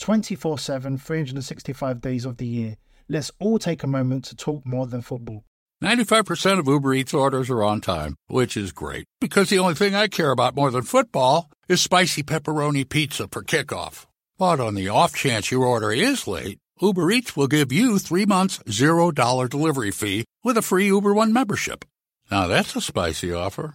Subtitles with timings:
[0.00, 2.76] 24 7, 365 days of the year.
[3.08, 5.44] Let's all take a moment to talk more than football.
[5.82, 9.94] 95% of Uber Eats orders are on time, which is great because the only thing
[9.94, 14.06] I care about more than football is spicy pepperoni pizza for kickoff.
[14.38, 18.26] But on the off chance your order is late, Uber Eats will give you three
[18.26, 21.84] months, $0 delivery fee with a free Uber One membership.
[22.30, 23.74] Now that's a spicy offer.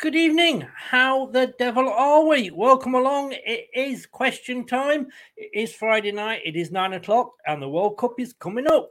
[0.00, 0.64] Good evening.
[0.76, 2.52] How the devil are we?
[2.52, 3.32] Welcome along.
[3.32, 5.08] It is question time.
[5.36, 6.42] It is Friday night.
[6.44, 8.90] It is nine o'clock, and the World Cup is coming up.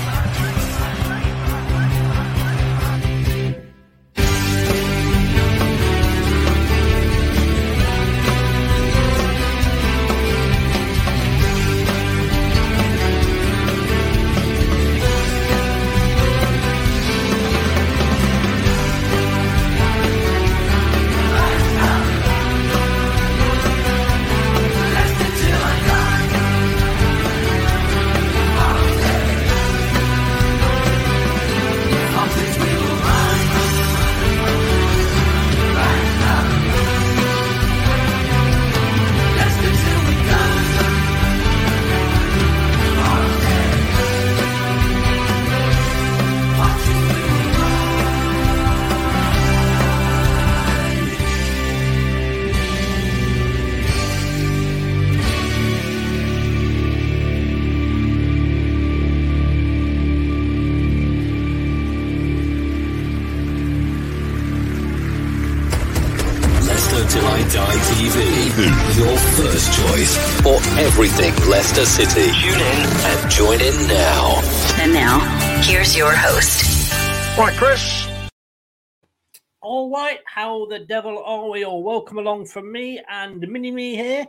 [71.81, 72.31] Everything Leicester City.
[72.41, 74.41] Tune in and join in now.
[74.81, 75.19] And now,
[75.61, 76.91] here's your host.
[77.37, 78.07] Right, Chris.
[79.61, 81.83] All right, how the devil are we all?
[81.83, 84.25] Welcome along from me and Mini Me here.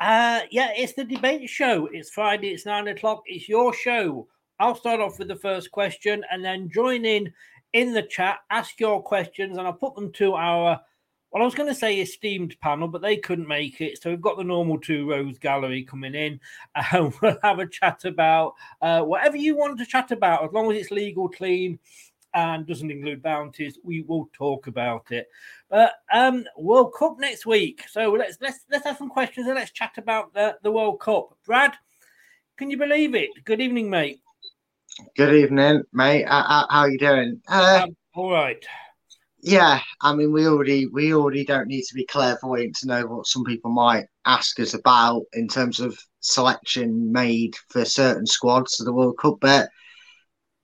[0.00, 1.88] Uh, yeah, it's the debate show.
[1.92, 3.22] It's Friday, it's nine o'clock.
[3.26, 4.28] It's your show.
[4.58, 7.32] I'll start off with the first question and then join in
[7.72, 10.80] in the chat, ask your questions, and I'll put them to our
[11.34, 14.00] well, I was going to say esteemed panel, but they couldn't make it.
[14.00, 16.38] So we've got the normal two rows gallery coming in.
[16.92, 20.70] and we'll have a chat about uh, whatever you want to chat about, as long
[20.70, 21.80] as it's legal, clean,
[22.34, 25.28] and doesn't include bounties, we will talk about it.
[25.68, 29.72] But um, World Cup next week, so let's let's let's have some questions and let's
[29.72, 31.36] chat about the, the World Cup.
[31.44, 31.74] Brad,
[32.56, 33.30] can you believe it?
[33.44, 34.20] Good evening, mate.
[35.16, 36.26] Good evening, mate.
[36.26, 37.42] Uh, how are you doing?
[37.48, 38.64] Uh, um, all right.
[39.46, 43.26] Yeah, I mean, we already we already don't need to be clairvoyant to know what
[43.26, 48.84] some people might ask us about in terms of selection made for certain squads to
[48.84, 49.68] the World Cup, but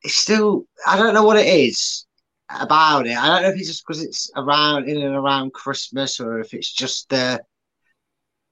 [0.02, 2.06] it's still I don't know what it is
[2.50, 3.16] about it.
[3.18, 6.54] I don't know if it's just because it's around in and around Christmas or if
[6.54, 7.42] it's just the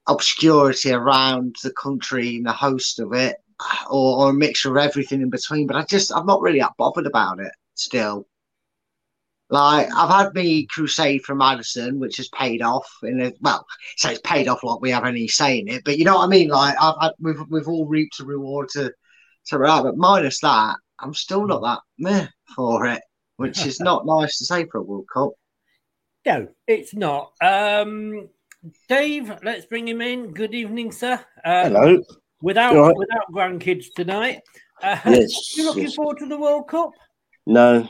[0.09, 3.37] obscurity around the country and the host of it,
[3.91, 5.67] or, or a mixture of everything in between.
[5.67, 8.28] But I just I'm not really that bothered about it still.
[9.51, 12.87] Like I've had me crusade for Maddison, which has paid off.
[13.03, 13.67] In a, well,
[13.97, 16.25] so it's paid off like we have any say in it, but you know what
[16.25, 16.49] I mean.
[16.49, 18.93] Like I've had, we've we've all reaped a reward to
[19.47, 23.01] to that, but minus that, I'm still not that meh for it,
[23.37, 25.31] which is not nice to say for a World Cup.
[26.27, 27.33] No, it's not.
[27.41, 28.29] Um,
[28.89, 30.33] Dave, let's bring him in.
[30.33, 31.15] Good evening, sir.
[31.45, 32.03] Um, Hello.
[32.43, 32.97] Without right?
[32.97, 34.43] without grandkids tonight.
[34.83, 35.33] Uh, yes.
[35.57, 35.95] You looking yes.
[35.95, 36.91] forward to the World Cup?
[37.47, 37.89] No.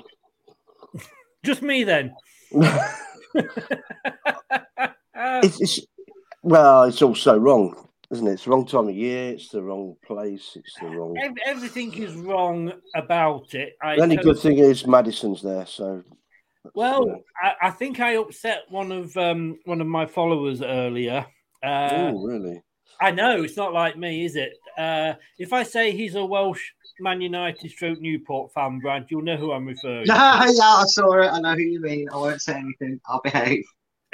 [1.48, 2.14] Just me then.
[5.42, 5.80] it's, it's,
[6.42, 8.32] well, it's also wrong, isn't it?
[8.32, 9.30] It's the wrong time of year.
[9.32, 10.52] It's the wrong place.
[10.56, 11.16] It's the wrong.
[11.46, 13.78] Everything is wrong about it.
[13.82, 14.34] I the only totally...
[14.34, 16.04] good thing is Maddison's there, so.
[16.74, 21.24] Well, I, I, think I upset one of um, one of my followers earlier.
[21.64, 22.60] Uh, oh, really?
[23.00, 24.52] I know it's not like me, is it?
[24.78, 26.62] Uh, if I say he's a Welsh
[27.00, 30.12] Man United stroke Newport fan, Brad, you'll know who I'm referring to.
[30.12, 31.26] yeah, I saw it.
[31.26, 32.08] I know who you mean.
[32.10, 33.00] I won't say anything.
[33.06, 33.64] I'll behave.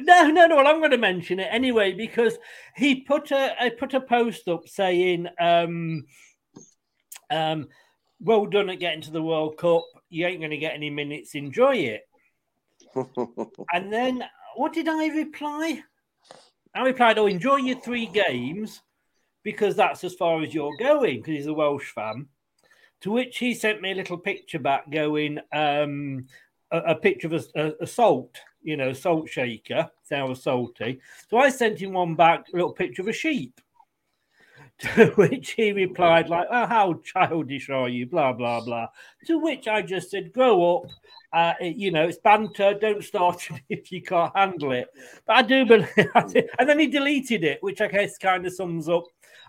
[0.00, 0.56] No, no, no.
[0.56, 2.37] Well, I'm going to mention it anyway because
[2.75, 6.06] he put a I put a post up saying, um,
[7.31, 7.69] um,
[8.19, 9.84] "Well done at getting to the World Cup.
[10.08, 11.34] You ain't going to get any minutes.
[11.34, 12.02] Enjoy it."
[13.72, 14.25] and then
[14.56, 15.82] what did I reply?
[16.75, 18.81] I replied, "Oh, enjoy your three games."
[19.44, 22.26] Because that's as far as you're going, because he's a Welsh fan.
[23.02, 26.26] To which he sent me a little picture back going, um,
[26.70, 29.88] a, a, picture of a, a, a, salt, you know, salt shaker.
[30.02, 31.00] Sour salty.
[31.29, 33.61] So I sent him one back, a little picture of a sheep.
[34.81, 38.06] To which he replied, like, oh, how childish are you?
[38.06, 38.88] Blah, blah, blah.
[39.26, 40.91] To which I just said, grow up.
[41.32, 42.75] Uh, it, you know, it's banter.
[42.75, 44.88] Don't start if you can't handle it.
[45.26, 45.88] But I do believe,
[46.58, 49.05] and then he deleted it, which I guess kind of sums up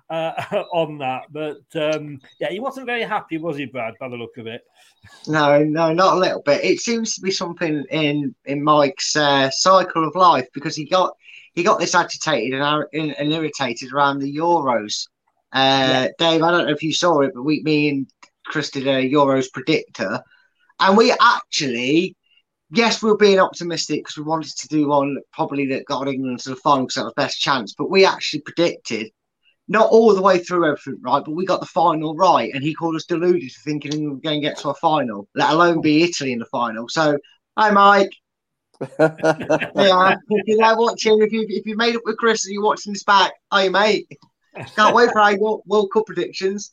[0.10, 0.34] uh,
[0.74, 1.24] on that.
[1.32, 3.94] But um, yeah, he wasn't very happy, was he, Brad?
[4.00, 4.62] By the look of it.
[5.28, 6.64] No, no, not a little bit.
[6.64, 11.14] It seems to be something in in Mike's uh, cycle of life because he got
[11.54, 15.08] he got this agitated and, and irritated around the Euros.
[15.54, 16.08] Uh, yeah.
[16.18, 18.08] Dave, I don't know if you saw it, but we, me and
[18.46, 20.22] Chris did a Euros predictor,
[20.80, 22.16] and we actually
[22.72, 26.40] yes, we were being optimistic because we wanted to do one probably that got England
[26.40, 27.74] to the final because that was best chance.
[27.78, 29.12] But we actually predicted
[29.68, 32.74] not all the way through everything right, but we got the final right, and he
[32.74, 35.82] called us deluded for thinking we were going to get to a final, let alone
[35.82, 36.88] be Italy in the final.
[36.88, 37.18] So,
[37.58, 38.12] hi, Mike.
[39.00, 42.64] yeah, if you're there watching, if you if you made up with Chris and you're
[42.64, 44.08] watching this back, hi, mate.
[44.76, 46.72] Can't wait for our World Cup predictions.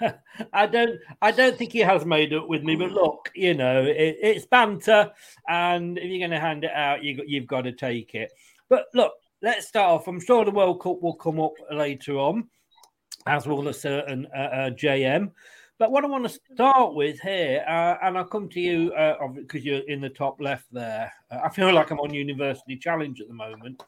[0.52, 2.76] I don't, I don't think he has made up with me.
[2.76, 5.10] But look, you know, it, it's banter,
[5.48, 8.32] and if you're going to hand it out, you, you've got to take it.
[8.68, 9.12] But look,
[9.44, 10.08] let's start off.
[10.08, 12.48] I'm sure the World Cup will come up later on,
[13.26, 15.32] as will a certain uh, uh, JM.
[15.78, 18.86] But what I want to start with here, uh, and I'll come to you
[19.36, 21.12] because uh, you're in the top left there.
[21.30, 23.82] Uh, I feel like I'm on University Challenge at the moment.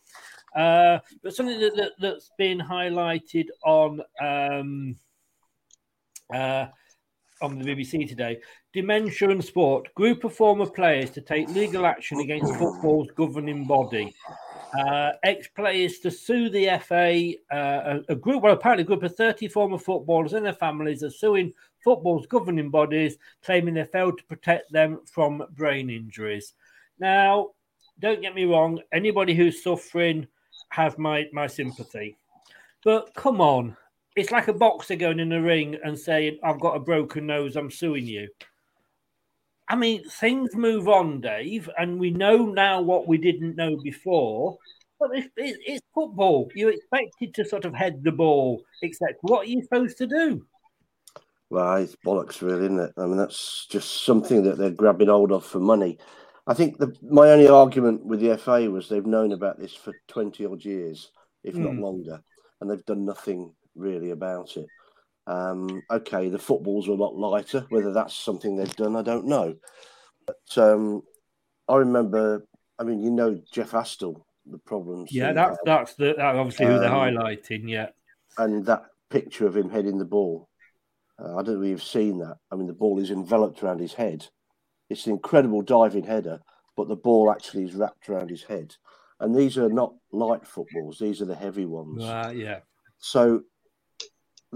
[0.55, 4.97] Uh, but something that, that, has been highlighted on um,
[7.43, 8.41] on the BBC today
[8.75, 9.95] Dementia and Sport.
[9.95, 14.15] Group of former players to take legal action against football's governing body
[14.75, 17.33] uh, ex players to sue the FA.
[17.55, 21.03] Uh, a, a, group, well, apparently, a group of 30 former footballers and their families
[21.03, 26.55] are suing football's governing bodies, claiming they failed to protect them from brain injuries.
[26.99, 27.51] Now,
[27.99, 30.27] don't get me wrong, anybody who's suffering
[30.71, 32.17] has my, my sympathy.
[32.85, 33.77] But come on,
[34.17, 37.57] it's like a boxer going in the ring and saying, I've got a broken nose,
[37.57, 38.29] I'm suing you.
[39.69, 44.59] I mean, things move on, Dave, and we know now what we didn't know before.
[44.99, 46.49] But it's, it's football.
[46.55, 50.47] You're expected to sort of head the ball, except what are you supposed to do?
[51.51, 52.93] Well, it's bollocks, really, isn't it?
[52.97, 55.99] I mean, that's just something that they're grabbing hold of for money.
[56.47, 59.93] I think the, my only argument with the FA was they've known about this for
[60.09, 61.11] 20 odd years,
[61.45, 61.59] if mm.
[61.59, 61.83] not hmm.
[61.83, 62.21] longer,
[62.61, 64.67] and they've done nothing really about it.
[65.27, 67.67] Um, okay, the footballs are a lot lighter.
[67.71, 69.57] Whether that's something they've done, I don't know.
[70.27, 71.03] But um,
[71.69, 72.47] I remember.
[72.79, 75.11] I mean, you know, Jeff Astle, the problems.
[75.11, 75.59] Yeah, that's had.
[75.65, 77.69] that's the that's obviously who they're Um, highlighting.
[77.69, 77.89] Yeah,
[78.39, 80.49] and that picture of him heading the ball.
[81.19, 82.37] Uh, I don't know if you've seen that.
[82.53, 84.27] I mean, the ball is enveloped around his head.
[84.91, 86.41] It's an incredible diving header,
[86.77, 88.77] but the ball actually is wrapped around his head.
[89.19, 92.05] And these are not light footballs; these are the heavy ones.
[92.05, 92.61] uh, yeah.
[92.99, 93.43] So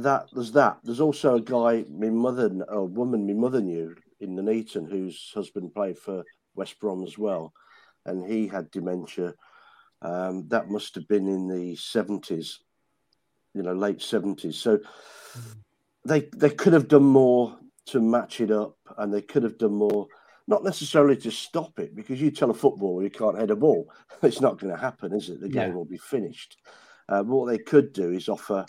[0.03, 0.79] that there's that.
[0.83, 5.33] There's also a guy, my mother, a woman, my mother knew in the Nuneaton, whose
[5.35, 7.53] husband played for West Brom as well,
[8.07, 9.35] and he had dementia.
[10.03, 12.61] Um, that must have been in the seventies,
[13.55, 14.57] you know, late seventies.
[14.57, 14.81] So
[16.05, 19.75] they they could have done more to match it up, and they could have done
[19.75, 20.07] more.
[20.47, 23.89] Not necessarily to stop it, because you tell a footballer you can't head a ball,
[24.23, 25.41] it's not going to happen, is it?
[25.41, 25.75] The game Yeah.
[25.75, 26.57] will be finished.
[27.09, 28.67] Uh, what they could do is offer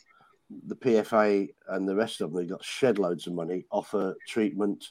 [0.68, 4.84] the PFA and the rest of them, they've got shed loads of money, offer treatment,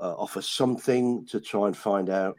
[0.00, 2.38] uh, offer something to try and find out.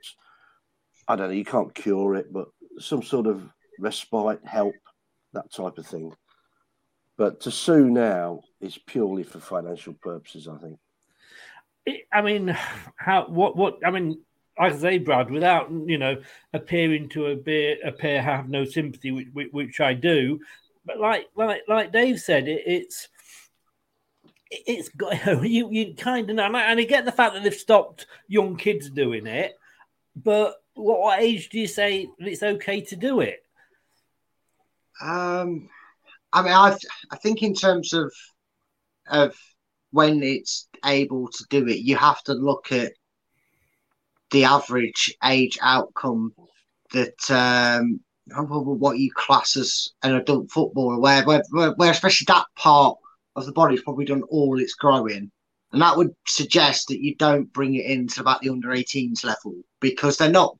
[1.07, 2.47] I don't know, you can't cure it, but
[2.79, 3.43] some sort of
[3.79, 4.75] respite, help,
[5.33, 6.13] that type of thing.
[7.17, 10.79] But to sue now is purely for financial purposes, I think.
[12.11, 12.55] I mean,
[12.97, 14.19] how what what I mean,
[14.57, 16.21] I say, Brad, without you know
[16.53, 20.39] appearing to appear appear have no sympathy, which, which I do,
[20.85, 23.09] but like like like Dave said, it, it's
[24.49, 27.43] it- it's got you you kind of and I, and I get the fact that
[27.43, 29.57] they've stopped young kids doing it,
[30.15, 33.43] but what, what age do you say it's okay to do it?
[35.01, 35.69] Um,
[36.33, 36.77] I mean, I
[37.11, 38.13] I think in terms of
[39.07, 39.35] of
[39.91, 42.93] when it's able to do it, you have to look at
[44.31, 46.33] the average age outcome
[46.93, 52.97] that um what you class as an adult footballer, where where, where, especially that part
[53.35, 55.31] of the body's probably done all its growing.
[55.73, 59.55] And that would suggest that you don't bring it into about the under 18s level
[59.79, 60.57] because they're not.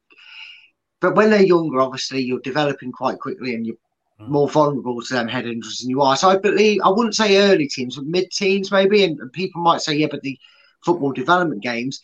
[1.02, 3.76] But when they're younger, obviously you're developing quite quickly and you're
[4.20, 4.32] hmm.
[4.32, 6.16] more vulnerable to them head injuries than you are.
[6.16, 9.04] So I believe I wouldn't say early teens, but mid teens maybe.
[9.04, 10.40] And, and people might say, yeah, but the
[10.86, 12.00] football development games,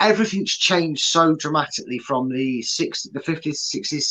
[0.00, 4.04] everything's changed so dramatically from the 60s, the 50s, 60s,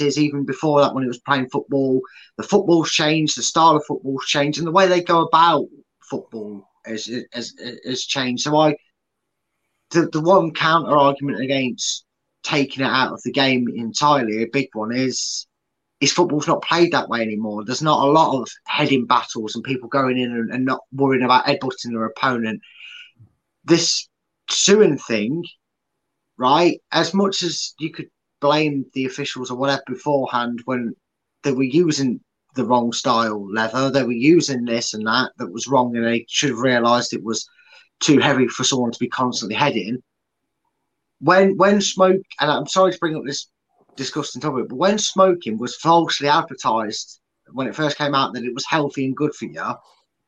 [0.00, 2.00] 70s, even before that when it was playing football.
[2.36, 5.66] The football's changed, the style of football's changed, and the way they go about
[6.00, 8.44] football has has, has changed.
[8.44, 8.76] So I,
[9.90, 12.04] the, the one counter argument against
[12.42, 15.46] taking it out of the game entirely, a big one is
[16.00, 17.64] is football's not played that way anymore.
[17.64, 21.24] There's not a lot of heading battles and people going in and, and not worrying
[21.24, 22.60] about headbutting their opponent.
[23.64, 24.08] This
[24.52, 25.44] suing thing,
[26.36, 26.78] right?
[26.92, 28.08] As much as you could
[28.40, 30.94] blame the officials or whatever beforehand when
[31.42, 32.20] they were using
[32.54, 36.26] the wrong style leather, they were using this and that that was wrong, and they
[36.28, 37.48] should have realised it was
[38.00, 40.02] too heavy for someone to be constantly heading.
[41.20, 43.48] When when smoke, and I'm sorry to bring up this
[43.96, 47.20] disgusting topic, but when smoking was falsely advertised
[47.52, 49.74] when it first came out that it was healthy and good for you,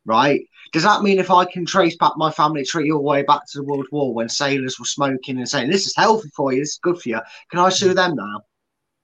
[0.05, 0.41] right?
[0.73, 3.43] Does that mean if I can trace back my family tree all the way back
[3.51, 6.61] to the World War when sailors were smoking and saying this is healthy for you,
[6.61, 7.21] this is good for you,
[7.51, 7.97] can I sue mm.
[7.97, 8.41] them now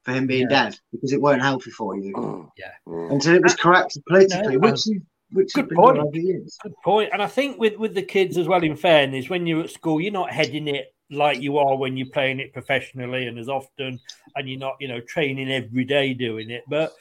[0.04, 2.12] for him being dead because it weren't healthy for you?
[2.14, 2.48] Mm.
[2.58, 2.72] Yeah.
[2.88, 3.12] Mm.
[3.12, 4.92] Until it was uh, corrected politically, No, which um, is
[5.32, 5.96] which has Good been point.
[5.96, 6.58] done over the years.
[6.62, 7.10] Good point.
[7.12, 8.62] And I think with with the kids as well.
[8.62, 12.08] In fairness, when you're at school, you're not heading it like you are when you're
[12.08, 14.00] playing it professionally and as often,
[14.36, 16.64] and you're not, you know, training every day doing it.
[16.68, 16.92] But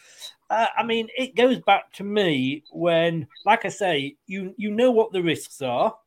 [0.49, 4.91] uh, I mean, it goes back to me when, like I say, you you know
[4.91, 5.95] what the risks are.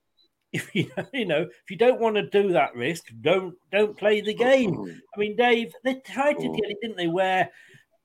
[0.54, 4.21] If you you know if you don't want to do that risk, don't don't play
[4.21, 5.02] the game.
[5.16, 7.06] I mean, Dave, they tried to get it, didn't they?
[7.06, 7.49] Where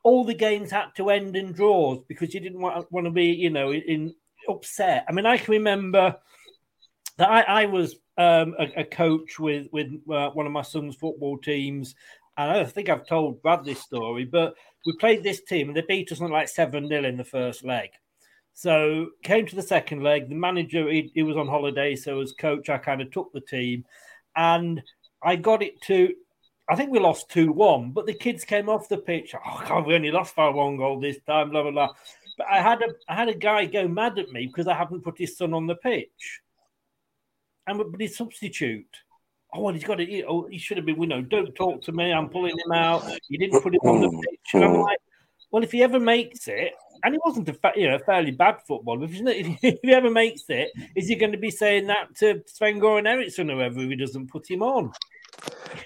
[0.03, 3.25] all the games had to end in draws because you didn't want, want to be,
[3.25, 4.15] you know, in
[4.47, 5.03] upset.
[5.09, 6.15] I mean, I can remember
[7.17, 10.95] that I, I was um, a, a coach with with uh, one of my son's
[10.95, 11.95] football teams,
[12.37, 14.55] and I think I've told Brad this story, but
[14.85, 17.89] we played this team and they beat us like seven 0 in the first leg.
[18.53, 20.29] So came to the second leg.
[20.29, 23.41] The manager he, he was on holiday, so as coach, I kind of took the
[23.41, 23.85] team,
[24.35, 24.81] and
[25.21, 26.13] I got it to.
[26.69, 29.35] I think we lost two one, but the kids came off the pitch.
[29.35, 31.51] Oh God, we only lost by one goal this time.
[31.51, 31.93] Blah blah blah.
[32.37, 35.03] But I had a I had a guy go mad at me because I haven't
[35.03, 36.41] put his son on the pitch,
[37.67, 38.85] and but his substitute.
[39.53, 40.25] Oh, well, he's got it.
[40.27, 41.01] Oh, he should have been.
[41.01, 42.11] You know, don't talk to me.
[42.11, 43.03] I'm pulling him out.
[43.29, 44.81] You didn't put him on the pitch, and I'm mm-hmm.
[44.81, 44.99] like,
[45.51, 48.57] well, if he ever makes it, and he wasn't a fa- you know fairly bad
[48.67, 49.05] footballer.
[49.05, 49.11] If,
[49.63, 53.07] if he ever makes it, is he going to be saying that to Sven Goran
[53.07, 54.91] Eriksson or whoever if he doesn't put him on?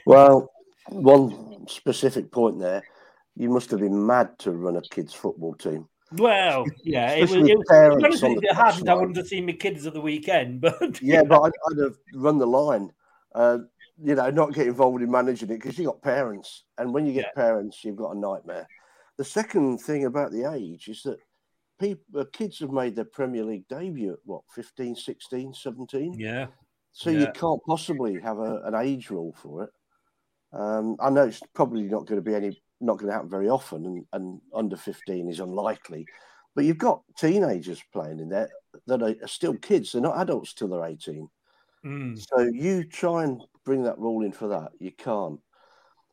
[0.05, 0.51] Well,
[0.89, 2.83] one specific point there.
[3.35, 5.87] You must have been mad to run a kids' football team.
[6.13, 7.33] Well, yeah, it was.
[7.33, 9.85] It was parents honestly, on if the it hadn't, I wouldn't have seen my kids
[9.85, 10.61] at the weekend.
[10.79, 12.91] But Yeah, but I'd, I'd have run the line.
[13.33, 13.59] Uh,
[14.03, 17.13] you know, not get involved in managing it because you got parents, and when you
[17.13, 17.41] get yeah.
[17.41, 18.67] parents, you've got a nightmare.
[19.17, 21.17] The second thing about the age is that
[21.79, 26.15] people, kids have made their Premier League debut at what 15, 16, 17?
[26.17, 26.47] Yeah.
[26.91, 27.19] So yeah.
[27.19, 29.69] you can't possibly have a, an age rule for it.
[30.53, 33.49] Um, I know it's probably not going to be any, not going to happen very
[33.49, 36.05] often, and, and under 15 is unlikely.
[36.55, 38.49] But you've got teenagers playing in there
[38.87, 39.91] that are, still kids.
[39.91, 41.29] They're not adults till they're 18.
[41.85, 42.25] Mm.
[42.29, 44.71] So you try and bring that rule in for that.
[44.79, 45.39] You can't.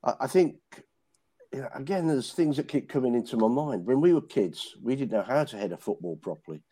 [0.05, 0.57] I, I think,
[1.53, 3.85] you know, again, there's things that keep coming into my mind.
[3.85, 6.63] When we were kids, we didn't know how to head a football properly.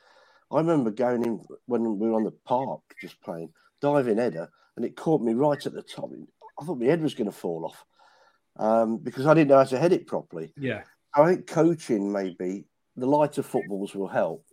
[0.50, 3.50] I remember going in when we were on the park just playing,
[3.80, 6.10] diving header, and it caught me right at the top.
[6.60, 7.84] I thought my head was going to fall off
[8.58, 10.52] um, because I didn't know how to head it properly.
[10.56, 10.82] Yeah.
[11.14, 14.44] I think coaching maybe the lighter footballs will help.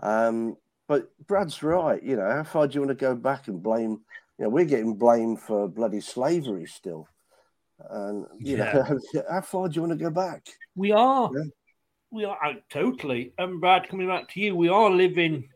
[0.00, 0.56] Um,
[0.88, 2.02] but Brad's right.
[2.02, 4.00] You know, how far do you want to go back and blame?
[4.38, 7.08] You know, we're getting blamed for bloody slavery still.
[7.90, 8.72] And you yeah.
[8.72, 10.46] know, how far do you want to go back?
[10.74, 11.30] We are.
[11.34, 11.44] Yeah.
[12.10, 13.32] We are uh, totally.
[13.38, 15.48] And Brad, coming back to you, we are living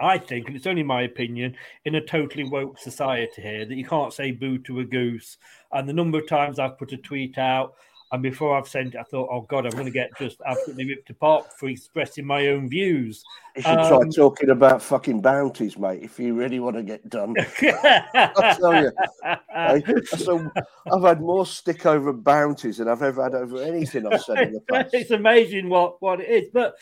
[0.00, 3.86] I think, and it's only my opinion, in a totally woke society here that you
[3.86, 5.38] can't say boo to a goose.
[5.72, 7.74] And the number of times I've put a tweet out
[8.12, 10.88] and before I've sent it, I thought, oh God, I'm going to get just absolutely
[10.90, 13.24] ripped apart for expressing my own views.
[13.56, 17.08] You should um, try talking about fucking bounties, mate, if you really want to get
[17.08, 17.34] done.
[17.62, 18.92] I tell you,
[19.24, 20.48] I, so
[20.92, 24.52] I've had more stick over bounties than I've ever had over anything I've said in
[24.52, 24.94] the past.
[24.94, 26.50] it's amazing what, what it is.
[26.52, 26.76] But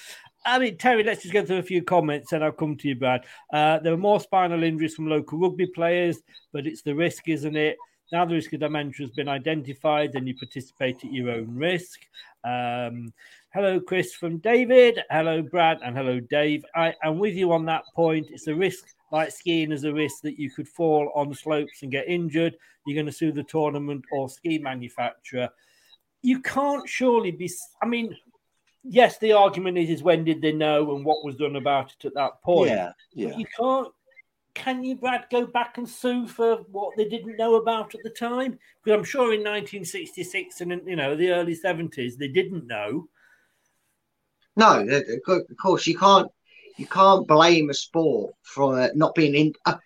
[0.47, 2.97] I mean, Terry, let's just go through a few comments and I'll come to you,
[2.97, 3.25] Brad.
[3.53, 6.19] Uh, there are more spinal injuries from local rugby players,
[6.53, 7.79] but it's the risk, isn't it?
[8.13, 12.01] Now the risk of dementia has been identified, then you participate at your own risk.
[12.45, 13.13] Um,
[13.55, 15.01] hello, Chris from David.
[15.11, 16.63] Hello, Brad, and hello, Dave.
[16.75, 18.29] I am with you on that point.
[18.31, 21.91] It's a risk, like skiing, is a risk that you could fall on slopes and
[21.91, 22.55] get injured.
[22.87, 25.49] You're going to sue the tournament or ski manufacturer.
[26.21, 27.51] You can't surely be.
[27.83, 28.15] I mean,
[28.85, 32.07] yes, the argument is, is when did they know and what was done about it
[32.07, 32.71] at that point.
[32.71, 33.29] Yeah, yeah.
[33.31, 33.89] But you can't
[34.55, 38.11] can you, Brad, go back and sue for what they didn't know about at the
[38.11, 38.59] time?
[38.83, 43.09] Because I'm sure in 1966 and you know the early 70s they didn't know.
[44.57, 46.31] No, of course you can't.
[46.77, 49.53] You can't blame a sport for not being in.
[49.65, 49.77] Uh,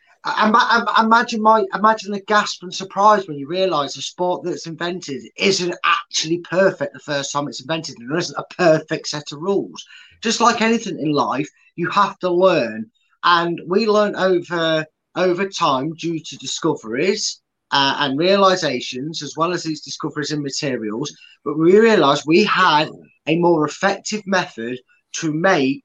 [0.99, 5.75] imagine my imagine the gasp and surprise when you realise the sport that's invented isn't
[5.85, 9.85] actually perfect the first time it's invented, and there isn't a perfect set of rules.
[10.23, 12.91] Just like anything in life, you have to learn
[13.25, 14.85] and we learn over
[15.17, 21.17] over time due to discoveries uh, and realizations, as well as these discoveries in materials.
[21.45, 22.89] But we realized we had
[23.27, 24.79] a more effective method
[25.15, 25.85] to make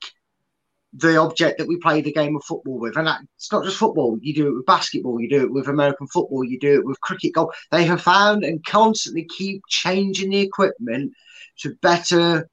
[0.93, 2.97] the object that we play the game of football with.
[2.97, 4.17] And that, it's not just football.
[4.21, 7.01] You do it with basketball, you do it with American football, you do it with
[7.01, 7.55] cricket, golf.
[7.71, 11.13] They have found and constantly keep changing the equipment
[11.59, 12.47] to better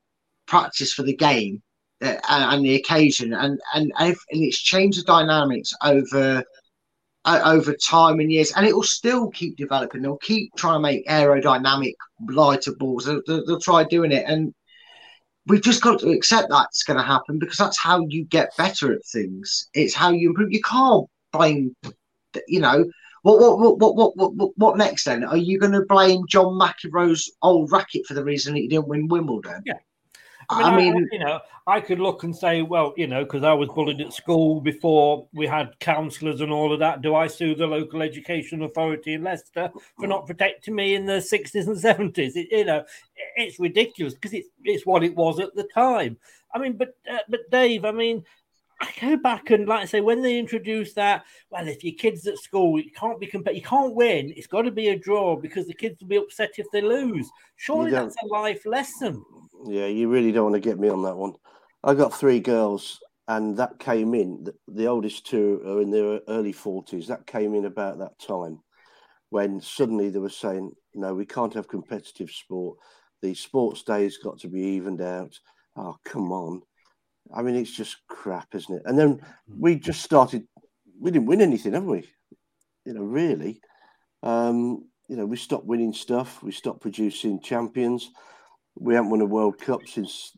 [0.46, 1.62] practice for the game
[2.02, 6.42] uh, and the occasion, and and and it's changed the dynamics over
[7.24, 10.02] uh, over time and years, and it will still keep developing.
[10.02, 11.92] They'll keep trying to make aerodynamic
[12.28, 13.04] lighter balls.
[13.04, 14.54] They'll, they'll, they'll try doing it, and
[15.46, 18.92] we've just got to accept that's going to happen because that's how you get better
[18.92, 19.68] at things.
[19.74, 20.52] It's how you improve.
[20.52, 21.74] You can't blame,
[22.46, 22.84] you know.
[23.22, 25.24] What what what what what what, next then?
[25.24, 28.88] Are you going to blame John McEnroe's old racket for the reason that he didn't
[28.88, 29.62] win Wimbledon?
[29.66, 29.74] Yeah,
[30.50, 33.24] I mean, I mean I, you know, I could look and say, well, you know,
[33.24, 37.02] because I was bullied at school before we had counsellors and all of that.
[37.02, 41.14] Do I sue the local education authority in Leicester for not protecting me in the
[41.14, 42.32] 60s and 70s?
[42.34, 42.84] You know,
[43.36, 46.16] it's ridiculous because it's, it's what it was at the time.
[46.52, 48.24] I mean, but uh, but Dave, I mean,
[48.80, 52.26] I go back and like I say, when they introduced that, well, if your kids
[52.26, 54.32] at school, you can't be compared, you can't win.
[54.36, 57.30] It's got to be a draw because the kids will be upset if they lose.
[57.56, 59.22] Surely that's a life lesson.
[59.66, 61.34] Yeah, you really don't want to get me on that one.
[61.82, 64.44] I got three girls, and that came in.
[64.44, 67.06] The, the oldest two are in their early forties.
[67.08, 68.60] That came in about that time
[69.30, 72.78] when suddenly they were saying, "No, we can't have competitive sport.
[73.22, 75.38] The sports days got to be evened out."
[75.76, 76.62] Oh, come on!
[77.34, 78.82] I mean, it's just crap, isn't it?
[78.86, 79.60] And then hmm.
[79.60, 80.46] we just started.
[80.98, 82.08] We didn't win anything, have we?
[82.84, 83.60] You know, really.
[84.22, 86.42] Um, you know, we stopped winning stuff.
[86.42, 88.10] We stopped producing champions.
[88.80, 90.32] We haven't won a World Cup since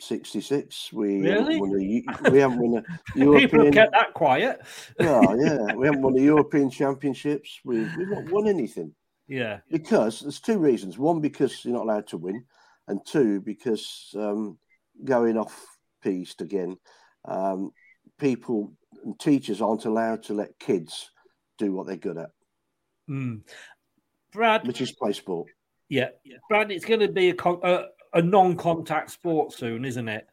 [0.00, 0.92] '66.
[0.92, 1.30] We really?
[1.30, 3.50] haven't won a, we haven't won a European.
[3.50, 4.60] People kept that quiet.
[5.00, 7.60] oh yeah, we haven't won the European Championships.
[7.64, 8.94] We, we've not won anything.
[9.26, 10.98] Yeah, because there's two reasons.
[10.98, 12.44] One, because you're not allowed to win,
[12.86, 14.58] and two, because um,
[15.04, 15.66] going off
[16.02, 16.76] piste again,
[17.24, 17.70] um,
[18.18, 18.72] people
[19.04, 21.10] and teachers aren't allowed to let kids
[21.56, 22.30] do what they're good at.
[23.08, 23.42] Mm.
[24.32, 25.48] Brad, which is play sport.
[25.88, 26.08] Yeah,
[26.48, 30.26] Brad, it's going to be a, con- a, a non-contact sport soon, isn't it?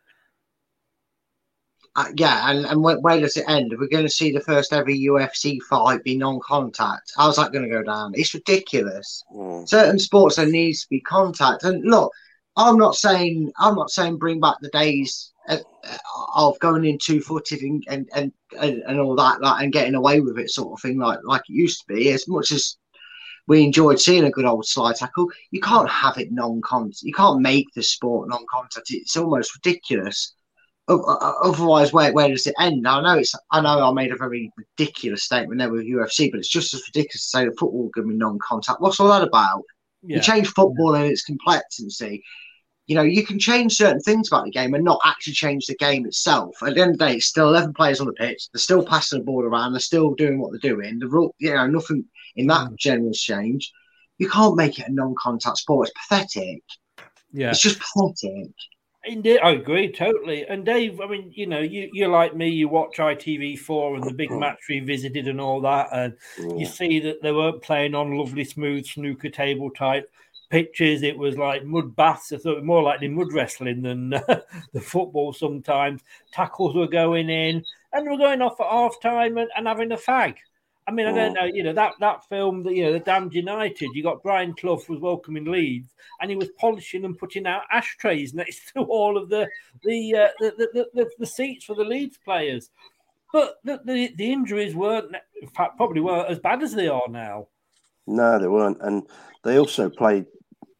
[1.97, 3.73] Uh, yeah, and, and where, where, does it end?
[3.77, 7.13] We're going to see the first ever UFC fight be non-contact.
[7.15, 8.11] How's that going to go down?
[8.15, 9.23] It's ridiculous.
[9.33, 9.67] Mm.
[9.67, 11.63] Certain sports there needs to be contact.
[11.63, 12.11] And look,
[12.57, 15.61] I'm not saying I'm not saying bring back the days of,
[16.35, 20.19] of going in two-footed and and, and and, and all that, like, and getting away
[20.19, 22.11] with it, sort of thing, like like it used to be.
[22.11, 22.77] As much as
[23.47, 27.03] we enjoyed seeing a good old slide tackle, you can't have it non-contact.
[27.03, 28.89] You can't make the sport non-contact.
[28.89, 30.33] It's almost ridiculous
[30.87, 32.81] otherwise, where where does it end?
[32.81, 36.31] Now, I know it's I know I made a very ridiculous statement there with UFC,
[36.31, 38.81] but it's just as ridiculous to say that football can be non-contact.
[38.81, 39.63] What's all that about?
[40.03, 40.17] Yeah.
[40.17, 42.23] You change football and its complexity.
[42.85, 45.75] You know, you can change certain things about the game and not actually change the
[45.75, 46.55] game itself.
[46.61, 48.47] At the end of the day, it's still eleven players on the pitch.
[48.53, 49.73] They're still passing the ball around.
[49.73, 50.99] They're still doing what they're doing.
[50.99, 52.77] The rule, you know, nothing in that mm.
[52.77, 53.71] general change.
[54.17, 55.89] You can't make it a non-contact sport.
[55.89, 56.63] It's pathetic.
[57.31, 58.51] Yeah, it's just pathetic.
[59.07, 60.47] Indeed, I agree totally.
[60.47, 62.49] And Dave, I mean, you know, you you're like me.
[62.49, 66.15] You watch ITV4 and the big match revisited and all that, and
[66.57, 70.09] you see that they weren't playing on lovely, smooth snooker table type
[70.49, 71.03] pitches.
[71.03, 72.31] It was like mud baths.
[72.31, 74.41] I thought more like the mud wrestling than uh,
[74.73, 75.33] the football.
[75.33, 79.91] Sometimes tackles were going in, and we're going off at half time and, and having
[79.91, 80.35] a fag.
[80.87, 81.45] I mean, I don't know.
[81.45, 83.89] You know that that film that you know, the Damned United.
[83.93, 88.33] You got Brian Clough was welcoming Leeds, and he was polishing and putting out ashtrays
[88.33, 89.49] next to all of the
[89.83, 92.69] the uh, the, the, the, the, seats for the Leeds players.
[93.33, 97.07] But the, the, the injuries weren't, in fact, probably weren't as bad as they are
[97.09, 97.47] now.
[98.07, 99.03] No, they weren't, and
[99.43, 100.25] they also played.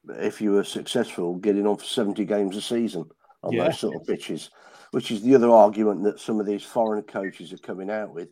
[0.07, 3.09] If you were successful, getting on for seventy games a season
[3.41, 3.65] on yeah.
[3.65, 4.51] those sort of pitches,
[4.91, 8.29] which is the other argument that some of these foreign coaches are coming out with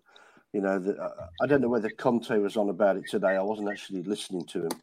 [0.54, 3.36] you know, the, uh, I don't know whether Conte was on about it today.
[3.36, 4.82] I wasn't actually listening to him,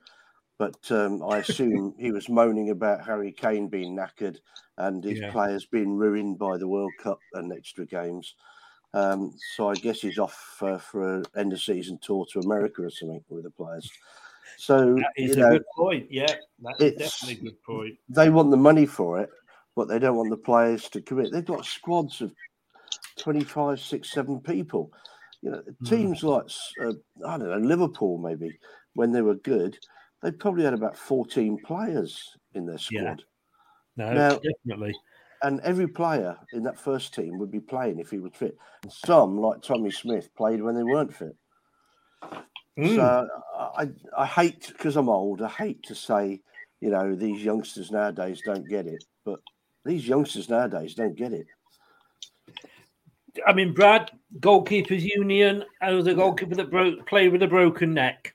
[0.59, 4.39] but um, I assume he was moaning about Harry Kane being knackered
[4.79, 5.31] and his yeah.
[5.31, 8.35] players being ruined by the World Cup and extra games.
[8.93, 12.83] Um, so I guess he's off uh, for an end of season tour to America
[12.83, 13.89] or something with the players.
[14.57, 16.07] So that is a know, good point.
[16.11, 17.95] Yeah, that's definitely a good point.
[18.09, 19.31] They want the money for it,
[19.77, 21.31] but they don't want the players to commit.
[21.31, 22.33] They've got squads of
[23.19, 24.93] 25, six, seven people.
[25.43, 25.85] You know, hmm.
[25.85, 26.51] teams like
[26.83, 26.93] uh,
[27.27, 28.59] I don't know Liverpool maybe
[28.95, 29.79] when they were good,
[30.23, 33.23] they probably had about fourteen players in their squad.
[33.97, 34.05] Yeah.
[34.05, 34.95] No, now, definitely.
[35.43, 38.57] And every player in that first team would be playing if he was fit.
[38.89, 41.35] Some, like Tommy Smith, played when they weren't fit.
[42.79, 42.97] Mm.
[42.97, 43.29] So
[43.77, 45.43] I, I hate because I'm old.
[45.43, 46.41] I hate to say,
[46.81, 49.41] you know, these youngsters nowadays don't get it, but
[49.85, 51.47] these youngsters nowadays don't get it.
[53.47, 58.35] I mean, Brad, goalkeepers union, as a goalkeeper that broke played with a broken neck.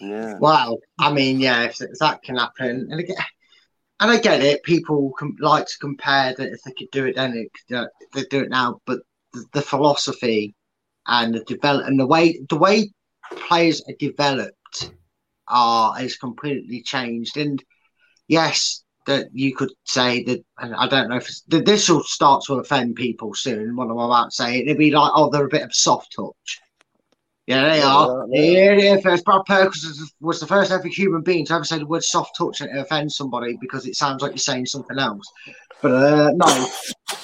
[0.00, 0.38] Yeah.
[0.38, 0.78] Wow.
[0.98, 3.16] I mean, yeah, if, if that can happen, and again,
[4.02, 4.64] and I get it.
[4.64, 8.24] People com- like to compare that if they could do it then, it, uh, they
[8.24, 8.80] do it now.
[8.84, 9.00] But
[9.32, 10.56] the, the philosophy
[11.06, 12.90] and the develop and the way the way
[13.30, 14.92] players are developed
[15.46, 17.36] are is completely changed.
[17.36, 17.62] And
[18.26, 22.54] yes, that you could say that, and I don't know if this will start to
[22.54, 23.76] offend people soon.
[23.76, 26.60] What I'm about to say, it'd be like, oh, they're a bit of soft touch.
[27.46, 28.26] Yeah, they are.
[28.30, 29.00] Yeah, yeah.
[29.00, 32.36] First, Brad Perkins was the first ever human being to ever say the word soft
[32.36, 35.26] touch and it offends somebody because it sounds like you're saying something else.
[35.80, 36.68] But uh, no,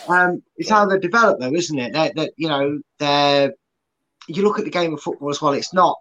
[0.09, 1.93] um, it's how they develop, though, isn't it?
[1.93, 3.53] That, that you know, they're.
[4.27, 5.53] You look at the game of football as well.
[5.53, 5.97] It's not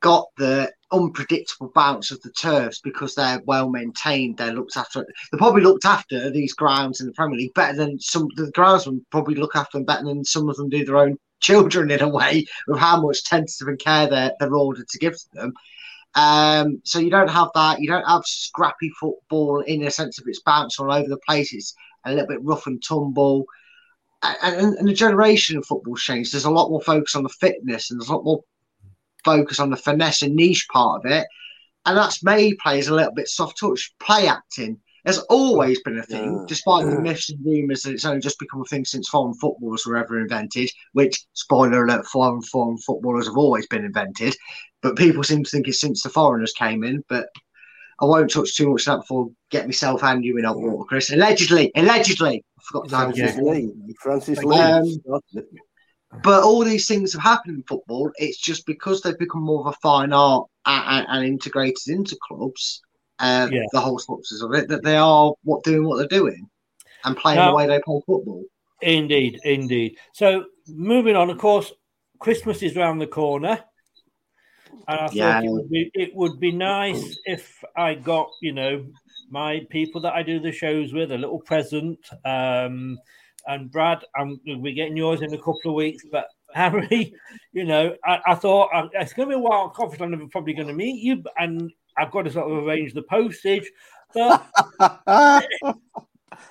[0.00, 4.36] got the unpredictable bounce of the turfs because they're well maintained.
[4.36, 5.06] They're looked after.
[5.30, 8.28] They probably looked after these grounds in the Premier League better than some.
[8.36, 11.90] The groundsmen probably look after them better than some of them do their own children
[11.90, 15.28] in a way, with how much tentative and care they're, they're ordered to give to
[15.34, 15.52] them.
[16.14, 17.80] Um, so you don't have that.
[17.80, 21.52] You don't have scrappy football in a sense of it's bouncing all over the place.
[21.52, 21.74] It's
[22.04, 23.44] a little bit rough and tumble.
[24.22, 26.32] And, and, and the generation of football changed.
[26.32, 28.42] There's a lot more focus on the fitness, and there's a lot more
[29.24, 31.26] focus on the finesse and niche part of it.
[31.86, 33.94] And that's made players a little bit soft touch.
[34.00, 36.44] Play acting has always been a thing, yeah.
[36.46, 36.94] despite yeah.
[36.94, 39.96] the myths and rumours that it's only just become a thing since foreign footballers were
[39.96, 44.36] ever invented, which, spoiler alert, foreign, foreign footballers have always been invented.
[44.82, 47.02] But people seem to think it's since the foreigners came in.
[47.08, 47.28] But
[48.00, 50.84] I won't touch too much on that before get myself and you in hot water,
[50.86, 51.10] Chris.
[51.10, 52.44] Allegedly, allegedly.
[52.58, 53.72] I forgot to Francis Lee.
[54.00, 54.58] Francis Lee.
[54.58, 55.20] Um,
[56.22, 58.10] but all these things have happened in football.
[58.16, 62.82] It's just because they've become more of a fine art and, and integrated into clubs,
[63.18, 63.64] uh, yeah.
[63.72, 66.48] the whole substance of it, that they are what doing what they're doing
[67.04, 68.44] and playing now, the way they play football.
[68.80, 69.96] Indeed, indeed.
[70.12, 71.72] So moving on, of course,
[72.18, 73.62] Christmas is around the corner.
[74.88, 75.42] And I thought Yeah.
[75.42, 78.86] it, would be, it would be nice if I got, you know,
[79.30, 81.98] my people that I do the shows with a little present.
[82.24, 82.98] Um,
[83.48, 87.12] and Brad, I'm we're getting yours in a couple of weeks, but Harry,
[87.52, 89.70] you know, I, I thought it's going to be a while.
[89.70, 93.02] Confident I'm probably going to meet you, and I've got to sort of arrange the
[93.02, 93.68] postage.
[94.14, 94.46] But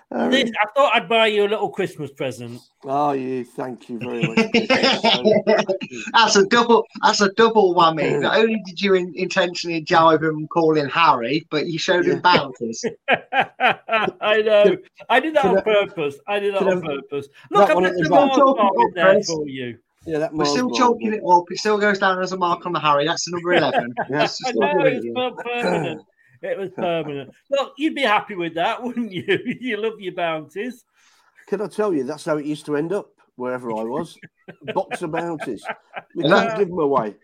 [0.09, 2.61] Uh, this, I thought I'd buy you a little Christmas present.
[2.85, 3.43] Oh, you.
[3.43, 4.37] Thank you very much.
[6.13, 6.85] that's a double.
[7.03, 8.21] That's a double whammy.
[8.21, 12.85] Not only did you in, intentionally jibe him calling Harry, but you showed him bounties.
[13.09, 14.77] I know.
[15.09, 16.15] I did that on purpose.
[16.27, 17.27] I did that on purpose.
[17.51, 18.27] Look, I've one got at the the back.
[18.27, 19.27] Mars Talking bar in there Chris.
[19.29, 19.77] for you.
[20.05, 21.43] yeah, that We're still Mars chalking it up.
[21.51, 23.05] It still goes down as a mark on the Harry.
[23.05, 23.93] That's the number eleven.
[24.09, 25.43] That's I just know not it was good.
[25.43, 26.01] per- permanent.
[26.41, 27.31] It was permanent.
[27.49, 29.39] Look, you'd be happy with that, wouldn't you?
[29.59, 30.83] You love your bounties.
[31.47, 34.17] Can I tell you, that's how it used to end up wherever I was.
[34.73, 35.63] Box of bounties.
[36.15, 37.15] We And that- can't give them away.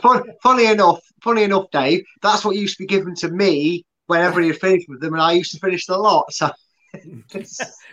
[0.00, 2.02] Fun, funny enough, funny enough, Dave.
[2.22, 5.32] That's what used to be given to me whenever he finished with them, and I
[5.32, 6.32] used to finish the lot.
[6.32, 6.50] So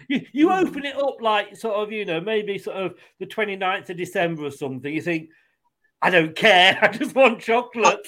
[0.07, 3.89] You, you open it up like sort of, you know, maybe sort of the 29th
[3.89, 4.93] of December or something.
[4.93, 5.29] You think,
[6.05, 6.77] I don't care.
[6.83, 8.07] I just want chocolate.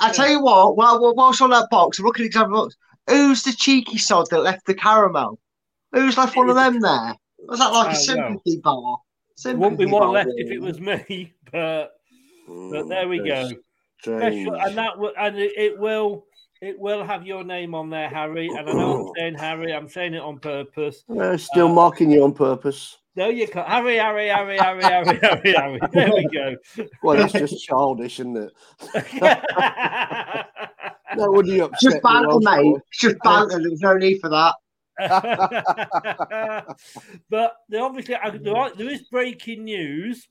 [0.00, 2.62] I tell you what, while while- whilst on that box, I'm looking at the example
[2.62, 2.76] box.
[3.08, 5.40] Who's the cheeky sod that left the caramel?
[5.90, 7.14] Who's left one of them there?
[7.48, 7.98] Was that like Oh, a no.
[7.98, 8.98] sympathy bar?
[9.42, 10.42] There wouldn't be one left really.
[10.42, 11.90] if it was me, but
[12.46, 13.50] but there we go.
[14.02, 16.26] Special, and that will, and it, it will
[16.60, 18.46] it will have your name on there, Harry.
[18.48, 21.02] And I know I'm saying Harry, I'm saying it on purpose.
[21.10, 22.98] Uh, still Uh, marking you on purpose.
[23.14, 23.68] No, you can't.
[23.68, 25.80] Harry, Harry, Harry, Harry, Harry, Harry, Harry.
[25.92, 26.56] There we go.
[27.02, 28.52] Well, it's just childish, isn't it?
[31.16, 32.76] No wonder you upset Just banter, mate.
[32.88, 33.60] It's just banter.
[33.60, 34.54] There's no need for that.
[37.30, 40.28] but there obviously uh, there, are, there is breaking news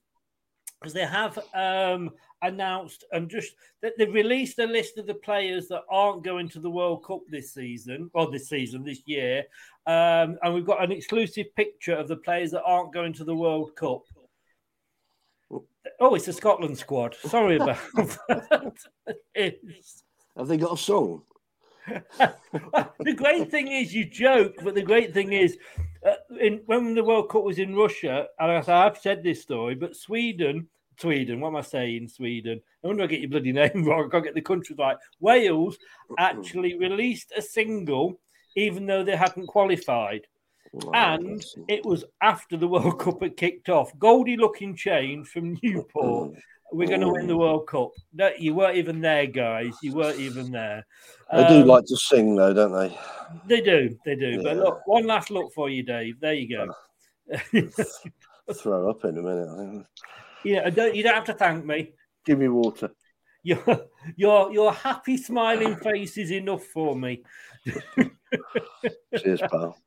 [0.79, 2.11] because they have um,
[2.41, 6.60] announced and just that they've released a list of the players that aren't going to
[6.60, 9.43] the World Cup this season or this season this year,
[9.88, 13.36] um, and we've got an exclusive picture of the players that aren't going to the
[13.36, 14.04] World Cup.
[15.99, 17.15] Oh, it's the Scotland squad.
[17.15, 18.73] Sorry about that.
[20.38, 21.23] Have they got a song?
[21.88, 25.58] the great thing is you joke, but the great thing is
[26.06, 29.75] uh, in, when the World Cup was in Russia, and I, I've said this story,
[29.75, 30.67] but Sweden,
[31.01, 32.07] Sweden, what am I saying?
[32.09, 32.61] Sweden.
[32.83, 34.05] I wonder if I get your bloody name wrong.
[34.05, 34.97] I can't get the countries right.
[35.19, 35.77] Wales
[36.19, 38.19] actually released a single,
[38.55, 40.27] even though they hadn't qualified.
[40.93, 43.97] And it was after the World Cup had kicked off.
[43.99, 46.37] Goldie Lookin Chain from Newport.
[46.71, 47.89] We're going to win the World Cup.
[48.13, 49.73] No, you weren't even there, guys.
[49.83, 50.85] You weren't even there.
[51.33, 52.97] They do Um, like to sing, though, don't they?
[53.47, 54.41] they do, they do.
[54.41, 56.19] But look, one last look for you, Dave.
[56.21, 56.73] There you go.
[58.53, 59.85] Throw up in a minute.
[60.43, 61.93] Yeah, don't you don't have to thank me.
[62.25, 62.91] Give me water.
[63.43, 67.23] Your your your happy smiling face is enough for me.
[69.17, 69.77] Cheers, pal.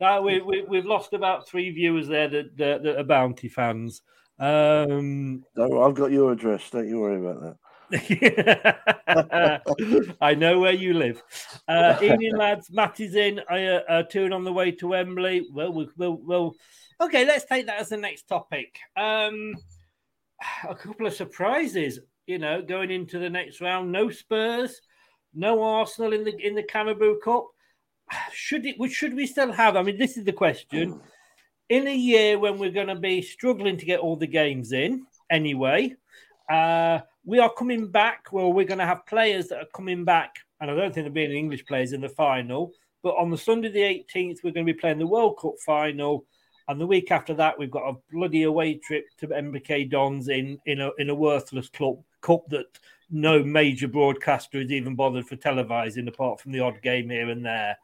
[0.00, 4.02] Now we, we we've lost about three viewers there that that, that are bounty fans.
[4.38, 6.70] Um, Don't, I've got your address.
[6.70, 7.56] Don't you worry about that.
[10.20, 11.22] I know where you live.
[11.68, 12.70] Uh, evening, lads.
[12.70, 13.40] Matt is in.
[13.50, 15.46] I uh, uh, tune on the way to Wembley.
[15.52, 16.54] Well, we'll, we'll, we'll.
[17.00, 18.78] Okay, let's take that as the next topic.
[18.96, 19.54] Um,
[20.68, 23.90] a couple of surprises, you know, going into the next round.
[23.90, 24.80] No Spurs,
[25.34, 27.46] no Arsenal in the in the Carabao Cup.
[28.32, 28.90] Should it?
[28.90, 29.76] Should we still have?
[29.76, 31.00] I mean, this is the question.
[31.68, 35.06] In a year when we're going to be struggling to get all the games in,
[35.30, 35.94] anyway,
[36.50, 38.32] uh, we are coming back.
[38.32, 41.12] Well, we're going to have players that are coming back, and I don't think there'll
[41.12, 42.72] be any English players in the final.
[43.02, 46.26] But on the Sunday, the 18th, we're going to be playing the World Cup final.
[46.70, 50.56] And the week after that, we've got a bloody away trip to MK Dons in
[50.66, 52.78] in a in a worthless club cup that
[53.10, 57.44] no major broadcaster has even bothered for televising, apart from the odd game here and
[57.44, 57.76] there.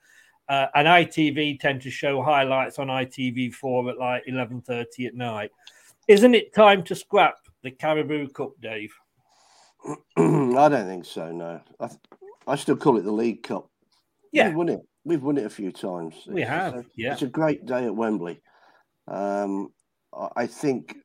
[0.49, 5.51] Uh, and ITV tend to show highlights on ITV4 at like 11:30 at night.
[6.07, 8.95] Isn't it time to scrap the Carabao Cup, Dave?
[10.17, 11.33] I don't think so.
[11.33, 11.91] No, I,
[12.47, 13.69] I still call it the League Cup.
[14.31, 14.47] Yeah.
[14.49, 14.81] we've won it.
[15.05, 16.15] We've won it a few times.
[16.29, 17.13] We It's- have, a, yeah.
[17.15, 18.41] it's a great day at Wembley.
[19.09, 19.73] Um,
[20.37, 20.97] I, think,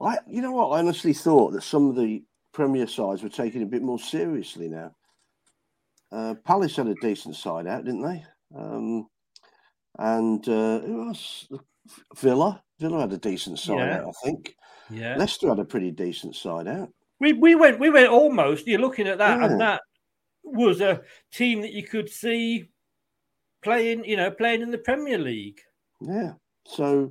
[0.00, 0.68] I you know what?
[0.70, 3.98] I honestly thought that some of the Premier sides were taking it a bit more
[3.98, 4.92] seriously now.
[6.10, 8.24] Uh, Palace had a decent side out, didn't they?
[8.56, 9.08] Um,
[9.98, 11.48] and uh, who else?
[12.16, 12.62] Villa.
[12.78, 13.98] Villa had a decent side Yeah.
[13.98, 14.56] out, I think.
[14.90, 15.16] Yeah.
[15.16, 16.90] Leicester had a pretty decent side out.
[17.20, 18.66] We we went we went almost.
[18.66, 19.46] You're looking at that, Yeah.
[19.46, 19.82] and that
[20.44, 22.68] was a team that you could see
[23.62, 25.60] playing, you know, playing in the Premier League.
[26.00, 26.34] Yeah.
[26.66, 27.10] So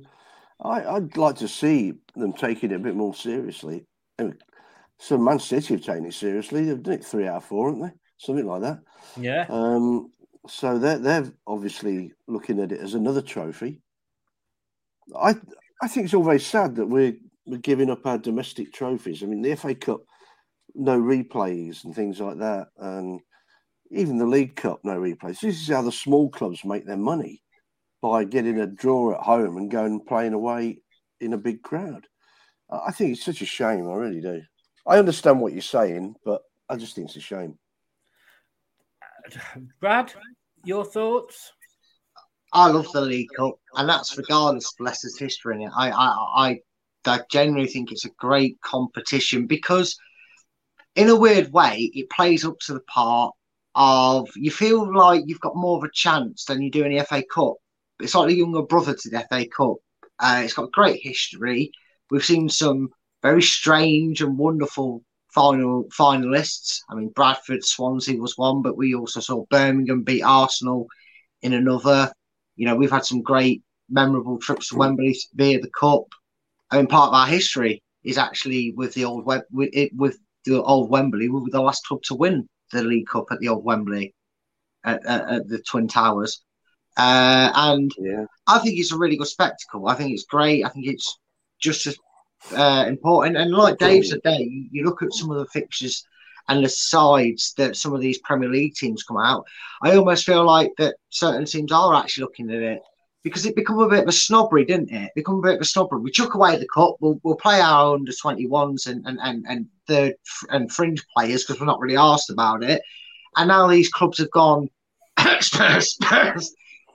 [0.60, 3.86] I, I'd like to see them taking it a bit more seriously.
[4.98, 6.64] So Man City have taken it seriously.
[6.64, 7.92] They've done it three out of four, haven't they?
[8.18, 8.80] Something like that.
[9.16, 9.46] Yeah.
[9.48, 10.10] Um,
[10.48, 13.80] so they're they're obviously looking at it as another trophy.
[15.16, 15.36] I
[15.80, 17.14] I think it's all very sad that we're
[17.46, 19.22] we're giving up our domestic trophies.
[19.22, 20.00] I mean, the FA Cup,
[20.74, 23.20] no replays and things like that, and
[23.90, 25.40] even the League Cup, no replays.
[25.40, 27.42] This is how the small clubs make their money
[28.00, 30.78] by getting a draw at home and going and playing away
[31.20, 32.06] in a big crowd.
[32.70, 33.88] I think it's such a shame.
[33.88, 34.42] I really do.
[34.86, 37.58] I understand what you're saying, but I just think it's a shame.
[39.80, 40.12] Brad,
[40.64, 41.52] your thoughts?
[42.52, 45.72] I love the League Cup, and that's regardless of Leicester's history in it.
[45.76, 46.60] I, I, I,
[47.04, 49.96] I genuinely think it's a great competition because,
[50.94, 53.34] in a weird way, it plays up to the part
[53.74, 57.04] of you feel like you've got more of a chance than you do in the
[57.04, 57.56] FA Cup.
[58.00, 59.76] It's like the younger brother to the FA Cup.
[60.18, 61.72] Uh, it's got a great history.
[62.10, 62.90] We've seen some
[63.22, 66.80] very strange and wonderful final finalists.
[66.90, 70.86] I mean, Bradford, Swansea was one, but we also saw Birmingham beat Arsenal
[71.42, 72.12] in another.
[72.56, 76.04] You know, we've had some great memorable trips to Wembley via the Cup.
[76.70, 80.18] I mean, part of our history is actually with the old web with it with
[80.44, 81.28] the old Wembley.
[81.28, 84.14] We were the last club to win the League Cup at the old Wembley
[84.84, 86.42] at, at, at the Twin Towers.
[86.98, 88.24] Uh, and yeah.
[88.48, 89.88] I think it's a really good spectacle.
[89.88, 90.64] I think it's great.
[90.64, 91.18] I think it's
[91.60, 91.96] just as
[92.52, 93.36] uh, important.
[93.36, 96.04] And like Dave said, there, you, look at some of the fixtures
[96.48, 99.46] and the sides that some of these Premier League teams come out.
[99.80, 102.82] I almost feel like that certain teams are actually looking at it
[103.22, 105.12] because it become a bit of a snobbery, didn't it?
[105.14, 106.00] Become a bit of a snobbery.
[106.00, 106.96] We took away the cup.
[107.00, 110.14] We'll, we'll play our under twenty ones and and and and third
[110.50, 112.82] and fringe players because we're not really asked about it.
[113.36, 114.68] And now these clubs have gone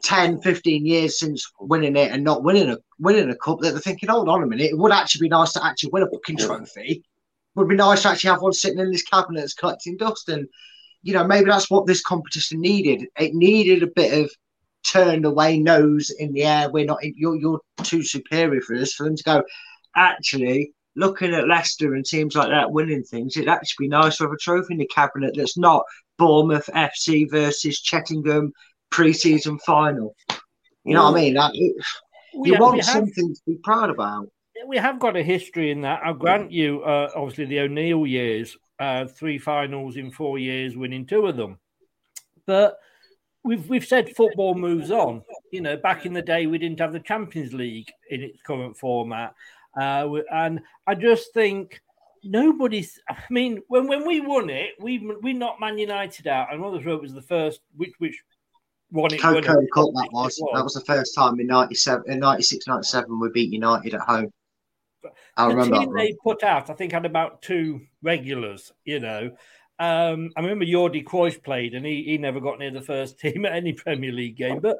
[0.03, 3.79] 10, 15 years since winning it and not winning a winning a cup that they're
[3.79, 6.37] thinking, hold on a minute, it would actually be nice to actually win a booking
[6.37, 6.81] trophy.
[6.91, 7.03] It
[7.55, 10.29] would be nice to actually have one sitting in this cabinet that's collecting dust.
[10.29, 10.47] And
[11.01, 13.07] you know, maybe that's what this competition needed.
[13.17, 14.31] It needed a bit of
[14.85, 16.69] turned away nose in the air.
[16.69, 19.43] We're not you're you're too superior for us for them to go,
[19.95, 24.23] actually, looking at Leicester and teams like that winning things, it'd actually be nice to
[24.23, 25.83] have a trophy in the cabinet that's not
[26.17, 28.51] Bournemouth FC versus Cheltenham
[28.93, 30.15] pre-season final.
[30.85, 31.37] You know what I mean?
[31.37, 31.75] It,
[32.35, 34.29] We you have- want we have- something to be proud about.
[34.67, 36.01] we have got a history in that.
[36.05, 41.05] I'll grant you, uh, obviously, the O'Neill years, uh, three finals in four years, winning
[41.05, 41.59] two of them.
[42.45, 42.77] But
[43.43, 45.21] we've we've said football moves on.
[45.51, 48.77] You know, back in the day, we didn't have the Champions League in its current
[48.77, 49.33] format,
[49.79, 51.81] uh, and I just think
[52.23, 52.99] nobody's.
[53.09, 56.85] I mean, when when we won it, we we knocked Man United out, and others
[56.85, 58.17] wrote it was the first which which
[58.93, 59.19] won it.
[59.19, 59.41] Coco.
[59.73, 60.41] Cup that was.
[60.53, 64.31] That was the first time in 97, in 96, 97 we beat United at home.
[65.35, 65.79] I the remember that.
[65.81, 66.05] team run.
[66.05, 68.71] they put out, I think, had about two regulars.
[68.85, 69.31] You know,
[69.79, 73.45] um, I remember Jordi Cruyff played, and he, he never got near the first team
[73.45, 74.59] at any Premier League game.
[74.59, 74.77] But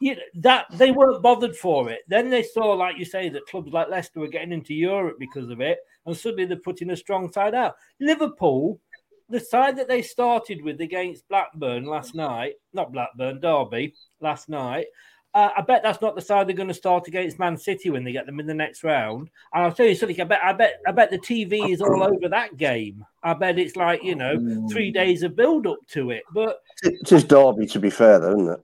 [0.00, 2.00] you know, that they weren't bothered for it.
[2.08, 5.48] Then they saw, like you say, that clubs like Leicester were getting into Europe because
[5.48, 7.74] of it, and suddenly they're putting a strong side out.
[8.00, 8.80] Liverpool,
[9.28, 14.86] the side that they started with against Blackburn last night, not Blackburn, Derby last night.
[15.34, 18.04] Uh, I bet that's not the side they're going to start against Man City when
[18.04, 19.30] they get them in the next round.
[19.52, 20.20] And I'll tell you something.
[20.20, 23.04] I bet, I bet, I bet the TV is all over that game.
[23.24, 26.22] I bet it's like you know three days of build up to it.
[26.32, 28.60] But It is Derby, to be fair, though, isn't it?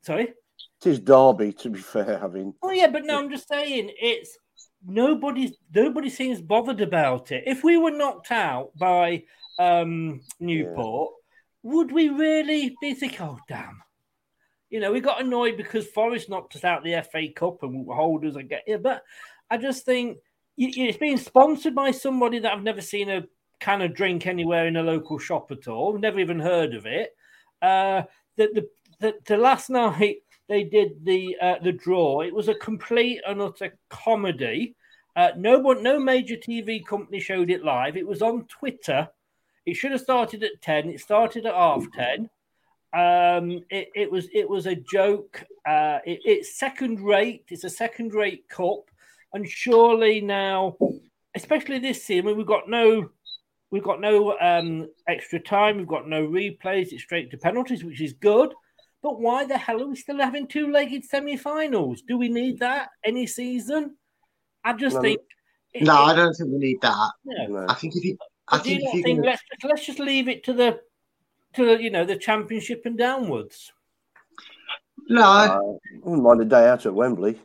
[0.00, 0.32] sorry.
[0.84, 2.18] It is Derby, to be fair.
[2.18, 4.38] Having Oh yeah, but no, I'm just saying it's
[4.86, 7.44] nobody's nobody seems bothered about it.
[7.46, 9.24] If we were knocked out by
[9.58, 11.12] um Newport,
[11.62, 13.82] would we really be thinking, oh damn?
[14.70, 17.94] You know, we got annoyed because Forest knocked us out the FA Cup and we
[17.94, 19.02] holders I get yeah, but
[19.50, 20.18] I just think
[20.56, 23.24] it's being sponsored by somebody that I've never seen a
[23.60, 25.98] can of drink anywhere in a local shop at all.
[25.98, 27.10] Never even heard of it.
[27.60, 28.02] Uh,
[28.36, 28.68] the, the,
[29.00, 30.16] the, the last night
[30.48, 32.20] they did the uh, the draw.
[32.20, 34.74] It was a complete and utter comedy.
[35.14, 37.96] Uh, no one, no major TV company showed it live.
[37.96, 39.08] It was on Twitter.
[39.66, 40.88] It should have started at ten.
[40.90, 42.28] It started at half ten.
[42.94, 45.42] Um, it, it was it was a joke.
[45.66, 47.44] Uh, it, it's second rate.
[47.48, 48.90] It's a second rate cup,
[49.32, 50.76] and surely now,
[51.34, 53.08] especially this season, I mean, we've got no
[53.70, 55.78] we've got no um, extra time.
[55.78, 56.92] We've got no replays.
[56.92, 58.52] It's straight to penalties, which is good.
[59.02, 62.02] But why the hell are we still having two-legged semi-finals?
[62.02, 63.96] Do we need that any season?
[64.62, 65.02] I just No.
[65.02, 65.20] think.
[65.74, 67.10] it- No, it- I don't think we need that.
[67.24, 67.66] No.
[67.68, 68.16] I think if you,
[68.52, 70.80] I do think you think can, let's just, let's just leave it to the
[71.54, 73.72] to the, you know the championship and downwards?
[75.08, 75.58] no, I
[76.02, 77.40] wouldn't mind a day out at Wembley.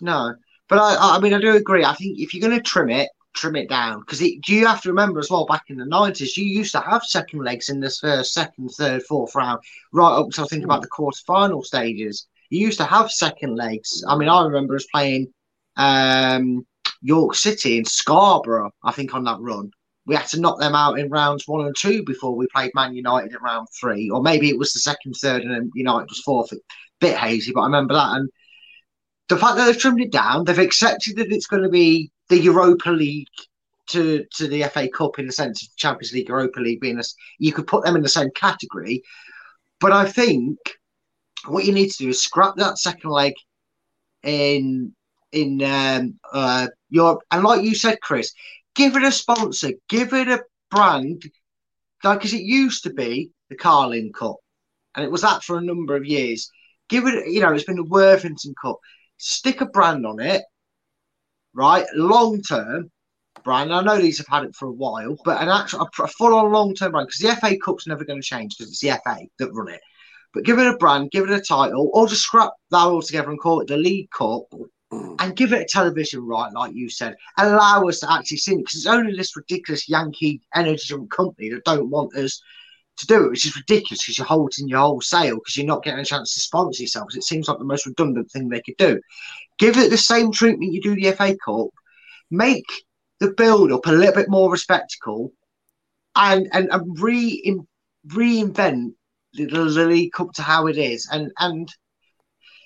[0.00, 0.34] no.
[0.68, 1.84] But I, I mean, I do agree.
[1.84, 4.82] I think if you're going to trim it, trim it down because do you have
[4.82, 7.80] to remember as well back in the 90s you used to have second legs in
[7.80, 9.60] this first second third fourth round
[9.92, 14.16] right up until think about the quarter-final stages you used to have second legs i
[14.16, 15.32] mean i remember us playing
[15.76, 16.66] um,
[17.00, 19.70] york city in scarborough i think on that run
[20.06, 22.94] we had to knock them out in rounds one and two before we played man
[22.94, 24.10] united in round three.
[24.10, 26.52] Or maybe it was the second third and then united was fourth.
[26.52, 26.56] A
[27.00, 28.16] bit hazy but i remember that.
[28.16, 28.28] And
[29.28, 32.38] the fact that they've trimmed it down, they've accepted that it's going to be the
[32.38, 33.28] Europa League
[33.88, 37.02] to to the FA Cup in the sense of Champions League, Europa League being a,
[37.38, 39.02] you could put them in the same category.
[39.80, 40.58] But I think
[41.46, 43.34] what you need to do is scrap that second leg
[44.22, 44.94] in
[45.32, 48.32] in um, uh, Europe, and like you said, Chris,
[48.74, 51.22] give it a sponsor, give it a brand,
[52.04, 54.36] like as it used to be the Carling Cup,
[54.96, 56.50] and it was that for a number of years.
[56.88, 58.78] Give it, you know, it's been the Worthington Cup
[59.22, 60.42] stick a brand on it,
[61.54, 61.86] right?
[61.94, 62.90] Long term
[63.44, 63.72] brand.
[63.72, 66.52] I know these have had it for a while, but an actual a full on
[66.52, 69.18] long term brand because the FA Cup's never going to change because it's the FA
[69.38, 69.80] that run it.
[70.34, 73.40] But give it a brand, give it a title, or just scrap that altogether and
[73.40, 74.42] call it the League Cup
[74.92, 75.16] Mm.
[75.20, 77.14] and give it a television right, like you said.
[77.38, 81.64] Allow us to actually see it because it's only this ridiculous Yankee energy company that
[81.64, 82.42] don't want us
[82.98, 85.82] to do it, which is ridiculous because you're holding your whole sale because you're not
[85.82, 87.16] getting a chance to sponsor yourselves.
[87.16, 89.00] It seems like the most redundant thing they could do.
[89.58, 91.68] Give it the same treatment you do the FA Cup.
[92.30, 92.70] Make
[93.18, 95.32] the build up a little bit more respectable,
[96.16, 97.60] and and, and re
[98.08, 98.92] reinvent
[99.32, 101.08] the, the League Cup to how it is.
[101.10, 101.66] And and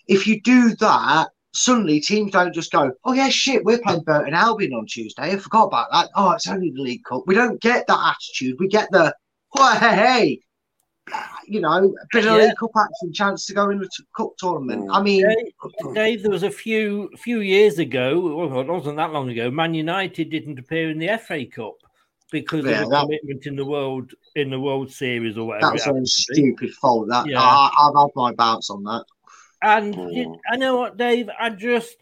[0.09, 4.35] if you do that, suddenly teams don't just go, oh yeah, shit, we're playing Burton
[4.35, 5.33] Albion on Tuesday.
[5.33, 6.11] I forgot about that.
[6.15, 7.23] Oh, it's only the League Cup.
[7.27, 8.57] We don't get that attitude.
[8.59, 9.15] We get the
[9.55, 10.41] well, hey,
[11.09, 12.53] hey, you know, a bit of yeah.
[12.59, 14.89] Cup action, chance to go in the cup tournament.
[14.93, 19.13] I mean, Dave, Dave, there was a few few years ago, well, it wasn't that
[19.13, 19.51] long ago.
[19.51, 21.75] Man United didn't appear in the FA Cup
[22.31, 25.73] because yeah, of a commitment in the world in the World Series or whatever.
[25.73, 27.09] That's a stupid fault.
[27.09, 27.41] That yeah.
[27.41, 29.05] I, have had my bounce on that.
[29.63, 30.37] And mm.
[30.51, 31.29] I know what, Dave.
[31.39, 31.97] I just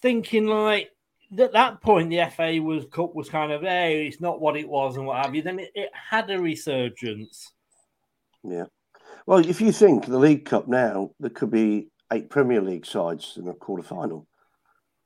[0.00, 0.90] thinking like
[1.36, 3.90] at that point, the FA was Cup was kind of there.
[3.90, 5.42] It's not what it was, and what have you.
[5.42, 7.52] Then it, it had a resurgence.
[8.42, 8.64] Yeah.
[9.26, 13.34] Well, if you think the League Cup now, there could be eight Premier League sides
[13.36, 14.26] in a quarter final.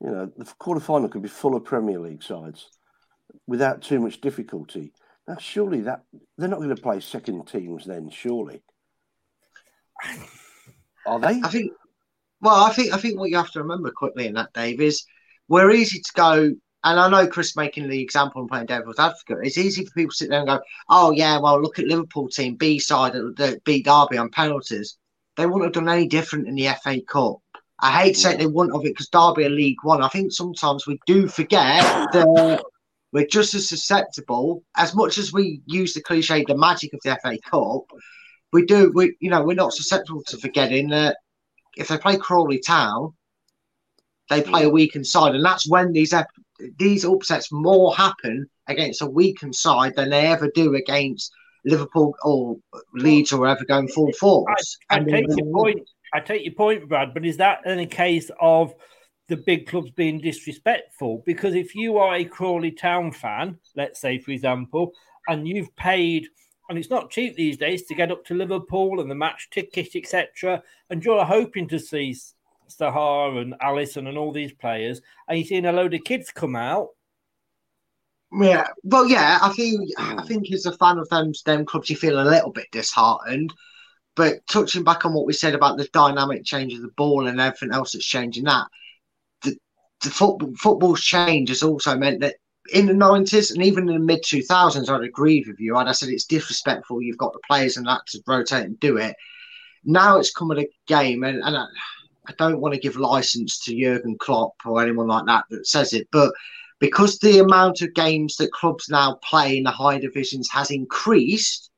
[0.00, 2.68] You know, the quarter final could be full of Premier League sides
[3.46, 4.92] without too much difficulty.
[5.26, 6.02] Now, surely that
[6.36, 8.62] they're not going to play second teams then, surely.
[11.06, 11.40] Are they?
[11.42, 11.72] I think.
[12.42, 15.04] Well, I think I think what you have to remember quickly in that, Dave, is
[15.48, 16.52] we're easy to go.
[16.84, 19.46] And I know Chris making the example and playing devil's advocate.
[19.46, 22.28] It's easy for people to sit there and go, "Oh yeah, well look at Liverpool
[22.28, 24.98] team B side uh, that beat Derby on penalties.
[25.36, 27.38] They wouldn't have done any different in the FA Cup.
[27.78, 30.02] I hate to say they wouldn't have it because Derby are League One.
[30.02, 31.82] I think sometimes we do forget
[32.12, 32.64] that
[33.12, 37.16] we're just as susceptible as much as we use the cliche, the magic of the
[37.22, 37.84] FA Cup.
[38.52, 41.18] We do, we you know, we're not susceptible to forgetting that
[41.76, 43.12] if they play Crawley Town,
[44.28, 46.14] they play a weakened side, and that's when these
[46.78, 51.32] these upsets more happen against a weakened side than they ever do against
[51.64, 52.56] Liverpool or
[52.94, 54.78] Leeds or whatever going full force.
[54.90, 55.88] I, I take your point.
[56.14, 57.14] I take your point, Brad.
[57.14, 58.74] But is that in a case of
[59.28, 61.22] the big clubs being disrespectful?
[61.26, 64.92] Because if you are a Crawley Town fan, let's say for example,
[65.28, 66.28] and you've paid
[66.68, 69.94] and it's not cheap these days to get up to Liverpool and the match ticket,
[69.94, 70.62] etc.
[70.90, 72.16] And you're hoping to see
[72.68, 76.56] Salah and Alisson and all these players, and you're seeing a load of kids come
[76.56, 76.88] out.
[78.40, 81.96] Yeah, well, yeah, I think I think as a fan of them them clubs, you
[81.96, 83.52] feel a little bit disheartened.
[84.14, 87.40] But touching back on what we said about the dynamic change of the ball and
[87.40, 88.66] everything else that's changing, that
[89.42, 89.56] the,
[90.02, 92.36] the football football's change has also meant that
[92.72, 95.76] in the nineties and even in the mid two thousands, I'd agree with you.
[95.76, 97.02] I'd said it's disrespectful.
[97.02, 99.16] You've got the players and that to rotate and do it.
[99.84, 103.78] Now it's come at a game, and, and I don't want to give license to
[103.78, 106.32] Jurgen Klopp or anyone like that that says it, but
[106.78, 111.70] because the amount of games that clubs now play in the high divisions has increased,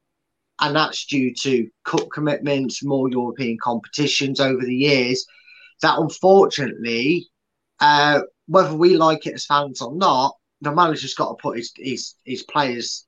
[0.60, 5.26] and that's due to cup commitments, more European competitions over the years,
[5.82, 7.28] that unfortunately,
[7.80, 11.72] uh, whether we like it as fans or not, the manager's got to put his
[11.76, 13.06] his, his players'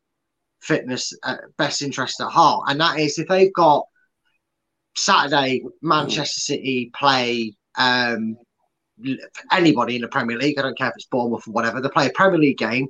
[0.60, 3.84] fitness uh, best interest at heart, and that is if they've got
[4.96, 8.36] Saturday, Manchester City play um,
[9.52, 10.58] anybody in the Premier League.
[10.58, 11.80] I don't care if it's Bournemouth or whatever.
[11.80, 12.88] They play a Premier League game.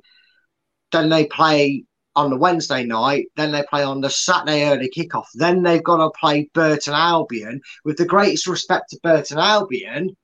[0.91, 1.83] Then they play
[2.15, 3.27] on the Wednesday night.
[3.35, 5.25] Then they play on the Saturday early kickoff.
[5.35, 7.61] Then they've got to play Burton Albion.
[7.83, 10.15] With the greatest respect to Burton Albion,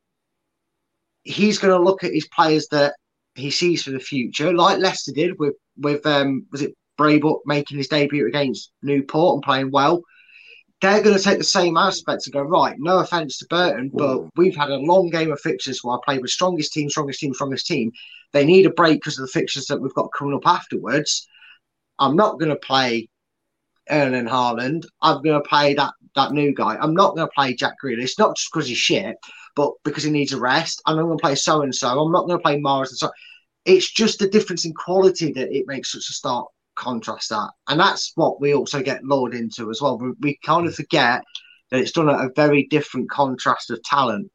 [1.24, 2.96] he's going to look at his players that
[3.36, 7.78] he sees for the future, like Leicester did with with um, was it Braybrooke making
[7.78, 10.04] his debut against Newport and playing well.
[10.82, 12.76] They're going to take the same aspect and go right.
[12.78, 16.22] No offense to Burton, but we've had a long game of fixtures where I played
[16.22, 17.92] with strongest team, strongest team, strongest team.
[18.34, 21.26] They need a break because of the fixtures that we've got coming up afterwards.
[22.00, 23.08] I'm not going to play
[23.90, 24.84] Erling Haaland.
[25.02, 26.76] I'm going to play that that new guy.
[26.76, 29.16] I'm not going to play Jack Grealish, not just because he's shit,
[29.56, 30.82] but because he needs a rest.
[30.86, 31.88] And I'm going to play so and so.
[31.88, 33.10] I'm not going to play Morris and so.
[33.66, 37.80] It's just the difference in quality that it makes such a stark contrast that, and
[37.80, 39.98] that's what we also get lured into as well.
[39.98, 41.24] We, we kind of forget
[41.72, 44.30] that it's done at a very different contrast of talent.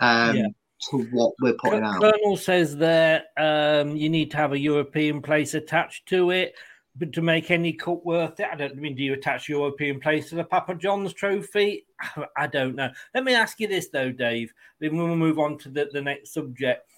[0.00, 0.46] Um, Yeah.
[0.90, 2.00] To what we're putting out.
[2.00, 6.54] Colonel says that um, you need to have a European place attached to it,
[6.96, 8.96] but to make any cup worth it, I don't I mean.
[8.96, 11.86] Do you attach European place to the Papa John's trophy?
[12.36, 12.90] I don't know.
[13.14, 14.52] Let me ask you this though, Dave.
[14.80, 16.88] Then we'll move on to the, the next subject.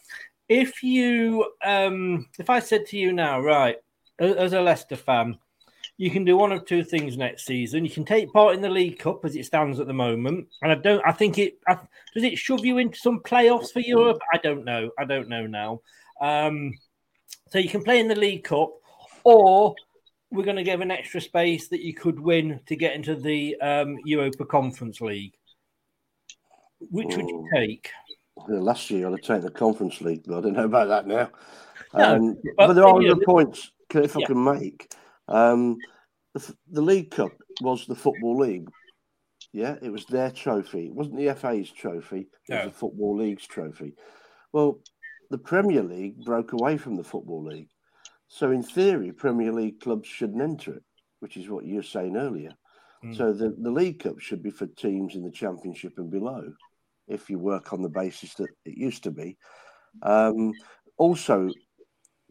[0.49, 3.77] If you, um, if I said to you now, right,
[4.19, 5.39] as a Leicester fan,
[6.01, 7.85] you can do one of two things next season.
[7.85, 10.73] You can take part in the League Cup as it stands at the moment, and
[10.73, 11.03] I don't.
[11.07, 11.79] I think it I,
[12.15, 14.19] does it shove you into some playoffs for Europe.
[14.33, 14.91] I don't know.
[14.99, 15.83] I don't know now.
[16.21, 16.73] Um,
[17.51, 18.73] so you can play in the League Cup,
[19.25, 19.75] or
[20.31, 23.57] we're going to give an extra space that you could win to get into the
[23.61, 25.35] um, Europa Conference League.
[26.79, 27.91] Which would you take?
[28.37, 31.07] Well, last year I'd have taken the Conference League, but I don't know about that
[31.07, 31.31] now.
[31.93, 34.93] No, Um, but, but there are other points, if I can make.
[35.29, 35.77] Um,
[36.35, 38.69] the, the League Cup was the Football League.
[39.53, 40.87] Yeah, it was their trophy.
[40.87, 42.21] It wasn't the FA's trophy.
[42.21, 42.65] It was No.
[42.67, 43.95] the Football League's trophy.
[44.53, 44.79] Well,
[45.31, 47.69] the Premier League broke away from the Football League.
[48.33, 50.85] So, in theory, Premier League clubs shouldn't enter it,
[51.19, 52.53] which is what you were saying earlier.
[53.05, 53.17] Mm.
[53.17, 56.53] So, the, the League Cup should be for teams in the Championship and below,
[57.09, 59.37] if you work on the basis that it used to be.
[60.03, 60.53] Um,
[60.97, 61.51] also,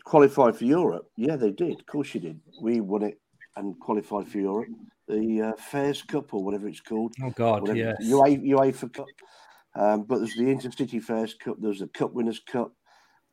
[0.06, 1.10] qualified for Europe.
[1.18, 1.82] Yeah, they did.
[1.82, 2.40] Of course, you did.
[2.62, 3.20] We won it
[3.58, 4.70] and qualified for Europe.
[5.10, 7.14] The uh, Fairs Cup or whatever it's called.
[7.22, 7.98] Oh God, Whatever- yes.
[8.04, 9.08] UEFA, UEFA Cup.
[9.76, 11.58] Um, but there's the Intercity Fairs Cup.
[11.60, 12.72] There's the Cup Winners' Cup.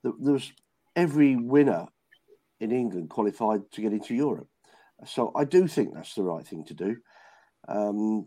[0.02, 0.52] There, there's
[0.96, 1.86] every winner
[2.61, 4.48] in England qualified to get into Europe.
[5.04, 6.96] So I do think that's the right thing to do.
[7.68, 8.26] Um,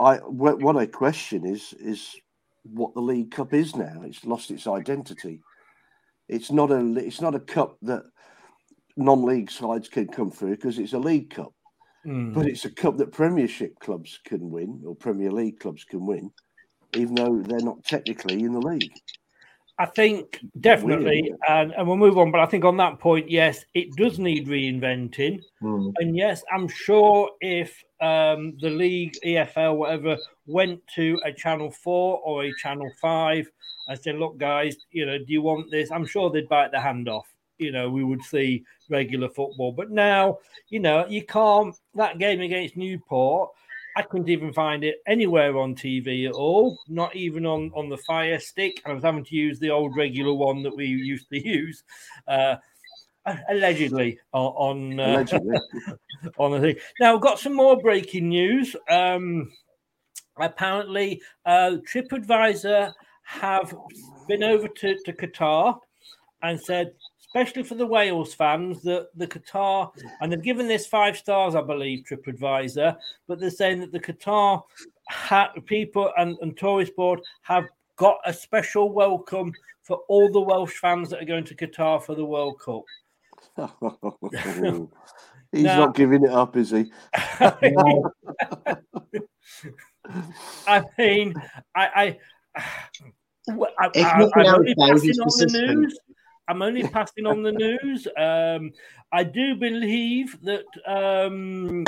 [0.00, 2.16] I what, what I question is is
[2.64, 4.02] what the League Cup is now.
[4.04, 5.40] It's lost its identity.
[6.28, 8.04] It's not a it's not a cup that
[8.96, 11.52] non-league sides can come through because it's a League Cup.
[12.04, 12.34] Mm.
[12.34, 16.32] But it's a cup that Premiership clubs can win or Premier League clubs can win,
[16.94, 18.92] even though they're not technically in the league.
[19.78, 22.30] I think definitely, and, and we'll move on.
[22.30, 25.40] But I think on that point, yes, it does need reinventing.
[25.98, 32.20] And yes, I'm sure if um, the league, EFL, whatever, went to a Channel 4
[32.22, 33.50] or a Channel 5
[33.88, 35.90] and said, look, guys, you know, do you want this?
[35.90, 37.28] I'm sure they'd bite the hand off.
[37.58, 39.72] You know, we would see regular football.
[39.72, 43.50] But now, you know, you can't, that game against Newport,
[43.96, 47.98] I couldn't even find it anywhere on TV at all, not even on, on the
[47.98, 48.80] Fire Stick.
[48.86, 51.82] I was having to use the old regular one that we used to use.
[52.26, 52.56] Uh,
[53.48, 55.58] allegedly on on, uh, Allegedly.
[56.38, 56.76] on the thing.
[57.00, 58.74] Now, we've got some more breaking news.
[58.88, 59.52] Um,
[60.38, 62.92] apparently, uh, TripAdvisor
[63.24, 63.74] have
[64.26, 65.78] been over to, to Qatar
[66.42, 66.92] and said,
[67.34, 71.62] especially for the Wales fans, that the Qatar, and they've given this five stars, I
[71.62, 72.94] believe, TripAdvisor,
[73.26, 74.62] but they're saying that the Qatar
[75.08, 77.64] ha- people and, and tourist board have
[77.96, 79.52] got a special welcome
[79.82, 82.82] for all the Welsh fans that are going to Qatar for the World Cup.
[85.52, 86.92] He's Now- not giving it up, is he?
[90.66, 91.34] I mean,
[91.74, 92.16] I,
[92.56, 92.64] I,
[93.48, 95.18] well, I, If I, nothing I'm else, only Dave, passing he's
[96.60, 96.84] on the persistent.
[96.84, 96.84] news.
[96.84, 98.06] I'm only passing on the news.
[98.18, 98.72] Um,
[99.12, 101.84] I do believe that um,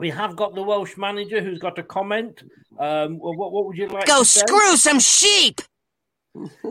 [0.00, 2.42] we have got the Welsh manager who's got a comment.
[2.78, 4.06] Um, well, what, what would you like?
[4.06, 4.40] Go to say?
[4.40, 5.60] screw some sheep.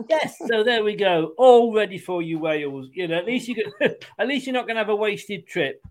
[0.08, 1.32] Yes, so there we go.
[1.36, 2.88] All ready for you, Wales.
[2.94, 5.46] You know, at least you can, at least you're not going to have a wasted
[5.46, 5.82] trip.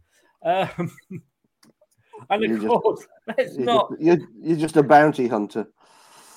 [0.44, 0.92] Um,
[2.30, 3.90] and You're of just- course, let's You're not.
[3.92, 5.68] just, you're, you're just a bounty hunter.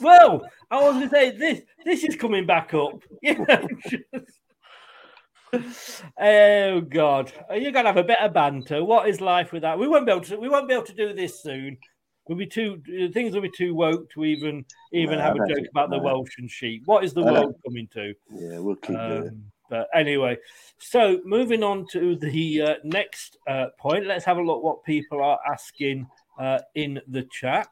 [0.01, 1.61] Well, I was going to say this.
[1.85, 3.03] This is coming back up.
[3.23, 4.40] You know, just-
[6.21, 8.85] oh God, you're going to have a bit of banter.
[8.85, 9.79] What is life with that?
[9.79, 10.37] We won't be able to.
[10.39, 11.77] We won't be able to do this soon.
[12.29, 12.81] We'll be too.
[13.13, 15.99] Things will be too woke to even even No, have a joke about the.
[15.99, 16.83] Welsh and sheep.
[16.87, 18.15] What is the I world coming to?
[18.33, 19.29] Yeah, we'll keep doing it.
[19.29, 20.37] Um, but anyway,
[20.79, 25.23] so moving on to the uh, next uh, point, let's have a look what people
[25.23, 27.71] are asking uh, in the chat.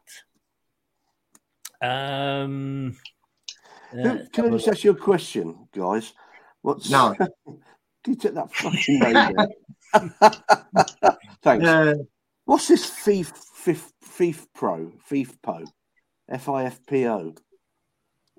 [1.81, 2.97] Um,
[3.93, 6.13] Can I just ask you a question, guys?
[6.63, 7.15] What's No.
[7.15, 7.29] Can
[8.07, 9.35] you take that fucking down?
[11.43, 11.67] Thanks.
[11.67, 11.95] Uh,
[12.49, 15.67] What's this FIF, FIF, FIF Pro, FIFPO,
[16.31, 17.35] F-I-F-P-O?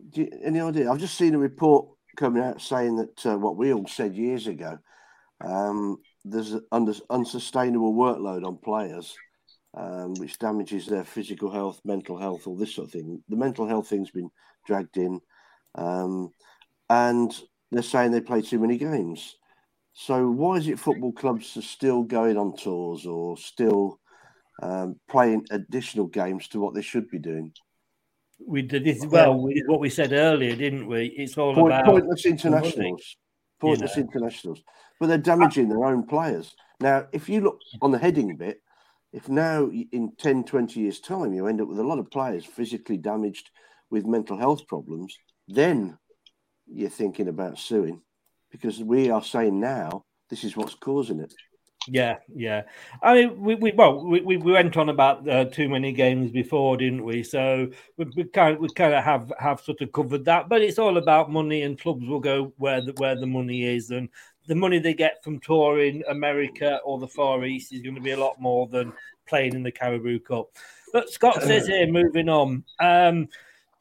[0.09, 0.91] Do you, any idea?
[0.91, 4.47] I've just seen a report coming out saying that uh, what we all said years
[4.47, 4.80] ago,
[5.45, 6.65] um, there's an
[7.11, 9.15] unsustainable workload on players,
[9.78, 13.24] um, which damages their physical health, mental health, all this sort of thing.
[13.30, 14.32] The mental health thing's been
[14.65, 15.22] dragged in,
[15.76, 16.32] um,
[16.89, 17.32] and
[17.72, 19.36] they're saying they play too many games.
[19.93, 23.99] So why is it football clubs are still going on tours or still
[24.61, 27.51] um, playing additional games to what they should be doing?
[28.45, 29.38] We did this well.
[29.38, 31.07] We did what we said earlier, didn't we?
[31.17, 33.17] It's all Point, about pointless internationals.
[33.59, 34.03] Pointless know.
[34.03, 34.63] internationals.
[34.99, 36.55] But they're damaging their own players.
[36.80, 38.61] Now, if you look on the heading bit,
[39.11, 42.45] if now in 10, 20 years' time you end up with a lot of players
[42.45, 43.49] physically damaged
[43.89, 45.17] with mental health problems,
[45.47, 45.97] then
[46.72, 48.01] you're thinking about suing
[48.51, 51.34] because we are saying now this is what's causing it.
[51.88, 52.63] Yeah, yeah.
[53.01, 56.30] I mean, we, we well, we, we we went on about uh, too many games
[56.30, 57.24] before, didn't we?
[57.24, 60.49] So we, we kind we kind of have have sort of covered that.
[60.49, 63.91] But it's all about money, and clubs will go where the where the money is,
[63.91, 64.09] and
[64.47, 68.11] the money they get from touring America or the Far East is going to be
[68.11, 68.91] a lot more than
[69.26, 70.49] playing in the Carabao Cup.
[70.91, 72.63] But Scott says here, moving on.
[72.80, 73.30] Um,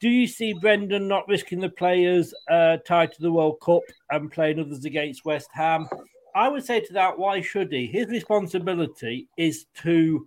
[0.01, 4.31] do you see Brendan not risking the players uh, tied to the World Cup and
[4.31, 5.89] playing others against West Ham?
[6.35, 7.87] I would say to that, why should he?
[7.87, 10.27] His responsibility is to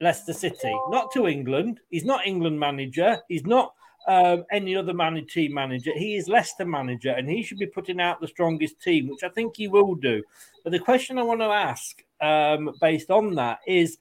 [0.00, 1.80] Leicester City, not to England.
[1.90, 3.18] He's not England manager.
[3.28, 3.72] He's not
[4.08, 5.92] um, any other man- team manager.
[5.94, 9.28] He is Leicester manager, and he should be putting out the strongest team, which I
[9.28, 10.22] think he will do.
[10.64, 13.98] But the question I want to ask, um, based on that, is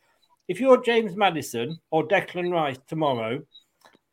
[0.47, 3.43] if you're James Maddison or Declan Rice tomorrow,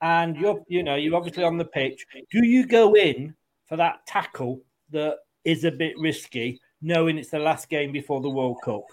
[0.03, 3.35] and you're you know you're obviously on the pitch, do you go in
[3.67, 8.31] for that tackle that is a bit risky, knowing it's the last game before the
[8.31, 8.85] World Cup?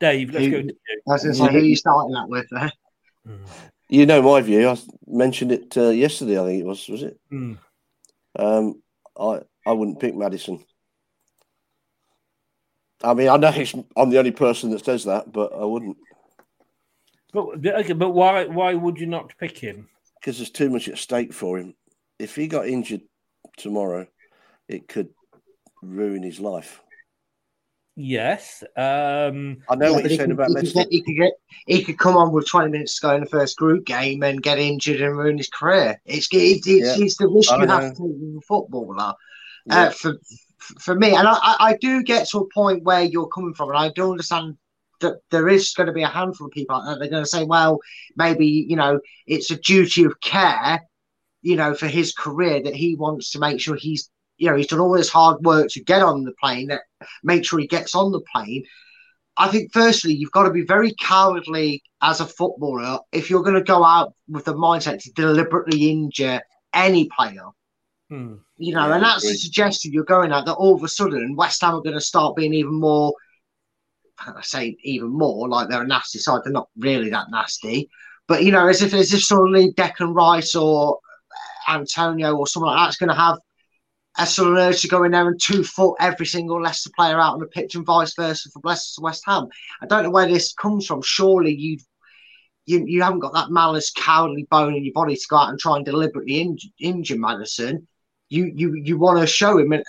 [0.00, 0.76] Dave, let's Who- go to you.
[1.08, 2.72] I was going to say, who are you starting that with there?
[3.88, 4.68] You know my view.
[4.68, 4.76] I
[5.06, 6.40] mentioned it uh, yesterday.
[6.40, 6.88] I think it was.
[6.88, 7.20] Was it?
[7.30, 7.54] Hmm.
[8.36, 8.82] Um,
[9.18, 10.64] I I wouldn't pick Maddison.
[13.04, 15.96] I mean, I know it's, I'm the only person that says that, but I wouldn't
[17.32, 19.88] But okay, but why why would you not pick him?
[20.20, 21.74] because there's too much at stake for him.
[22.20, 23.00] If he got injured
[23.56, 24.06] tomorrow,
[24.68, 25.08] it could
[25.82, 26.80] ruin his life.
[27.96, 28.62] Yes.
[28.76, 31.32] Um, I know Yeah, what you're saying could- about he could, get, he could get
[31.66, 34.42] he could come on with 20 minutes to go in the first group game and
[34.42, 36.00] get injured and ruin his career.
[36.06, 37.88] It's it's, it's, Yeah, it's the risk I you have know.
[37.90, 39.14] to take as a footballer.
[39.66, 39.82] Yeah.
[39.82, 40.14] Uh, for
[40.80, 43.70] for me, and I, I I do get to a point where you're coming from,
[43.70, 44.56] and I do understand
[45.02, 46.98] that there is going to be a handful of people out there.
[46.98, 47.78] They're going to say, well,
[48.16, 50.80] maybe you know it's a duty of care,
[51.42, 54.66] you know, for his career that he wants to make sure he's you know he's
[54.66, 56.82] done all this hard work to get on the plane, that
[57.22, 58.64] make sure he gets on the plane.
[59.36, 63.54] I think firstly you've got to be very cowardly as a footballer if you're going
[63.54, 66.40] to go out with the mindset to deliberately injure
[66.74, 67.46] any player.
[68.10, 68.34] hmm.
[68.58, 71.36] You know, Yeah, and that's the suggestion you're going at that all of a sudden
[71.36, 73.14] West Ham are going to start being even more.
[74.26, 76.40] I say even more like they're a nasty side.
[76.44, 77.88] They're not really that nasty,
[78.28, 80.98] but you know, as if as if suddenly Declan Rice or
[81.68, 83.38] Antonio or someone like that's going to have
[84.18, 87.18] a sort of urge to go in there and two foot every single Leicester player
[87.18, 89.46] out on the pitch and vice versa for Leicester West Ham.
[89.80, 91.02] I don't know where this comes from.
[91.02, 91.78] Surely you
[92.66, 95.58] you you haven't got that malice, cowardly bone in your body to go out and
[95.58, 97.88] try and deliberately injure, injure Maddison.
[98.28, 99.72] You you you want to show him.
[99.72, 99.84] And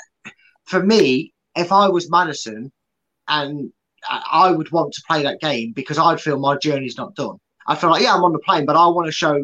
[0.66, 2.72] for me, if I was Maddison,
[3.28, 3.72] and
[4.10, 7.38] I would want to play that game because I'd feel my journey's not done.
[7.68, 9.44] I feel like yeah, I'm on the plane, but I want to show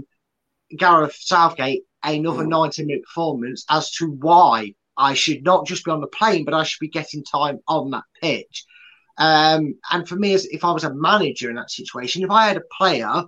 [0.77, 6.01] Gareth Southgate another 90 minute performance as to why I should not just be on
[6.01, 8.65] the plane, but I should be getting time on that pitch.
[9.17, 12.47] Um, and for me, as if I was a manager in that situation, if I
[12.47, 13.23] had a player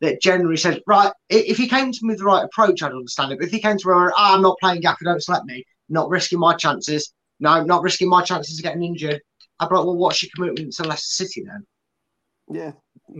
[0.00, 3.32] that generally said, right, if he came to me with the right approach, I'd understand
[3.32, 3.38] it.
[3.38, 6.10] But if he came to me, oh, I'm not playing Gaffer, don't select me, not
[6.10, 9.20] risking my chances, no, not risking my chances of getting injured,
[9.60, 11.66] I'd be like, well, what's your commitment to Leicester City then?
[12.48, 12.72] Yeah,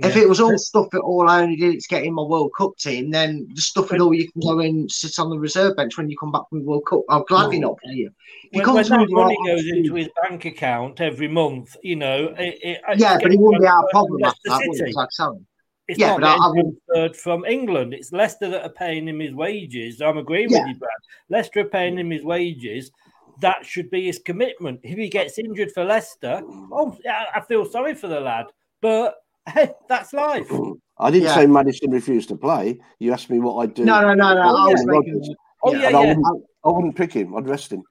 [0.05, 2.53] If it was all stuff that all I only did is get in my World
[2.57, 4.15] Cup team, then the stuff it all.
[4.15, 6.65] You can go and sit on the reserve bench when you come back from the
[6.65, 7.01] World Cup.
[7.09, 7.63] I'll gladly mm.
[7.63, 8.11] not play you.
[8.45, 11.01] If you When, come when that with the money goes attitude- into his bank account
[11.01, 14.25] every month, you know, it, it, yeah, but he getting wouldn't be our transferred problem
[14.25, 14.51] after that.
[14.53, 14.91] Leicester would City.
[14.91, 14.95] he?
[14.95, 15.47] Like Sam.
[15.89, 17.95] It's Yeah, not but I- I getting wouldn't- transferred from England.
[17.95, 20.01] It's Leicester that are paying him his wages.
[20.01, 20.61] I'm agreeing Yeah.
[20.61, 20.91] with you, Brad.
[21.31, 22.93] Leicester are paying him his wages.
[23.41, 24.81] That should be his commitment.
[24.83, 26.97] If he gets injured for Leicester, oh,
[27.35, 28.47] I feel sorry for the lad.
[28.81, 29.17] But
[29.49, 30.51] hey, that's life.
[30.99, 31.35] I didn't Yeah.
[31.35, 32.81] say Maddison refused to play.
[32.99, 33.85] You asked me what I'd do.
[33.85, 34.43] No, no, no, no.
[34.43, 34.99] Oh, I was yeah.
[34.99, 35.35] making.
[35.63, 35.91] Oh Yeah.
[35.91, 36.27] yeah, I wouldn't,
[36.65, 37.37] I wouldn't pick him.
[37.37, 37.83] I'd rest him.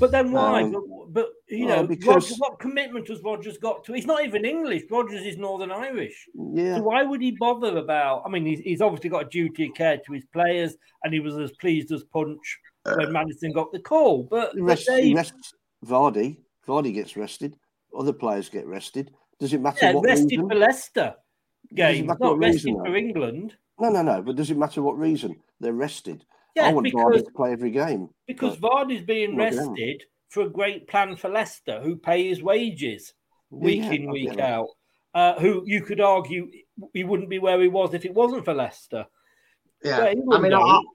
[0.00, 0.62] But then why?
[0.62, 0.82] Um, but,
[1.12, 3.92] but you well, know, because- Roger, what commitment has Rodgers got to?
[3.92, 4.84] He's not even English.
[4.90, 6.28] Rodgers is Northern Irish.
[6.54, 6.76] Yeah.
[6.76, 8.22] So why would he bother about?
[8.24, 11.18] I mean, he's, he's obviously got a duty of care to his players, and he
[11.20, 14.24] was as pleased as punch when Maddison got the call.
[14.24, 15.54] But, He but rests, he rests
[15.84, 16.38] Vardy.
[16.66, 17.56] Vardy gets rested.
[17.98, 19.10] Other players get rested.
[19.40, 20.48] Does it matter yeah, what rested reason?
[20.48, 21.14] for Leicester
[21.74, 22.96] game, it games, not what rested reason, for though?
[22.96, 23.54] England.
[23.80, 24.22] No, no, no.
[24.22, 26.24] But does it matter what reason they're rested?
[26.58, 28.08] I Yeah, want because- Vardy to play every game.
[28.26, 29.58] Because but- Vardy's being Well, yeah.
[29.60, 33.14] rested for a great plan for Leicester, who pay his wages
[33.50, 34.68] week Yeah, in, week out.
[35.14, 36.50] Uh, who you could argue
[36.92, 39.06] he wouldn't be where he was if it wasn't for Leicester.
[39.82, 40.86] Yeah, Well, I mean, I, don't.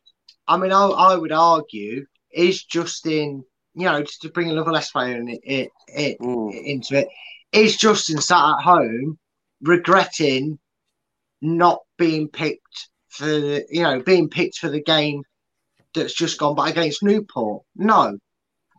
[0.47, 3.43] I mean, I, I would argue is Justin,
[3.75, 6.51] you know, just to bring another less player in, it, it, Mm.
[6.65, 7.07] into it,
[7.51, 9.19] is Justin sat at home
[9.61, 10.59] regretting
[11.41, 15.23] not being picked for the, you know, being picked for the game
[15.93, 17.63] that's just gone by against Newport?
[17.75, 18.17] No.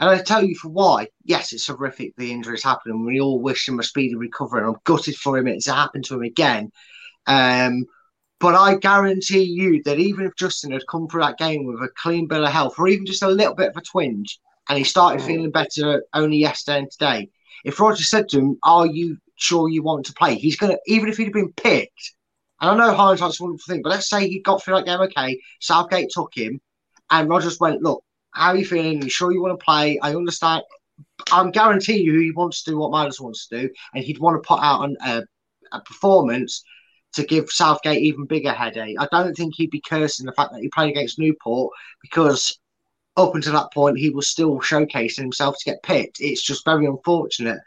[0.01, 1.07] And I tell you for why.
[1.25, 4.61] Yes, it's horrific the injuries happen, and we all wish him a speedy recovery.
[4.61, 6.73] And I'm gutted for him it's happened to him again.
[7.27, 7.85] Um,
[8.41, 11.89] but I guarantee you that even if Justin had come through that game with a
[11.97, 14.85] clean bill of health, or even just a little bit of a twinge, and he
[14.85, 15.26] started mm.
[15.26, 17.30] feeling better only yesterday and today,
[17.64, 21.09] if Roger said to him, "Are you sure you want to play?" He's gonna, even
[21.09, 22.12] if he'd have been picked.
[22.61, 25.01] And I know hindsight's a wonderful thing, but let's say he got through that game
[25.01, 25.41] okay.
[25.61, 26.61] Southgate took him,
[27.11, 29.01] and Rodgers went, "Look, how are you feeling?
[29.01, 29.99] Are you sure you want to play?
[30.01, 30.62] I understand.
[31.32, 34.43] I'm guaranteeing you he wants to do what Miles wants to do, and he'd want
[34.43, 35.22] to put out an, a,
[35.72, 36.62] a performance
[37.15, 38.97] to give Southgate even bigger headache.
[38.99, 42.59] I don't think he'd be cursing the fact that he played against Newport because
[43.17, 46.21] up until that point he was still showcasing himself to get picked.
[46.21, 47.61] It's just very unfortunate,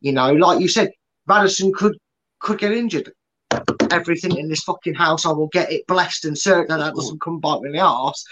[0.00, 0.32] you know.
[0.32, 0.90] Like you said,
[1.26, 1.96] Maddison could
[2.40, 3.10] could get injured.
[3.90, 7.20] Everything in this fucking house, I will get it blessed and certain that that doesn't
[7.20, 8.24] come bite me in the arse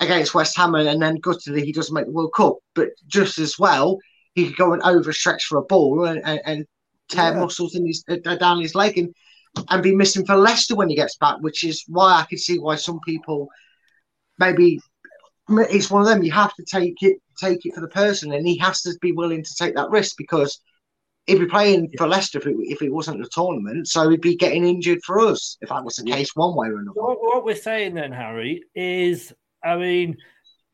[0.00, 2.56] against West Ham, and then guttily he doesn't make the World Cup.
[2.74, 3.98] But just as well,
[4.34, 6.66] he could go and overstretch for a ball and, and, and
[7.08, 7.40] tear Yeah.
[7.40, 9.14] muscles in his uh, down his leg and
[9.68, 12.58] and be missing for Leicester when he gets back, which is why I can see
[12.58, 13.48] why some people
[14.38, 14.80] maybe
[15.48, 16.22] it's one of them.
[16.22, 19.12] You have to take it take it for the person, and he has to be
[19.12, 20.60] willing to take that risk because
[21.26, 24.36] he'd be playing for Leicester if it, if it wasn't a tournament, so he'd be
[24.36, 27.00] getting injured for us if that was the case one way or another.
[27.00, 29.32] What, what we're saying then, Harry, is
[29.62, 30.16] I mean,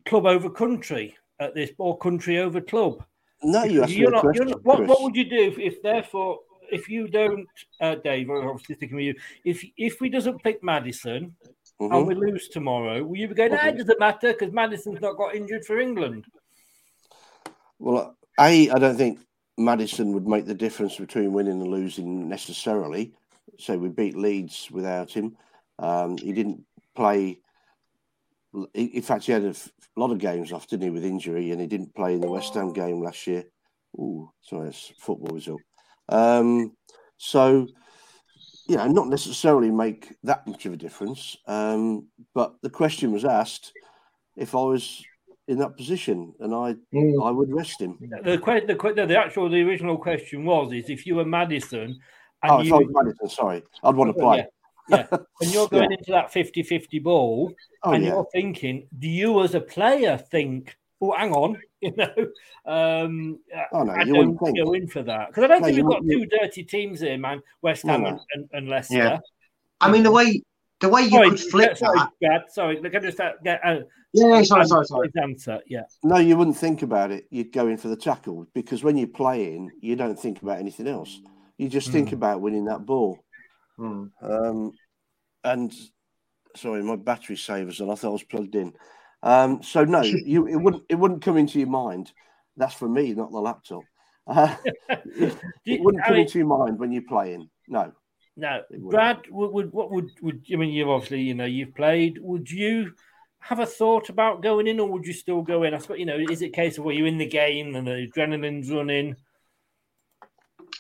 [0.06, 3.04] club over country at this, or country over club.
[3.42, 5.36] No, you asked me You're a not, you're question, not, what, what would you do
[5.36, 6.40] if, if therefore
[6.70, 7.48] if you don't,
[7.80, 8.30] uh, Dave?
[8.30, 9.14] I'm Obviously sticking with you.
[9.44, 11.34] If if we doesn't pick Maddison
[11.80, 11.96] Mhm.
[11.96, 13.52] and we lose tomorrow, will you be going?
[13.52, 16.26] "Ah, it doesn't matter because Maddison's not got injured for England.
[17.78, 19.20] Well, A, I don't think
[19.56, 23.14] Maddison would make the difference between winning and losing necessarily.
[23.58, 25.36] So we beat Leeds without him.
[25.78, 26.64] Um, he didn't
[26.94, 27.40] play.
[28.74, 29.54] In fact, he had a
[29.96, 32.54] lot of games off, didn't he, with injury, and he didn't play in the West
[32.54, 33.44] Ham game last year.
[33.98, 35.60] Ooh, sorry, football result.
[36.08, 36.72] Um,
[37.16, 37.66] so,
[38.68, 41.36] you know, not necessarily make that much of a difference.
[41.46, 43.72] Um, but the question was asked
[44.36, 45.02] if I was
[45.48, 46.76] in that position, and I,
[47.24, 47.98] I would rest him.
[48.22, 51.98] The, que- the, que- the actual the original question was is if you were Maddison
[52.42, 54.46] and Oh, if you I was Maddison, sorry, I'd want to Oh, play.
[54.90, 55.18] Yeah, yeah.
[55.40, 55.96] and you're going Yeah.
[55.98, 57.52] into that 50-50 ball,
[57.82, 58.10] Oh, and yeah.
[58.10, 62.14] you're thinking, do you as a player think, oh, hang on, you know,
[62.66, 63.38] um,
[63.72, 64.58] Oh, no, I you don't wouldn't think.
[64.58, 66.64] go in for that because I don't No, think you we've got wouldn't- two dirty
[66.64, 67.40] teams here, man.
[67.62, 68.08] West Ham no.
[68.08, 68.96] and, and, and Leicester.
[68.96, 69.18] Yeah.
[69.80, 70.42] I mean the way
[70.80, 72.10] the way you Sorry, could flip yeah, sorry, that.
[72.20, 73.78] Brad, sorry, look, I just uh, get uh,
[74.12, 75.08] Yeah, sorry, sorry, sorry.
[75.12, 75.60] his answer.
[75.66, 77.26] Yeah, No, you wouldn't think about it.
[77.30, 80.86] You'd go in for the tackle because when you're playing, you don't think about anything
[80.86, 81.20] else.
[81.58, 82.14] You just think Hmm.
[82.16, 83.18] about winning that ball.
[83.80, 84.72] Um,
[85.44, 85.72] and
[86.56, 88.72] sorry, my battery saver's and I thought I was plugged in.
[89.22, 92.12] Um, so no, you it wouldn't it wouldn't come into your mind.
[92.56, 93.82] That's for me, not the laptop.
[94.26, 94.54] Uh,
[94.88, 97.48] it, it wouldn't I come mean- into your mind when you're playing.
[97.68, 97.92] No.
[98.36, 98.62] No.
[98.70, 100.70] Brad, would, would what would would I mean?
[100.70, 102.18] You've obviously you know you've played.
[102.20, 102.92] Would you
[103.40, 105.74] have a thought about going in, or would you still go in?
[105.74, 107.84] I suppose you know, is it a case of where you're in the game and
[107.86, 109.16] the adrenaline's running?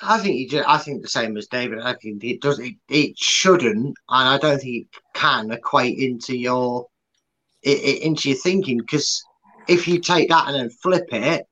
[0.00, 1.80] I think you ju- I think the same as David.
[1.80, 2.60] I think it does.
[2.60, 6.86] It, it shouldn't, and I don't think it can equate into your
[7.66, 8.78] i i into your thinking.
[8.78, 9.22] Because
[9.68, 11.44] if you take that and then flip it,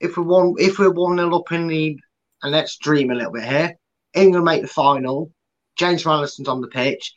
[0.00, 1.98] if we one if we're one nil up in the,
[2.42, 3.74] and let's dream a little bit here,
[4.14, 5.30] England make the final.
[5.76, 7.14] James Maddison's on the pitch.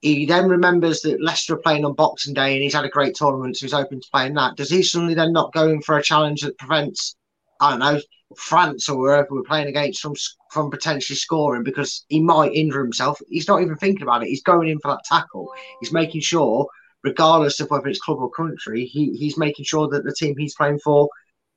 [0.00, 3.14] He then remembers that Leicester are playing on Boxing Day and he's had a great
[3.14, 4.56] tournament, so he's open to playing that.
[4.56, 7.16] Does he suddenly then not go in for a challenge that prevents,
[7.60, 8.00] I don't know,
[8.36, 10.14] France or wherever we're playing against from
[10.50, 13.18] from potentially scoring because he might injure himself?
[13.28, 14.28] He's not even thinking about it.
[14.28, 15.50] He's going in for that tackle.
[15.80, 16.68] He's making sure
[17.04, 20.56] regardless of whether it's club or country, he, he's making sure that the team he's
[20.56, 21.08] playing for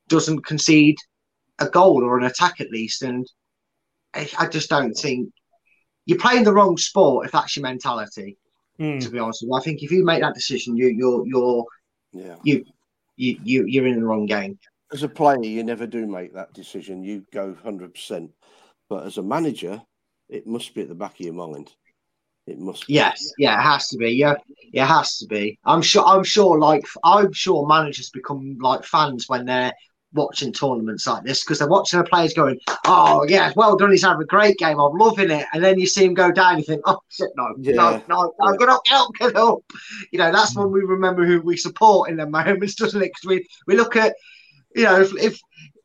[0.10, 0.98] doesn't concede
[1.60, 3.02] a goal or an attack at least.
[3.02, 3.26] And
[4.14, 5.30] I, I just don't think
[6.06, 8.38] you're playing the wrong sport if that's your mentality.
[8.78, 9.00] Hmm.
[9.00, 11.66] To be honest with you, I think if you make that decision, you you're you're
[12.14, 12.36] Yeah.
[12.44, 12.64] you
[13.16, 14.60] you you you're in the wrong game.
[14.94, 17.04] As a player, you never do make that decision.
[17.04, 18.32] You go hundred percent.
[18.88, 19.82] But as a manager,
[20.30, 21.74] it must be at the back of your mind.
[22.48, 22.88] It must.
[22.88, 22.94] Be.
[22.94, 24.12] Yes, yeah, it has to be.
[24.12, 24.36] Yeah,
[24.72, 25.60] yeah, it has to be.
[25.66, 26.06] I'm sure.
[26.06, 26.58] I'm sure.
[26.58, 29.74] Like, I'm sure managers become like fans when they're
[30.14, 33.92] watching tournaments like this because they're watching the players going, "Oh yeah, well done.
[33.92, 34.80] He's having a great game.
[34.80, 36.58] I'm loving it." And then you see him go down.
[36.58, 37.74] You think, "Oh shit, no, Yeah.
[37.76, 39.60] no, no, no, get up, get up, get up."
[40.12, 40.74] You know, that's when hmm.
[40.74, 43.12] we remember who we support in the moments, doesn't it?
[43.14, 44.16] Because we we look at,
[44.74, 45.40] you know, if, if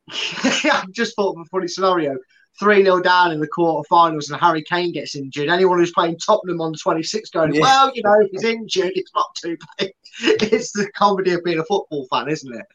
[0.64, 2.16] I just thought of a funny scenario.
[2.58, 5.48] 3 0 down in the quarterfinals and Harry Kane gets injured.
[5.48, 7.60] Anyone who's playing Tottenham on 26 going, Yeah.
[7.62, 9.90] well, you know, if he's injured, it's not too bad.
[10.20, 12.66] It's the comedy of being a football fan, isn't it?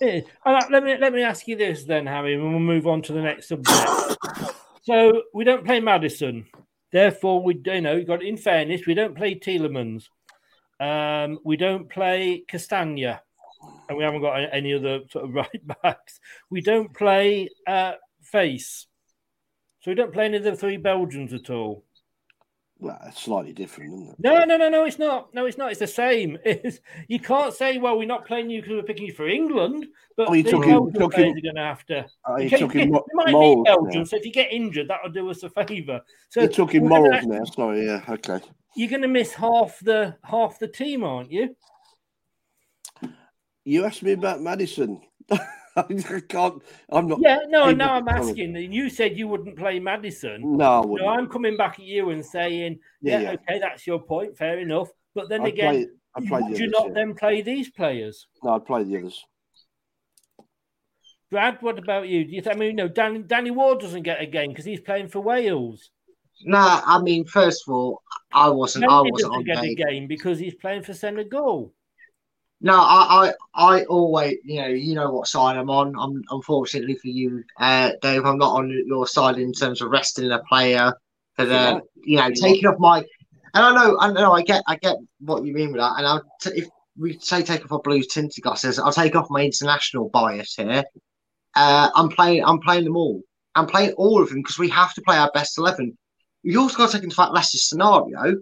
[0.00, 0.20] Yeah.
[0.44, 3.02] All right, let me let me ask you this then, Harry, and we'll move on
[3.02, 4.16] to the next subject.
[4.82, 6.46] so we don't play Maddison,
[6.92, 10.04] therefore we you know got in fairness we don't play Tielemans,
[10.80, 13.22] um, we don't play Castagna,
[13.88, 16.20] and we haven't got any other sort of right backs.
[16.50, 17.94] We don't play uh,
[18.32, 18.86] Faes,
[19.82, 21.84] so we don't play any of the three Belgians at all.
[22.78, 24.16] Well, it's slightly different, isn't it?
[24.18, 24.84] No, no, no, no.
[24.84, 25.32] It's not.
[25.32, 25.70] No, it's not.
[25.70, 26.36] It's the same.
[26.44, 29.86] It's, you can't say, "Well, we're not playing you because we're picking you for England."
[30.16, 32.06] But Oh, you're talking- Belgian talking- players are going to have to.
[32.24, 34.04] Are you Okay, talking mo- might be Belgium, now?
[34.04, 36.00] so if you get injured, that'll do us a favour.
[36.30, 37.44] So You're talking morals now.
[37.44, 38.40] Sorry, yeah, okay.
[38.74, 41.54] You're going to miss half the half the team, aren't you?
[43.64, 45.00] You asked me about Maddison.
[45.76, 46.62] I can't.
[46.90, 47.18] I'm not.
[47.20, 47.84] Yeah, no, able no.
[47.86, 48.28] I'm comment.
[48.28, 48.56] asking.
[48.72, 50.56] You said you wouldn't play Maddison.
[50.58, 51.10] No, I So wouldn't.
[51.10, 53.30] I'm coming back at you and saying, Yeah, yeah, yeah.
[53.32, 54.36] okay, that's your point.
[54.36, 54.88] Fair enough.
[55.14, 56.92] But then I'd again, play- I'd play the you others, not yeah.
[56.94, 58.26] then play these players?
[58.42, 59.24] No, I'd play the others.
[61.30, 62.24] Brad, what about you?
[62.26, 64.80] Do you th- I mean, no, Danny, Danny Ward doesn't get a game because he's
[64.80, 65.90] playing for Wales.
[66.44, 68.02] No, I mean, first of all,
[68.32, 68.84] I wasn't.
[68.84, 69.76] I wasn't doesn't on get a game.
[69.76, 71.72] game because he's playing for Senegal.
[72.64, 75.94] No, I, I, I always, you know, you know what side I'm on.
[75.98, 78.24] I'm unfortunately for you, uh, Dave.
[78.24, 80.94] I'm not on your side in terms of resting a player
[81.34, 81.82] for the, Right.
[82.04, 82.98] you know, taking off my.
[83.54, 85.94] And I know, I know, I get, I get what you mean with that.
[85.98, 89.26] And I'll t- if we say take off our blue tinted glasses, I'll take off
[89.28, 90.84] my international bias here.
[91.56, 93.22] Uh, I'm playing, I'm playing them all.
[93.56, 95.98] I'm playing all of them because we have to play our best eleven.
[96.44, 98.36] You also got to take into fact Leicester's scenario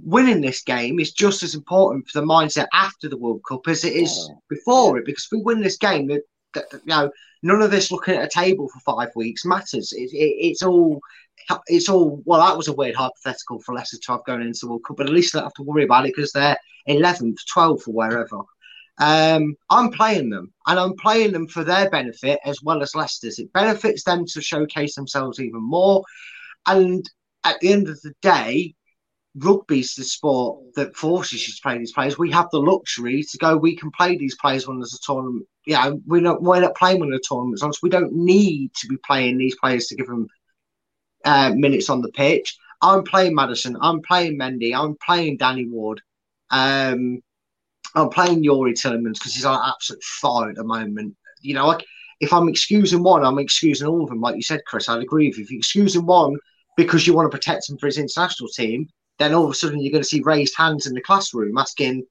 [0.00, 3.84] winning this game is just as important for the mindset after the World Cup as
[3.84, 5.04] it is before it.
[5.04, 6.22] Because if we win this game, that
[6.54, 7.10] that- you know,
[7.42, 9.92] none of this looking at a table for five weeks matters.
[9.92, 11.00] It, it, it's all,
[11.66, 12.22] it's all.
[12.24, 14.96] Well, that was a weird hypothetical for Leicester to have going into the World Cup,
[14.98, 17.94] but at least they don't have to worry about it because they're eleventh, twelfth, or
[17.94, 18.38] wherever.
[18.98, 23.38] Um, I'm playing them, and I'm playing them for their benefit as well as Leicester's.
[23.38, 26.04] It benefits them to showcase themselves even more.
[26.66, 27.08] And
[27.44, 28.74] at the end of the day,
[29.36, 32.18] rugby's the sport that forces you to play these players.
[32.18, 33.56] We have the luxury to go.
[33.56, 35.46] We can play these players when there's a tournament.
[35.66, 38.88] Yeah, we're not we're not playing when the tournament's on, so we don't need to
[38.88, 40.26] be playing these players to give them
[41.24, 42.56] uh, minutes on the pitch.
[42.82, 43.76] I'm playing Maddison.
[43.80, 44.76] I'm playing Mendy.
[44.76, 46.02] I'm playing Danny Ward.
[46.50, 47.22] Um,
[47.94, 51.14] I'm playing Youri Tielemans because he's on absolute fire at the moment.
[51.40, 51.84] You know, like
[52.20, 54.20] if I'm excusing one, I'm excusing all of them.
[54.20, 55.44] Like you said, Chris, I'd agree with you.
[55.44, 56.36] If you're excusing one
[56.76, 58.88] because you want to protect him for his international team,
[59.22, 62.04] then all of a sudden you're going to see raised hands in the classroom asking,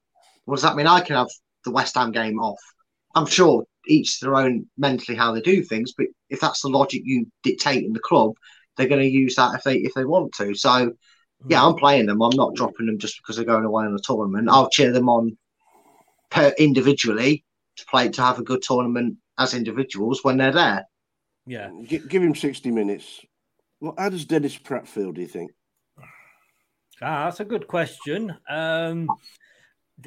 [0.44, 0.86] "What does that mean?
[0.86, 1.28] I can have
[1.64, 2.60] the West Ham game off."
[3.14, 7.02] I'm sure each their own mentally how they do things, but if that's the logic
[7.04, 8.32] you dictate in the club,
[8.76, 10.54] they're going to use that if they if they want to.
[10.54, 10.92] So,
[11.48, 11.68] yeah, hmm.
[11.68, 12.22] I'm playing them.
[12.22, 14.48] I'm not dropping them just because they're going away on a tournament.
[14.50, 15.36] I'll cheer them on
[16.30, 17.44] per individually
[17.76, 20.86] to play to have a good tournament as individuals when they're there.
[21.46, 21.70] Yeah.
[21.82, 23.20] G- give him 60 minutes.
[23.80, 25.50] Well, how does Dennis Praet feel, do you think?
[27.02, 28.34] Ah, that's a good question.
[28.48, 29.08] Um,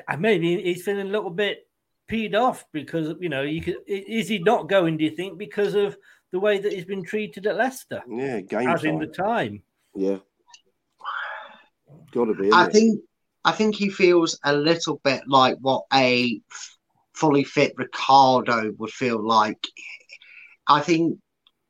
[0.08, 1.68] uh, maybe he's feeling a little bit
[2.10, 3.78] peed off because you know you could.
[3.88, 4.98] Is he not going?
[4.98, 5.98] Do you think because of
[6.32, 8.02] the way that he's been treated at Leicester?
[8.10, 9.62] Yeah, game as in the time.
[9.94, 10.18] Yeah.
[12.12, 12.52] Got to be.
[12.52, 12.72] I innit?
[12.72, 13.02] think
[13.44, 16.40] I think he feels a little bit like what a
[17.14, 19.68] fully fit Ricardo would feel like.
[20.68, 21.20] I think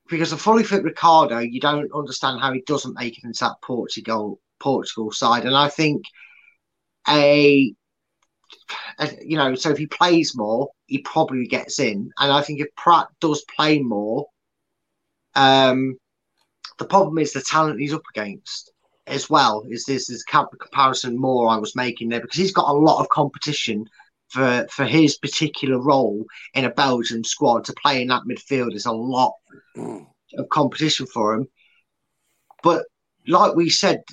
[0.08, 3.62] because a fully fit Ricardo, you don't understand how he doesn't make it into that
[3.62, 6.04] Portugal Portugal side, and I think
[7.08, 7.74] a,
[9.00, 12.60] a- you know so if he plays more, he probably gets in, and I think
[12.60, 14.26] if Praet does play more,
[15.36, 15.98] um,
[16.80, 18.72] the problem is the talent he's up against.
[19.08, 22.80] as well is this is comparison more I was making there because he's got a
[22.88, 23.86] lot of competition
[24.30, 28.88] for for his particular role in a Belgian squad to play in that midfield is
[28.88, 29.34] a lot
[30.38, 31.48] of competition for him.
[32.64, 32.86] But
[33.28, 34.04] like we said,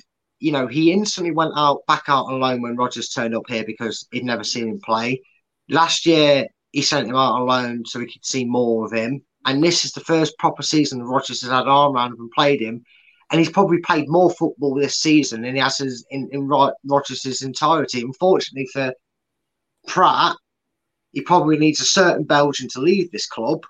[0.43, 3.63] you know, he instantly went out back out on loan when Rodgers turned up here
[3.65, 5.21] because he'd never seen him play.
[5.69, 9.21] Last year he sent him out on loan so we could see more of him.
[9.45, 12.59] And this is the first proper season Rodgers has had arm around him and played
[12.59, 12.83] him.
[13.31, 17.41] And he's probably played more football this season than he has his, in, in Rodgers'
[17.41, 18.01] entirety.
[18.01, 18.93] Unfortunately for
[19.87, 20.35] Praet,
[21.13, 23.61] he probably needs a certain Belgian to leave this club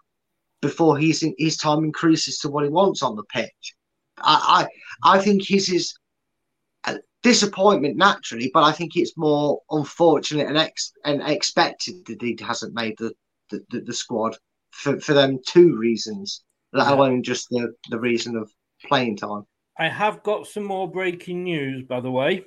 [0.59, 3.75] before his his time increases to what he wants on the pitch.
[4.17, 4.67] I
[5.03, 5.93] I, I think his is
[6.85, 12.37] Uh, disappointment naturally, but I think it's more unfortunate and ex and expected that he
[12.41, 13.13] hasn't made the
[13.49, 14.35] the, the, the squad
[14.71, 16.95] for, for them two reasons, let yeah.
[16.95, 18.51] alone just the, the reason of
[18.85, 19.43] playing time.
[19.77, 22.43] I have got some more breaking news, by the way.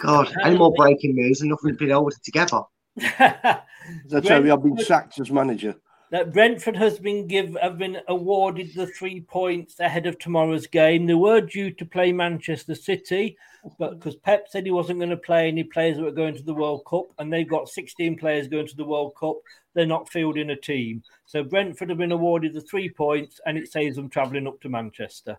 [0.00, 2.60] God, any more breaking news and nothing's been ordered together.
[3.18, 5.74] That's how I've been sacked as manager.
[6.12, 11.06] That Brentford has been give have been awarded the three points ahead of tomorrow's game.
[11.06, 13.36] They were due to play Manchester City,
[13.78, 16.44] but because Pep said he wasn't going to play any players that were going to
[16.44, 19.36] the World Cup, and they've got 16 players going to the World Cup,
[19.74, 21.02] they're not fielding a team.
[21.24, 24.68] So Brentford have been awarded the three points, and it saves them travelling up to
[24.68, 25.38] Manchester.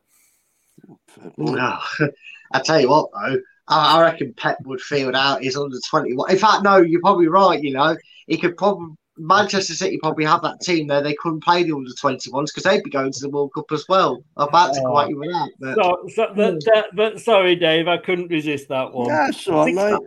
[1.38, 1.90] No, ah,
[2.52, 3.40] I tell you what though,
[3.70, 6.32] I reckon Pep would field out his under 21.
[6.32, 7.62] In fact, no, you're probably right.
[7.62, 7.98] You know,
[8.28, 11.02] he could probably Manchester City probably have that team there.
[11.02, 13.86] They couldn't play the under 21s because they'd be going to the World Cup as
[13.88, 14.24] well.
[14.38, 15.50] I'm about to quite you with that.
[15.60, 15.76] But...
[15.76, 19.10] So, so, but, uh, but, sorry, Dave, I couldn't resist that one.
[19.10, 20.00] That's all right, mate.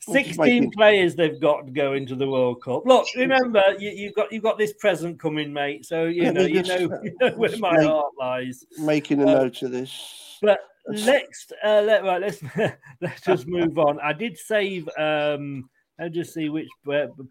[0.00, 2.82] 16 players they've got to go into the World Cup.
[2.86, 5.84] Look, remember you, have got you've got this present coming, mate.
[5.86, 8.64] So you know you know, you know where my make, heart lies.
[8.78, 10.38] Making a uh, note of this.
[10.40, 13.98] But let's uh, let right, let's let us just move on.
[14.00, 14.88] I did save.
[14.98, 15.68] um
[16.00, 16.68] I'll just see which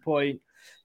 [0.04, 0.40] point.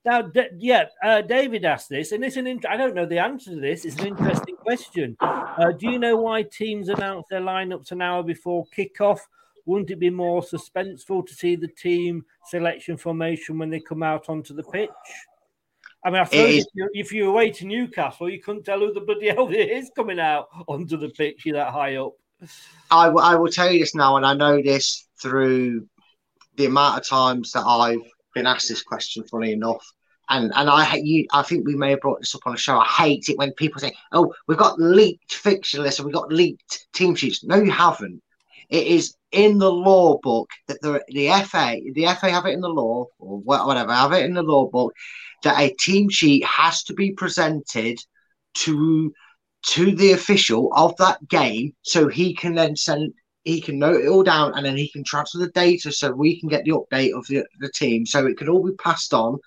[0.05, 2.47] Now, d- yeah, uh, David asked this, and it's an.
[2.47, 3.85] Int- I don't know the answer to this.
[3.85, 5.15] It's an interesting question.
[5.21, 9.19] Uh, do you know why teams announce their lineups an hour before kickoff?
[9.65, 14.27] Wouldn't it be more suspenseful to see the team selection formation when they come out
[14.27, 14.89] onto the pitch?
[16.05, 18.79] I mean, I suppose if, you, if you were away to Newcastle, you couldn't tell
[18.79, 21.45] who the bloody hell it is coming out onto the pitch.
[21.45, 22.11] You're that high up.
[22.91, 25.87] I, w- I will tell you this now, and I know this through
[26.57, 28.01] the amount of times that I've
[28.33, 29.23] been asked this question.
[29.23, 29.85] Funny enough,
[30.29, 32.77] and and I you I think we may have brought this up on a show.
[32.77, 36.31] I hate it when people say, "Oh, we've got leaked fixture lists and we've got
[36.31, 38.21] leaked team sheets." No, you haven't.
[38.69, 42.61] It is in the law book that the the FA the FA have it in
[42.61, 44.93] the law or whatever have it in the law book
[45.43, 47.99] that a team sheet has to be presented
[48.53, 49.13] to
[49.65, 53.13] to the official of that game so he can then send
[53.43, 56.39] he can note it all down and then he can transfer the data so we
[56.39, 58.05] can get the update of the, the team.
[58.05, 59.37] So it can all be passed on.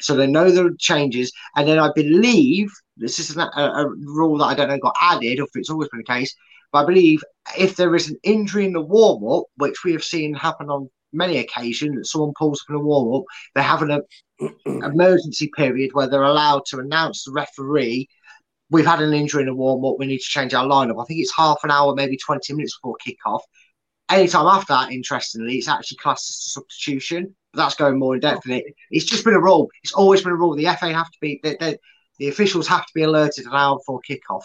[0.00, 1.32] So they know the changes.
[1.56, 5.40] And then i believe this is a, a, rule that i don't know got added
[5.40, 6.34] or if it's always been the case
[6.70, 7.22] but i believe
[7.58, 11.38] if there is an injury in the warm-up which we have seen happen on many
[11.38, 13.24] occasions that someone pulls up in a warm-up
[13.54, 14.00] they have an
[14.66, 18.08] emergency period where they're allowed to announce the referee
[18.72, 19.96] we've had an injury in a warm up.
[19.98, 21.00] We need to change our lineup.
[21.00, 23.40] I think it's half an hour, maybe 20 minutes before kickoff.
[24.08, 27.36] Anytime after that, interestingly, it's actually classed as a substitution.
[27.52, 28.46] But that's going more in depth.
[28.46, 29.68] And it, it's just been a rule.
[29.84, 30.56] It's always been a rule.
[30.56, 31.78] The FA have to be, the, the,
[32.18, 34.44] the officials have to be alerted an hour before kickoff.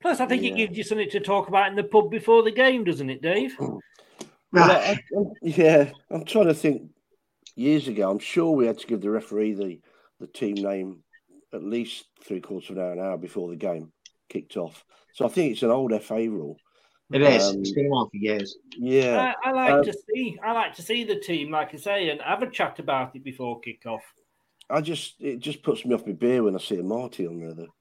[0.00, 0.52] Plus, I think yeah.
[0.52, 3.20] it gives you something to talk about in the pub before the game, doesn't it,
[3.20, 3.54] Dave?
[3.58, 4.98] Well, I,
[5.42, 6.90] yeah, I'm trying to think.
[7.58, 9.80] Years ago, I'm sure we had to give the referee the,
[10.20, 11.02] the team name
[11.52, 13.92] at least three quarters of an hour, an hour before the game
[14.28, 14.84] kicked off.
[15.14, 16.58] So I think it's an old FA rule.
[17.12, 17.48] It is.
[17.48, 18.56] Um, it's been on for years.
[18.76, 20.38] Yeah, I, I like um, to see.
[20.44, 23.22] I like to see the team, like I say, and have a chat about it
[23.22, 24.02] before kick-off.
[24.68, 27.54] I just it just puts me off my beer when I see Amartey on there.
[27.54, 27.74] Though.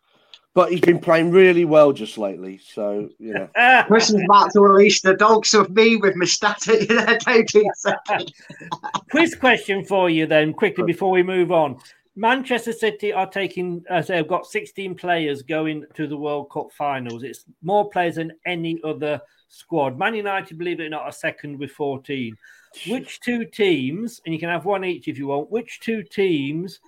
[0.54, 3.50] But he's been playing really well just lately, so you know.
[3.88, 8.32] Chris is about to release the dogs of me with my static there, taking second.
[9.12, 11.78] Quiz question for you then, quickly before we move on.
[12.16, 16.72] Manchester City are taking, uh, as they've got 16 players going to the World Cup
[16.72, 17.24] finals.
[17.24, 19.98] It's more players than any other squad.
[19.98, 22.36] Man United, believe it or not, are second with 14.
[22.88, 26.80] Which two teams, and you can have one each if you want, which two teams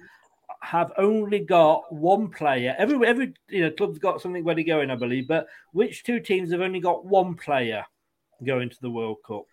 [0.61, 2.75] have only got one player?
[2.77, 6.51] Every every you know club's got something ready going, I believe, but which two teams
[6.51, 7.85] have only got one player
[8.45, 9.45] going to the World Cup?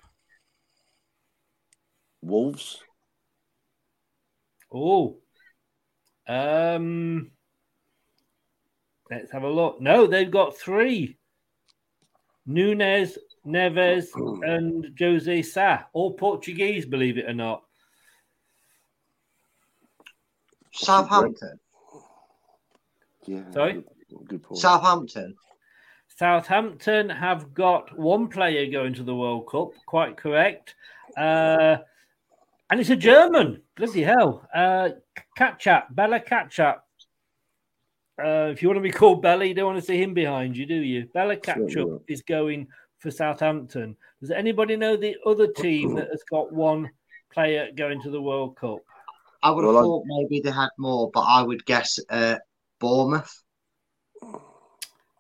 [2.21, 2.83] Wolves.
[4.73, 5.19] Oh,
[6.27, 7.31] um,
[9.11, 9.81] let's have a look.
[9.81, 11.19] No, they've got three.
[12.47, 14.07] Nunes, Neves,
[14.43, 17.63] and Jose Sa, all Portuguese, believe it or not.
[20.73, 21.59] Southampton.
[23.27, 23.51] Yeah.
[23.53, 23.73] Sorry?
[23.75, 24.61] Good, good point.
[24.61, 25.37] Southampton.
[26.17, 30.75] Southampton have got one player going to the World Cup, quite correct.
[31.17, 31.79] Uh,
[32.71, 33.63] and it's a German.
[33.77, 34.49] Bloody hell.
[34.55, 34.91] Uh,
[35.39, 36.77] Kotchap, Bella Kotchap.
[38.23, 40.57] Uh, if you want to be called Bella, you don't want to see him behind
[40.57, 41.07] you, do you?
[41.13, 42.01] Bella Certainly Kotchap not.
[42.09, 43.97] is going for Southampton.
[44.21, 46.91] Does anybody know the other team that has got one
[47.33, 48.79] player going to the World Cup?
[49.43, 52.37] I would have Well, I- thought maybe they had more, but I would guess uh,
[52.79, 53.43] Bournemouth.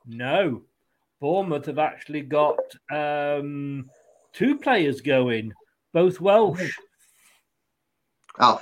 [0.07, 0.63] No.
[1.21, 2.59] Bournemouth have actually got
[2.93, 3.91] um,
[4.33, 5.53] two players going,
[5.93, 6.77] both Welsh.
[8.41, 8.61] Oh,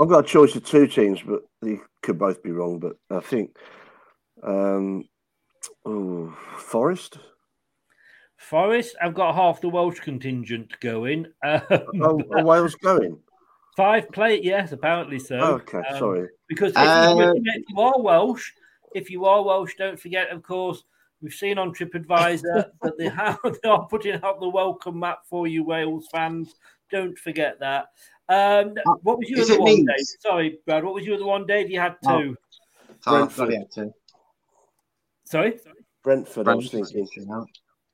[0.00, 2.80] I've got a choice of two teams, but they could both be wrong.
[2.80, 3.56] But I think
[4.42, 5.04] um,
[5.84, 7.18] oh, Forest.
[8.36, 11.26] Forest, I've got half the Welsh contingent going.
[11.44, 11.60] Um,
[12.00, 13.18] Oh, are Wales going?
[13.76, 15.38] Five play, yes, apparently so.
[15.38, 16.28] Oh, okay, Um, sorry.
[16.48, 18.50] Because if, Uh, you, if you are Welsh,
[18.94, 20.82] if you are Welsh, don't forget, of course,
[21.20, 25.46] we've seen on TripAdvisor that they have they are putting out the welcome map for
[25.46, 26.54] you, Wales fans.
[26.90, 27.88] Don't forget that.
[28.30, 29.86] Um, what was your Uh, is other one, Leeds?
[29.86, 30.06] Dave?
[30.20, 30.84] Sorry, Brad.
[30.84, 31.68] What was your other one, Dave?
[31.70, 32.18] You had Oh.
[32.18, 32.36] two.
[33.00, 33.48] So I've Brentford.
[33.48, 33.94] got it too.
[35.24, 35.58] Sorry.
[36.04, 36.92] Brentford, I was Brentford.
[36.92, 37.46] thinking.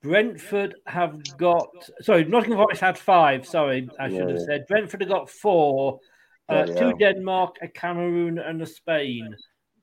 [0.02, 1.68] Brentford have got
[2.02, 3.46] sorry, Nottingham Forest had five.
[3.46, 4.44] Sorry, I should Yeah, have yeah.
[4.44, 4.66] said.
[4.68, 6.00] Brentford have got four.
[6.48, 6.98] Uh, Bloody two.
[6.98, 9.34] Denmark, a Cameroon, and a Spain.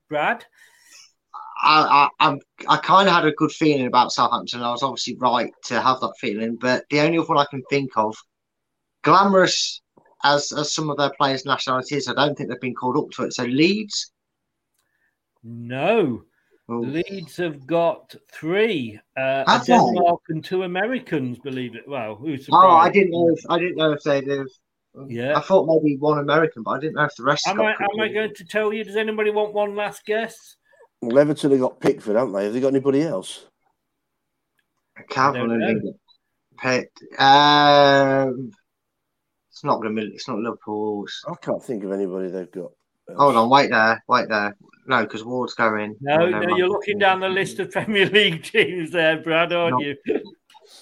[0.09, 0.45] Brad,
[1.61, 2.39] I, I, I'm,
[2.69, 4.61] I kind of had a good feeling about Southampton.
[4.61, 7.63] I was obviously right to have that feeling, but the only other one I can
[7.69, 8.15] think of,
[9.03, 9.81] glamorous
[10.23, 13.23] as as some of their players' nationalities, I don't think they've been called up to
[13.23, 13.33] it.
[13.33, 14.11] So Leeds,
[15.43, 16.23] no.
[16.69, 16.79] Oh.
[16.79, 18.99] Leeds have got three.
[19.17, 19.73] Uh, a Have they?
[19.75, 21.87] Denmark and two Americans, believe it.
[21.87, 23.29] Well, who's oh, I didn't know.
[23.29, 24.47] If, I didn't know if they'd have.
[25.07, 25.37] Yeah.
[25.37, 27.47] I thought maybe one American, but I didn't know if the rest.
[27.47, 28.83] Am I, am I going to tell you?
[28.83, 30.55] Does anybody want one last guess?
[31.01, 32.45] Well, Everton have got Pickford, haven't they?
[32.45, 33.45] Have they got anybody else?
[35.09, 35.93] Cavan I and know.
[36.57, 36.91] Pitt.
[37.19, 38.51] Um,
[39.53, 40.01] it's not going to.
[40.01, 41.13] It's not Liverpool's.
[41.29, 42.71] I can't think of anybody they've got.
[43.15, 44.55] Hold on, wait there, wait there.
[44.87, 45.95] No, because Ward's going.
[46.01, 49.79] No, Oh, no, you're looking down the list of Premier League teams there, Brad, aren't
[49.79, 49.85] No.
[49.85, 49.95] you?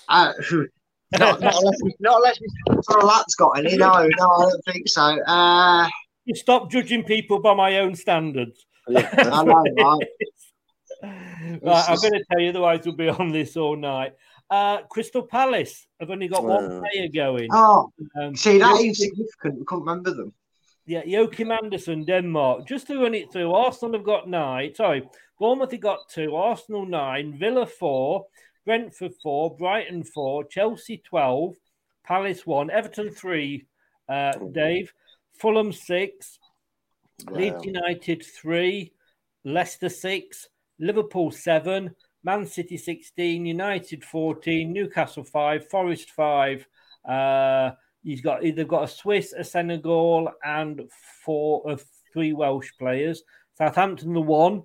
[0.07, 0.31] Uh,
[1.19, 3.03] not, not unless, not unless Mr.
[3.03, 3.75] Lat's got any.
[3.75, 5.01] No, no, I don't think so.
[5.01, 5.89] Uh,
[6.25, 8.65] You stop judging people by my own standards.
[8.87, 10.07] I know, right?
[11.03, 14.13] Right, I'm going to tell you, otherwise we'll be on this all night.
[14.51, 16.81] Uh, Crystal Palace have only got one Uh.
[16.81, 17.47] player going.
[17.53, 17.89] Oh,
[18.19, 19.59] Um, see, that Joachim- insignificant.
[19.59, 20.33] We can't remember them.
[20.85, 22.67] Yeah, Joachim Andersen, Denmark.
[22.67, 24.75] Just to run it through, Arsenal have got nine.
[24.75, 25.07] Sorry,
[25.39, 28.25] Bournemouth have got two, Arsenal nine, Villa four,
[28.65, 31.55] Brentford four, Brighton four, Chelsea 12,
[32.03, 33.65] Palace one, Everton three,
[34.09, 34.93] uh, Dave,
[35.33, 36.39] Fulham six,
[37.29, 38.91] Leeds United three,
[39.45, 46.67] Leicester six, Liverpool seven, Man City 16, United 14, Newcastle 5, Forest 5.
[47.07, 47.71] Uh,
[48.03, 50.83] he's got either got a Swiss, a Senegal, and
[51.23, 53.23] four of three Welsh players.
[53.57, 54.63] Southampton the one.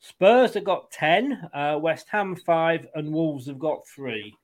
[0.00, 4.34] Spurs have got 10, uh, West Ham 5, and Wolves have got 3.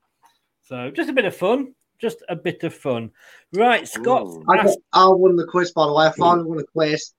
[0.63, 1.75] So just a bit of fun.
[1.99, 3.11] Just a bit of fun.
[3.53, 4.27] Right, Scott.
[4.49, 6.07] I, got, I won the quiz, by the way.
[6.07, 7.13] I finally won a quiz.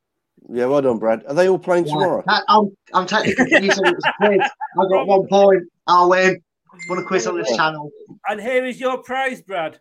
[0.50, 1.24] Yeah, well done, Brad.
[1.28, 1.94] Are they all playing Yeah.
[1.94, 2.24] tomorrow?
[2.28, 4.42] I- I'm, I'm technically you said it was a quiz.
[4.42, 5.64] I got one point.
[5.88, 6.42] I'll win.
[6.90, 7.92] Won a quiz on this channel.
[8.28, 9.80] And here is your prize, Brad.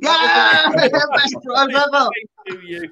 [0.00, 0.70] Yeah!
[0.74, 0.94] Best
[1.44, 2.08] prize ever.
[2.48, 2.90] Thank you.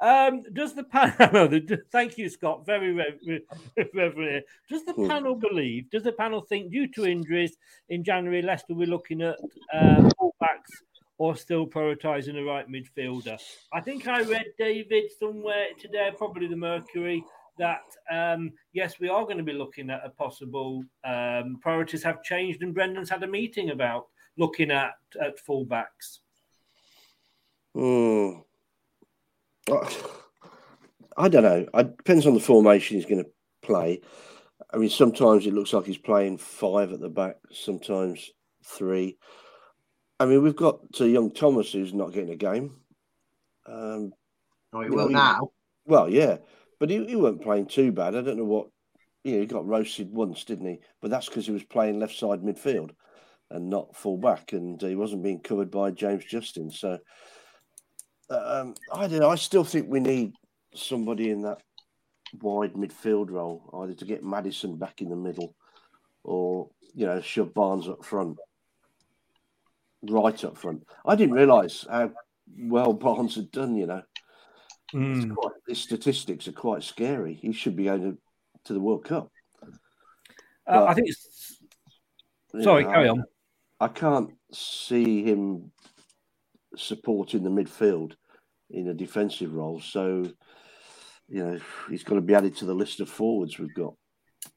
[0.00, 1.48] um, does the panel?
[1.92, 2.64] Thank you, Scott.
[2.66, 3.44] Very reverent.
[3.94, 4.44] reverent.
[4.68, 5.08] Does the Hmm.
[5.08, 5.90] panel believe?
[5.90, 7.56] Does the panel think, due to injuries
[7.88, 9.36] in January, Leicester will be looking at
[9.74, 10.70] uh, fullbacks
[11.18, 13.38] or still prioritising a right midfielder?
[13.72, 17.24] I think I read David somewhere today, probably the Mercury,
[17.58, 22.22] that um, yes, we are going to be looking at a possible um, priorities have
[22.22, 24.06] changed, and Brendan's had a meeting about
[24.36, 26.18] looking at at fullbacks.
[27.74, 28.40] Hmm.
[31.16, 31.66] I don't know.
[31.74, 33.30] It depends on the formation he's going to
[33.62, 34.00] play.
[34.72, 38.30] I mean, sometimes it looks like he's playing five at the back, sometimes
[38.64, 39.18] three.
[40.18, 42.76] I mean, we've got uh, young Thomas who's not getting a game.
[43.66, 44.12] Um,
[44.72, 45.48] Oh, he you know, will he- now.
[45.86, 46.38] Well, yeah,
[46.80, 48.16] but he, he weren't playing too bad.
[48.16, 48.68] I don't know what.
[49.24, 50.80] You know, he got roasted once, didn't he?
[51.00, 52.90] But that's because he was playing left side midfield
[53.50, 56.70] and not full back, and he wasn't being covered by James Justin.
[56.70, 56.98] So
[58.30, 59.30] um, I don't know.
[59.30, 60.32] I still think we need
[60.74, 61.58] somebody in that
[62.40, 65.54] wide midfield role, either to get Maddison back in the middle
[66.24, 68.38] or you know shove Barnes up front,
[70.10, 70.86] right up front.
[71.04, 72.12] I didn't realise how
[72.58, 73.76] well Barnes had done.
[73.76, 74.02] You know,
[74.94, 75.34] Mm.
[75.34, 77.34] quite, his statistics are quite scary.
[77.34, 78.18] He should be going
[78.64, 79.30] to, the World Cup.
[80.66, 81.60] Uh, I think it's
[82.62, 83.24] Sorry, know, carry on.
[83.80, 85.70] I can't see him
[86.76, 88.14] supporting the midfield
[88.70, 89.80] in a defensive role.
[89.80, 90.30] So,
[91.28, 91.60] you know,
[91.90, 93.94] he's got to be added to the list of forwards we've got.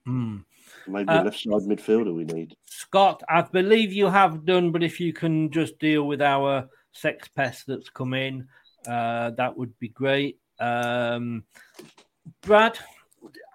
[0.07, 0.43] Mm.
[0.87, 2.55] Maybe Uh, a left side midfielder we need.
[2.65, 7.27] Scott, I believe you have done, but if you can just deal with our sex
[7.27, 8.47] pest that's come in,
[8.87, 10.39] uh, that would be great.
[10.59, 11.43] Um,
[12.41, 12.79] Brad,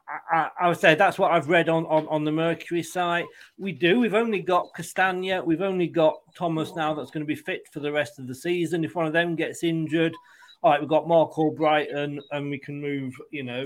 [0.08, 3.26] I, I, I would say that's what I've read on, on, on the Mercury site.
[3.58, 4.00] We do.
[4.00, 5.42] We've only got Castagna.
[5.42, 8.34] We've only got Thomas now that's going to be fit for the rest of the
[8.34, 8.84] season.
[8.84, 10.14] If one of them gets injured,
[10.62, 13.64] all right, we've got Marc Albrighton and we can move, you know,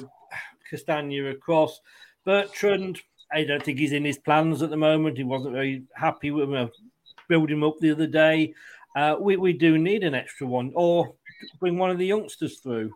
[0.71, 1.81] Castagna across.
[2.25, 3.01] Bertrand,
[3.33, 5.17] I don't think he's in his plans at the moment.
[5.17, 6.71] He wasn't very happy with him.
[7.29, 8.55] Building him up the other day.
[8.97, 11.15] Uh, we, we do need an extra one or
[11.61, 12.91] bring one of the youngsters through.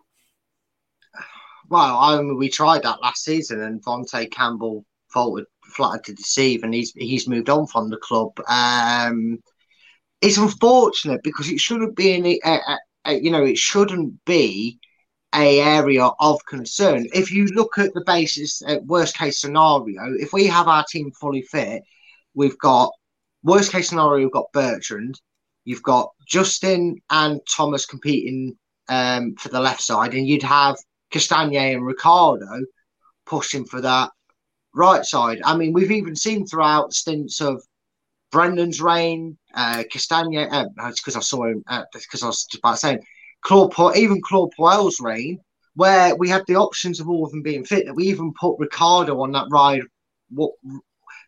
[1.69, 6.63] Well, I mean, we tried that last season, and Vontae Campbell faltered, flattered to deceive,
[6.63, 8.31] and he's he's moved on from the club.
[8.47, 9.39] Um,
[10.21, 14.79] it's unfortunate because it shouldn't be any, uh, uh, uh, you know, it shouldn't be
[15.33, 17.07] a area of concern.
[17.13, 21.11] If you look at the basis, uh, worst case scenario, if we have our team
[21.19, 21.83] fully fit,
[22.33, 22.91] we've got
[23.43, 25.19] worst case scenario, we've got Bertrand,
[25.65, 28.57] you've got Justin and Thomas competing
[28.89, 30.75] um, for the left side, and you'd have
[31.11, 32.61] Castagna and Ricardo
[33.25, 34.11] pushing for that
[34.73, 35.41] right side.
[35.45, 37.63] I mean, we've even seen throughout stints of
[38.31, 42.59] Brendan's reign, uh, Castagna, uh, it's because I saw him, uh, because I was just
[42.59, 42.99] about saying,
[43.43, 45.39] Claude, even Claude Puel's reign,
[45.75, 48.59] where we had the options of all of them being fit, that we even put
[48.59, 49.81] Ricardo on that ride,
[50.29, 50.51] what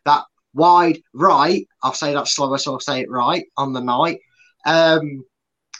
[0.04, 0.24] that
[0.54, 1.66] wide right.
[1.82, 4.18] I'll say that slower, so I'll say it right on the night.
[4.64, 5.24] Um,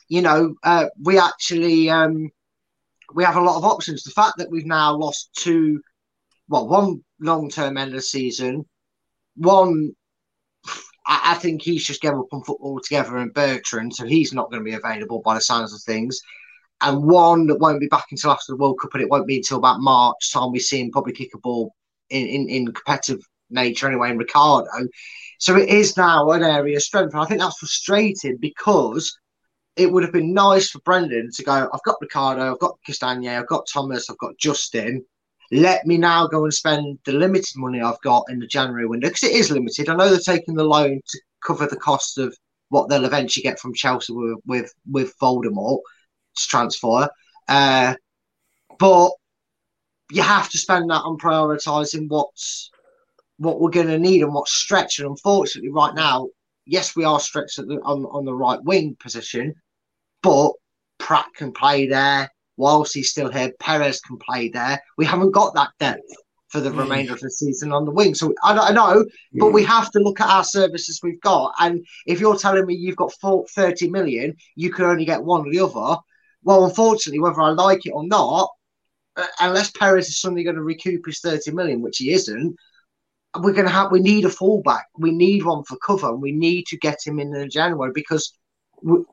[0.09, 2.31] you know, uh, we actually um,
[3.15, 4.03] we have a lot of options.
[4.03, 5.81] The fact that we've now lost two,
[6.49, 8.65] well, one long term end of the season,
[9.37, 9.93] one.
[11.07, 14.51] I, I think he's just given up on football altogether, and Bertrand, so he's not
[14.51, 16.21] going to be available by the sounds of things.
[16.83, 19.37] And one that won't be back until after the World Cup, and it won't be
[19.37, 21.73] until about March time we see him probably kick a ball
[22.11, 23.21] in, in, in competitive
[23.51, 24.69] nature anyway in Ricardo.
[25.39, 27.15] So it is now an area of strength.
[27.15, 29.17] And I think that's frustrating because
[29.77, 33.39] it would have been nice for Brendan to go, I've got Ricardo, I've got Castagna,
[33.39, 35.05] I've got Thomas, I've got Justin.
[35.53, 39.09] Let me now go and spend the limited money I've got in the January window
[39.09, 39.89] because it is limited.
[39.89, 42.37] I know they're taking the loan to cover the cost of
[42.69, 45.15] what they'll eventually get from Chelsea with with, with
[46.39, 47.09] transfer.
[47.49, 47.95] Uh,
[48.79, 49.11] but
[50.11, 52.71] you have to spend that on prioritising what's
[53.39, 54.99] what we're going to need and what's stretched.
[54.99, 56.29] And unfortunately, right now,
[56.65, 59.55] yes, we are stretched the, on on the right wing position,
[60.23, 60.53] but
[60.99, 63.53] Praet can play there whilst he's still here.
[63.61, 64.81] Perez can play there.
[64.97, 66.03] We haven't got that depth
[66.49, 66.79] for the Mm.
[66.79, 68.15] remainder of the season on the wing.
[68.15, 69.05] So I, I know,
[69.41, 71.53] but we have to look at our services we've got.
[71.59, 75.47] And if you're telling me you've got four, 30 million, you can only get one
[75.47, 76.01] or the other.
[76.45, 78.49] Well, unfortunately, whether I like it or not,
[79.17, 82.55] uh, unless Perez is suddenly going to recoup his 30 million, which he isn't,
[83.41, 84.87] we're going to have, we need a fullback.
[84.97, 88.33] We need one for cover and we need to get him in in January because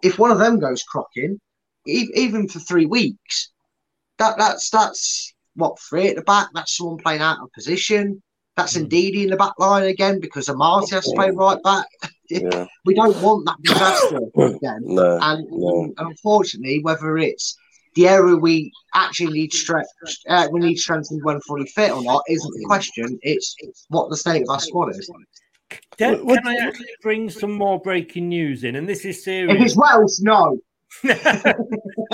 [0.01, 1.39] if one of them goes crocking,
[1.85, 3.51] even for three weeks,
[4.19, 6.49] that that's that's what three at the back.
[6.53, 8.21] That's someone playing out of position.
[8.55, 11.87] That's Ndidi in the back line again because Amartey has to play right back.
[12.29, 12.65] Yeah.
[12.85, 14.81] we don't want that disaster again.
[14.85, 15.93] No, and no.
[15.97, 17.55] unfortunately, whether it's
[17.95, 19.89] the area we actually need strength,
[20.29, 23.19] uh, we need strengthened when fully fit or not, isn't the question.
[23.21, 25.11] It's, it's what the state of our squad is.
[25.97, 28.77] Can, can I actually bring some more breaking news in?
[28.77, 29.55] And this is serious.
[29.55, 30.57] If it's Wales, no.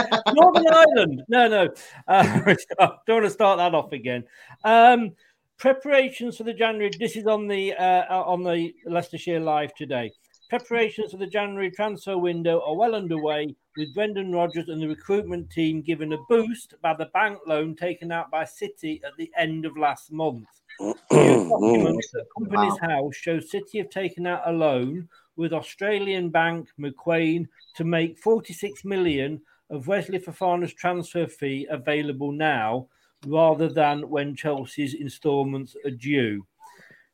[0.33, 1.23] Northern Ireland.
[1.27, 1.63] No, no.
[2.07, 2.41] Uh,
[2.79, 4.23] I don't want to start that off again.
[4.63, 5.11] Um,
[5.57, 6.91] preparations for the January.
[6.97, 10.11] This is on the uh, on the Leicestershire Live today.
[10.49, 15.51] Preparations for the January transfer window are well underway, with Brendan Rodgers and the recruitment
[15.51, 19.65] team given a boost by the bank loan taken out by City at the end
[19.65, 20.47] of last month.
[20.79, 27.47] Documents at Companies House show City have taken out a loan with Australian bank Macquarie
[27.75, 29.39] to make 46 million
[29.69, 32.87] of Wesley Fofana's transfer fee available now
[33.25, 36.45] rather than when Chelsea's instalments are due.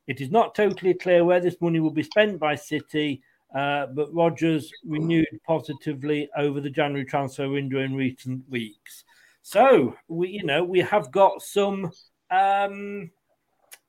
[0.07, 3.23] It is not totally clear where this money will be spent by City,
[3.56, 9.03] uh, but Rodgers renewed positively over the January transfer window in recent weeks.
[9.41, 11.91] So we, you know, we have got some
[12.30, 13.10] um,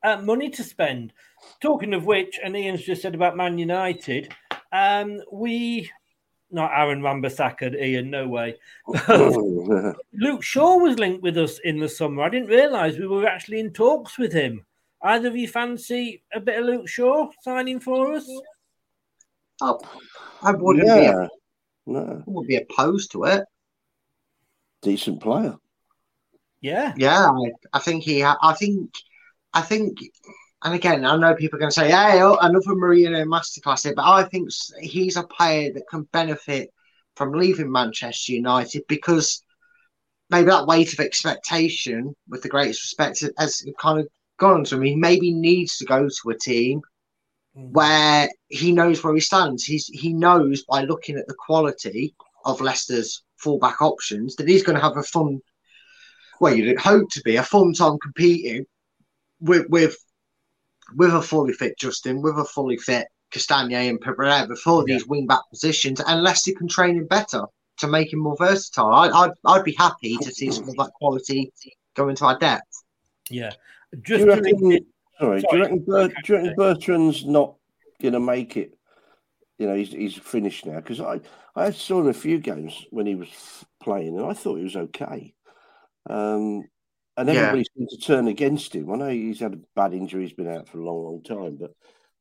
[0.03, 1.13] uh, money to spend.
[1.61, 4.35] Talking of which, and Ian's just said about Man United,
[4.73, 5.91] um, we
[6.51, 8.55] not Aaron Wan-Bissaka, Ian, no way.
[9.09, 12.23] Luke Shaw was linked with us in the summer.
[12.23, 14.65] I didn't realise we were actually in talks with him.
[15.03, 18.29] Either of you fancy a bit of Luke Shaw signing for us?
[19.61, 19.81] Oh,
[20.43, 21.23] I wouldn't Yeah.
[21.23, 21.93] be.
[21.93, 23.45] No, I wouldn't be opposed to it.
[24.83, 25.57] decent player.
[26.61, 26.95] Yeah.
[26.97, 28.25] Yeah, I, I think he.
[28.25, 28.91] I think.
[29.53, 29.99] I think.
[30.65, 33.95] And again, I know people are going to say, "Hey, oh, another Marino masterclass here,"
[33.95, 34.49] but I think
[34.81, 36.73] he's a player that can benefit
[37.15, 39.43] from leaving Manchester United because
[40.31, 44.09] maybe that weight of expectation, with the greatest respect, has kind of
[44.39, 44.83] gone to him.
[44.83, 46.81] He maybe needs to go to a team
[47.57, 47.71] mm.
[47.73, 49.65] where he knows where he stands.
[49.65, 52.15] He's he knows by looking at the quality
[52.45, 55.41] of Leicester's fullback options that he's going to have a fun.
[56.41, 58.67] Well, you'd hope to be a fun time competing
[59.41, 59.97] with with
[60.95, 65.27] with a fully fit Justin, with a fully fit Castagna and Pereira for these wing
[65.27, 67.43] back positions, unless you can train him better
[67.79, 68.93] to make him more versatile.
[68.93, 71.53] I, I'd I'd be happy to see some of that quality
[71.95, 72.85] go into our depth.
[73.29, 73.53] Yeah.
[74.03, 74.87] Do you to reckon,
[75.19, 77.55] sorry, do you reckon, Ber- do you reckon Bertrand's not
[78.01, 78.77] going to make it?
[79.59, 81.21] You know, he's, he's finished now because I,
[81.55, 83.29] I saw him a few games when he was
[83.83, 85.35] playing and I thought he was okay.
[86.09, 86.69] Um,
[87.17, 87.35] and Yeah.
[87.35, 88.91] everybody seemed to turn against him.
[88.93, 91.57] I know he's had a bad injury, he's been out for a long, long time,
[91.57, 91.73] but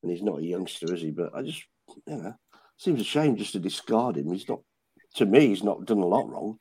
[0.03, 1.11] and he's not a youngster, is he?
[1.11, 1.63] But I just,
[2.05, 2.34] you know,
[2.77, 4.31] seems a shame just to discard him.
[4.31, 4.59] He's not,
[5.15, 6.57] to me, he's not done a lot wrong.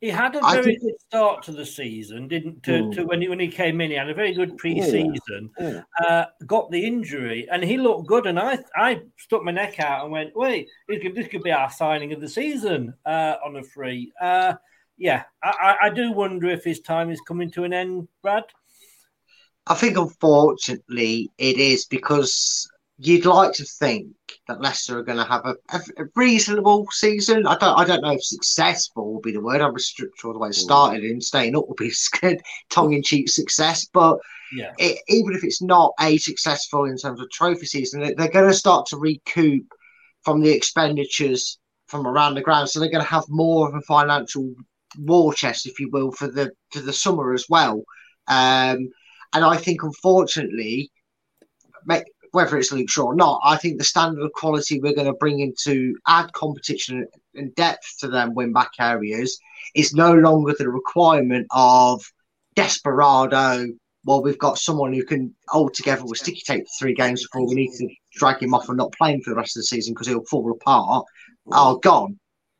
[0.00, 2.94] He had a very think- good start to the season, didn't to, Mm.
[2.94, 3.90] to when he when he came in.
[3.90, 5.50] He had a very good pre-season.
[5.58, 5.82] Yeah.
[5.98, 8.26] Uh, got the injury, and he looked good.
[8.26, 11.52] And I I stuck my neck out and went, "Wait, this could, this could be
[11.52, 14.54] our signing of the season uh, on a free." Uh,
[14.96, 18.44] yeah, I, I, do wonder if his time is coming to an end, Brad.
[19.66, 22.68] I think, unfortunately, it is because
[22.98, 24.08] you'd like to think
[24.46, 27.46] that Leicester are going to have a, a, reasonable season.
[27.46, 29.60] I don't, I don't know if successful will be the word.
[29.60, 31.92] I'm restricted all the way it started in staying up will be
[32.70, 34.18] tongue-in-cheek success, but
[34.54, 34.72] Yeah.
[34.78, 38.54] it, even if it's not a successful in terms of trophy season, they're going to
[38.54, 39.66] start to recoup
[40.22, 42.68] from the expenditures from around the ground.
[42.68, 44.54] So they're going to have more of a financial
[44.98, 47.84] war chest, if you will, for the for the summer as well.
[48.28, 48.88] Um,
[49.32, 50.90] and I think, unfortunately,
[52.34, 55.14] whether it's Luke Shaw or not, I think the standard of quality we're going to
[55.14, 59.38] bring in to add competition and depth to them win back areas
[59.74, 62.04] is no longer the requirement of
[62.56, 63.66] desperado.
[64.04, 67.48] Well, we've got someone who can hold together with sticky tape for three games before
[67.48, 69.66] we need to drag him off and not play him for the rest of the
[69.66, 71.06] season because he'll fall apart.
[71.52, 72.18] Are gone.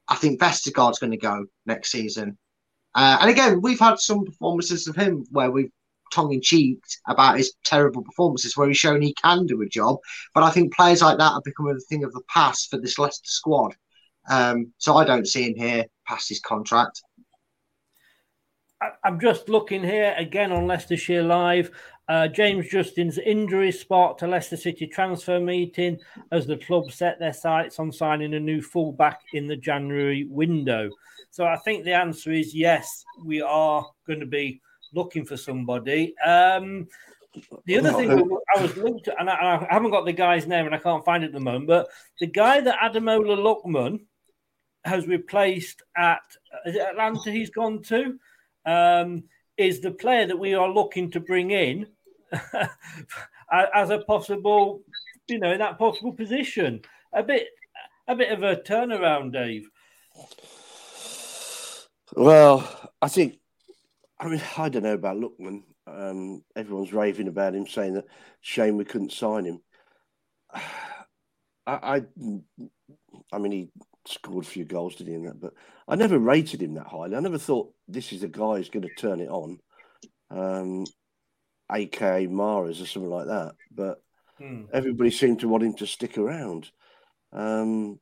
[0.09, 2.39] I think Vestergaard's going to go next season.
[2.95, 5.71] Uh, and again, we've had some performances of him where we've
[6.13, 6.79] tongue in cheek
[7.09, 9.99] about his terrible performances, where he's shown he can do a job.
[10.35, 12.99] But I think players like that are becoming a thing of the past for this
[12.99, 13.75] Leicester squad.
[14.31, 17.03] Um, so I don't see him here past his contract.
[19.03, 21.71] I'm just looking here again on Leicestershire Live.
[22.09, 25.99] Uh, James Justin's injury sparked a Leicester City transfer meeting
[26.33, 30.91] as the club set their sights on signing a new fullback in the January window.
[31.31, 34.61] So I think the answer is yes, we are going to be
[34.93, 36.15] looking for somebody.
[36.19, 36.89] Um,
[37.65, 38.13] the other thing
[38.57, 41.05] I was linked to, and I, I haven't got the guy's name and I can't
[41.05, 41.89] find it at the moment, but
[42.21, 44.01] the guy that Ademola Lookman
[44.85, 46.23] has replaced at
[46.67, 48.19] is it Atlanta he's gone to
[48.67, 49.25] um,
[49.57, 51.87] is the player that we are looking to bring in
[53.53, 54.83] as a possible,
[55.29, 56.81] you know, in that possible position.
[57.13, 57.49] A bit,
[58.09, 59.69] a bit of a turnaround, Dave.
[62.17, 63.39] Well, I think,
[64.21, 65.63] I mean, I don't know about Lookman.
[65.87, 68.07] Um, everyone's raving about him, saying that
[68.41, 69.61] shame we couldn't sign him.
[71.67, 72.03] I, I,
[73.33, 73.71] I mean, he
[74.07, 75.15] scored a few goals, did he?
[75.15, 75.55] In that, but
[75.89, 77.17] I never rated him that highly.
[77.17, 79.59] I never thought this is the guy who's going to turn it on,
[80.31, 80.85] um,
[81.73, 83.55] aka Mares or something like that.
[83.71, 84.01] But
[84.39, 84.65] Hmm.
[84.73, 86.71] everybody seemed to want him to stick around.
[87.33, 88.01] Um,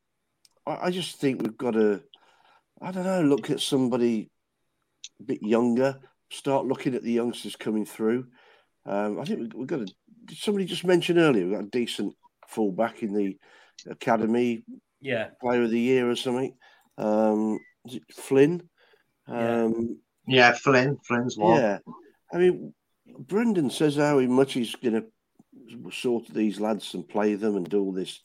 [0.66, 2.02] I, I just think we've got to,
[2.80, 4.30] I don't know, look at somebody
[5.20, 8.26] a bit younger, start looking at the youngsters coming through.
[8.86, 9.94] Um, I think we, we've got to,
[10.24, 12.14] did somebody just mentioned earlier, we've got a decent
[12.48, 13.36] fullback in the
[13.90, 14.64] academy,
[15.01, 15.28] Yeah.
[15.40, 16.56] player of the year or something.
[16.97, 18.68] Um, is it Flynn?
[19.28, 19.64] Yeah.
[19.64, 20.98] Um, Yeah, Flynn.
[21.06, 21.60] Flynn's one.
[21.60, 21.78] yeah.
[22.32, 22.72] I mean,
[23.06, 27.80] Brendan says how much he's going to sort these lads and play them and do
[27.80, 28.20] all this.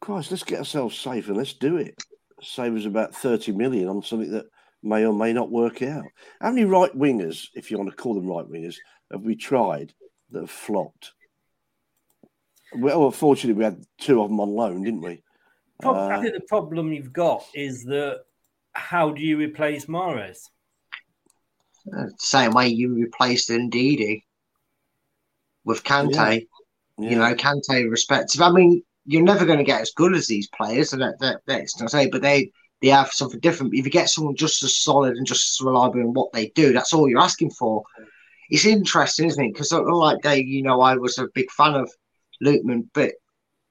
[0.00, 1.94] Christ, let's get ourselves safe and let's do it.
[2.42, 4.46] Save us about 30 million on something that
[4.82, 6.04] may or may not work out.
[6.40, 8.76] How many right wingers, if you want to call them right wingers,
[9.12, 9.92] have we tried
[10.30, 11.12] that have flopped.
[12.76, 15.22] Well, unfortunately, we had two of them on loan, didn't we?
[15.82, 18.20] Prob- Uh, I think the problem you've got is that
[18.72, 20.48] how do you replace Mares?
[21.96, 24.24] Uh, Same way you replaced Ndidi
[25.64, 26.46] with Kante.
[26.98, 28.42] You know, Kante respective.
[28.42, 31.40] I mean, you're never going to get as good as these players, and that, that,
[31.46, 32.52] that's not say, but they
[32.82, 33.74] they have something different.
[33.74, 36.72] If you get someone just as solid and just as reliable in what they do,
[36.72, 37.82] that's all you're asking for.
[38.50, 39.52] It's interesting, isn't it?
[39.52, 41.90] Because like Dave, you know, I was a big fan of
[42.42, 43.12] Lookman, but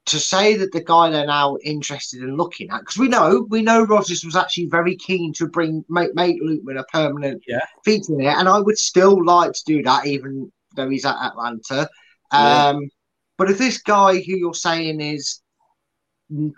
[0.10, 3.62] to say that the guy they're now interested in looking at, because we know we
[3.62, 7.60] know Rodgers was actually very keen to bring make make Lookman a permanent Yeah.
[7.86, 11.90] feature there, and I would still like to do that, even though he's at Atlanta.
[12.34, 12.70] Yeah.
[12.70, 12.90] Um,
[13.38, 15.42] but if this guy who you're saying is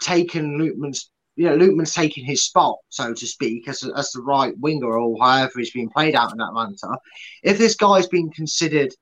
[0.02, 4.53] taking Lookman's, you know, Lookman's taking his spot, so to speak, as, as the right
[4.60, 6.98] winger or however he's being played out in Atlanta,
[7.44, 8.94] if this guy's been considered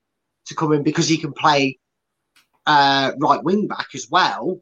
[0.45, 1.77] to come in because he can play
[2.69, 4.61] uh, right wing back as well,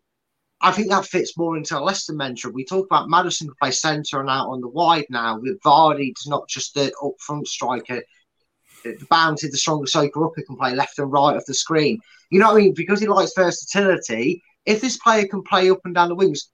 [0.61, 2.51] I think that fits more into a Leicester mentor.
[2.51, 6.25] We talk about Maddison play centre and out on the wide now, with Vardy It's
[6.25, 8.01] not just the up front striker,
[8.85, 11.99] the bounty, the stronger striker up, who can play left and right of the screen.
[12.31, 12.73] You know what I mean?
[12.73, 16.49] Because he likes versatility, if this player can play up and down the wings,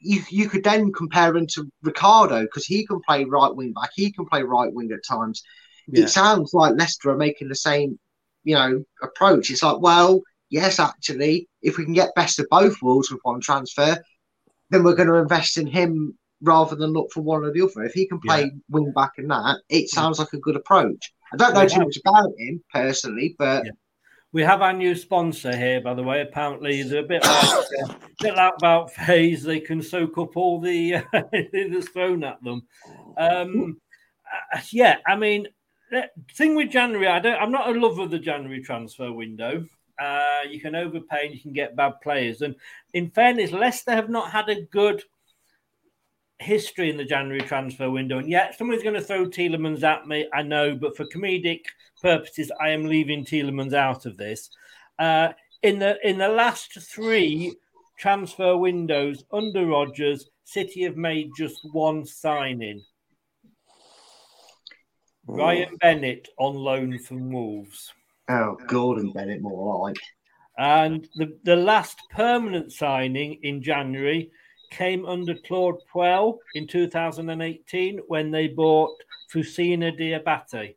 [0.00, 3.90] you you could then compare him to Ricardo because he can play right wing back,
[3.94, 5.42] he can play right wing at times.
[5.88, 6.04] Yeah.
[6.04, 7.98] It sounds like Leicester are making the same,
[8.42, 9.50] you know, approach.
[9.50, 10.22] It's like, well,
[10.54, 13.98] yes, actually, if we can get best of both worlds with one transfer,
[14.70, 17.82] then we're going to invest in him rather than look for one or the other.
[17.84, 21.12] If he can play wing back and that, it sounds like a good approach.
[21.32, 21.68] I don't know Yeah.
[21.68, 23.66] too much about him personally, but
[24.32, 26.20] We have our new sponsor here, by the way.
[26.20, 29.42] Apparently, they're a bit like a bit like Wout Faes.
[29.42, 32.62] They can soak up all the that's thrown at them.
[33.16, 33.76] Um,
[34.52, 35.46] uh, yeah, I mean,
[35.92, 37.40] the thing with January, I don't.
[37.40, 39.66] I'm not a lover of the January transfer window.
[40.00, 42.42] Uh, you can overpay and you can get bad players.
[42.42, 42.54] And
[42.92, 45.02] in fairness, Leicester have not had a good
[46.38, 48.18] history in the January transfer window.
[48.18, 51.60] And yet, somebody's going to throw Tielemans at me, I know, but for comedic
[52.02, 54.50] purposes, I am leaving Tielemans out of this.
[54.98, 55.28] Uh,
[55.62, 57.54] in the in the last three
[57.96, 62.84] transfer windows under Rodgers, City have made just one signing.
[65.26, 67.92] Ryan Bennett on loan from Wolves.
[68.28, 69.96] Oh, Gordon Bennett more like.
[70.56, 74.30] And the, the last permanent signing in January
[74.70, 78.92] came under Claude Puel in 2018 when they bought
[79.32, 80.76] Fousseni Diabate.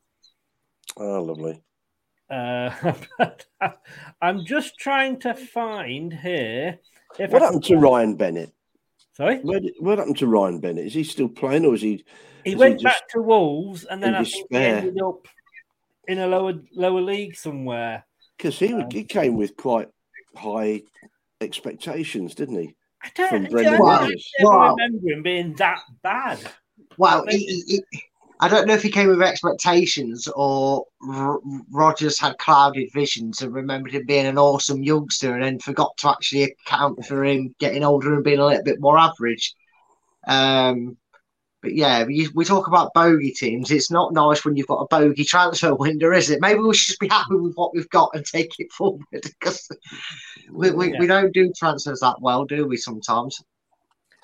[0.98, 1.62] Oh, lovely.
[2.30, 2.94] Uh,
[4.22, 6.80] I'm just trying to find here.
[7.20, 8.54] If What I happened can- to Ryan Bennett?
[9.14, 9.40] Sorry?
[9.40, 10.86] Where did, what happened to Ryan Bennett?
[10.88, 12.04] Is he still playing or is he?
[12.44, 15.28] He is went just- back to Wolves and then in I think he ended up
[16.08, 18.06] in a lower lower league somewhere.
[18.38, 19.88] Because he, he came with quite
[20.36, 20.84] high
[21.42, 22.76] expectations, didn't he?
[23.04, 24.32] I don't, From I Brendan don't Rodgers.
[24.40, 24.76] ever Wow.
[24.76, 26.40] remember him being that bad.
[26.98, 28.04] Well, he, he, he-
[28.40, 31.40] I don't know if he came with expectations or R-
[31.72, 36.10] Rodgers had clouded visions and remembered him being an awesome youngster and then forgot to
[36.12, 39.56] actually account for him getting older and being a little bit more average.
[40.28, 40.98] Um,
[41.68, 43.72] but yeah, we, we talk about bogey teams.
[43.72, 46.40] It's not nice when you've got a bogey transfer window, is it?
[46.40, 49.70] Maybe we should just be happy with what we've got and take it forward because
[50.50, 52.78] we, we, we don't do transfers that well, do we?
[52.78, 53.44] Sometimes.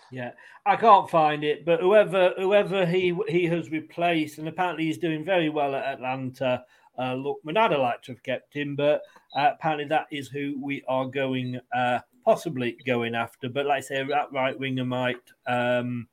[0.10, 0.32] Yeah,
[0.66, 5.26] I can't find it, but whoever whoever he he has replaced, and apparently he's doing
[5.26, 6.64] very well at Atlanta.
[6.98, 9.02] Uh, look, I'd like to have kept him, but
[9.36, 13.50] uh, apparently that is who we are going, uh, possibly going after.
[13.50, 15.18] But like I say, that right winger might.
[15.46, 16.08] Um,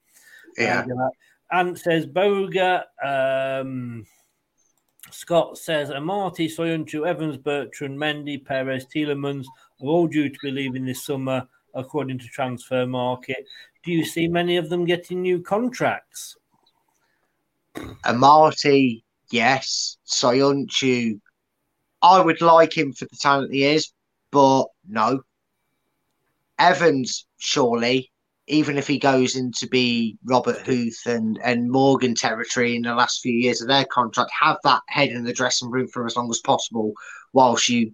[0.57, 0.85] Yeah.
[1.53, 2.85] Ant says Boga.
[3.03, 4.07] Um,
[5.11, 9.47] Scott says Amartey, Soyuncu, Evans, Bertrand, Mendy, Perez, Tielemans
[9.83, 13.35] are all due to be leaving this summer, according to Transfermarkt.
[13.83, 16.37] Do you see many of them getting new contracts?
[17.75, 19.97] Amartey, yes.
[20.07, 21.21] Soyuncu,
[22.03, 23.93] I would like him for the talent he is,
[24.31, 25.23] but no.
[26.59, 28.10] Evans, surely,
[28.51, 33.21] even if he goes into be Robert Huth and, and Morgan territory in the last
[33.21, 36.29] few years of their contract, have that head in the dressing room for as long
[36.31, 36.93] as possible
[37.33, 37.93] whilst you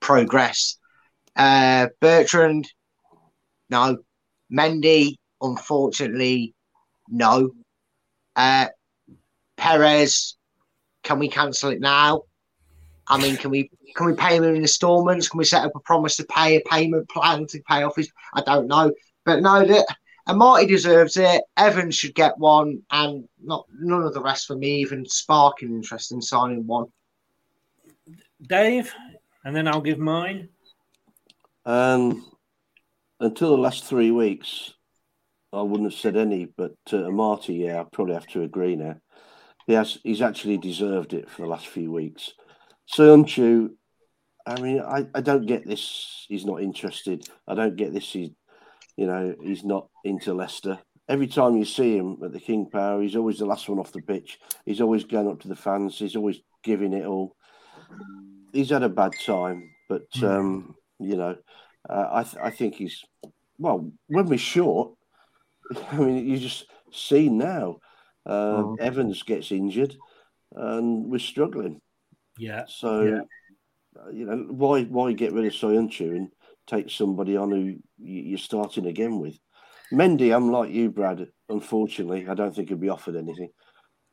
[0.00, 0.78] progress.
[1.34, 2.70] Uh, Bertrand,
[3.68, 3.98] no.
[4.50, 6.54] Mendy, unfortunately,
[7.08, 7.50] no.
[8.36, 8.66] Uh,
[9.56, 10.36] Perez,
[11.02, 12.22] can we cancel it now?
[13.08, 15.28] I mean, can we can we pay him in installments?
[15.28, 18.10] Can we set up a promise to pay a payment plan to pay off his?
[18.34, 18.92] I don't know,
[19.26, 19.86] but no, that
[20.28, 21.42] Amartey deserves it.
[21.56, 26.12] Evans should get one, and not none of the rest for me even sparking interest
[26.12, 26.86] in signing one.
[28.48, 28.94] Dave,
[29.44, 30.48] and then I'll give mine.
[31.66, 32.24] Um,
[33.20, 34.72] until the last three weeks,
[35.52, 38.96] I wouldn't have said any, but uh, Marty, yeah, I probably have to agree now.
[39.66, 42.32] He has, he's actually deserved it for the last few weeks.
[42.92, 43.70] Söyüncü,
[44.46, 46.24] I mean, I, I don't get this.
[46.28, 47.28] He's not interested.
[47.48, 48.12] I don't get this.
[48.12, 48.30] He's,
[48.96, 50.78] you know, he's not into Leicester.
[51.08, 53.92] Every time you see him at the King Power, he's always the last one off
[53.92, 54.38] the pitch.
[54.64, 55.98] He's always going up to the fans.
[55.98, 57.36] He's always giving it all.
[58.52, 61.36] He's had a bad time, but um, you know,
[61.88, 63.04] uh, I th- I think he's
[63.58, 63.92] well.
[64.08, 64.94] When we're short,
[65.92, 67.78] I mean, you just see now.
[68.24, 68.80] Uh, Mhm.
[68.80, 69.94] Evans gets injured,
[70.52, 71.80] and we're struggling.
[72.38, 72.64] Yeah.
[72.66, 73.20] So, Yeah.
[74.02, 76.30] uh, you know, why why get rid of Soyuncu and
[76.66, 79.38] take somebody on who you're starting again with?
[79.92, 81.26] Mendy, I'm like you, Brad.
[81.48, 83.50] Unfortunately, I don't think he'll be offered anything,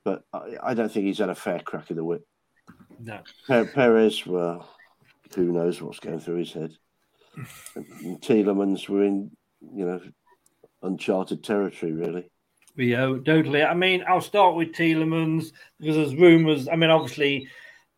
[0.06, 2.24] but I, I don't think he's had a fair crack of the whip.
[3.00, 3.20] No.
[3.48, 4.70] Per- Perez, well,
[5.36, 6.74] who knows what's going through his head?
[7.76, 7.86] And
[8.22, 9.32] Tielemans were in,
[9.62, 10.02] you know,
[10.84, 12.30] uncharted territory, really.
[12.76, 13.64] Yeah, totally.
[13.64, 16.68] I mean, I'll start with Tielemans because there's rumours.
[16.68, 17.48] I mean, obviously,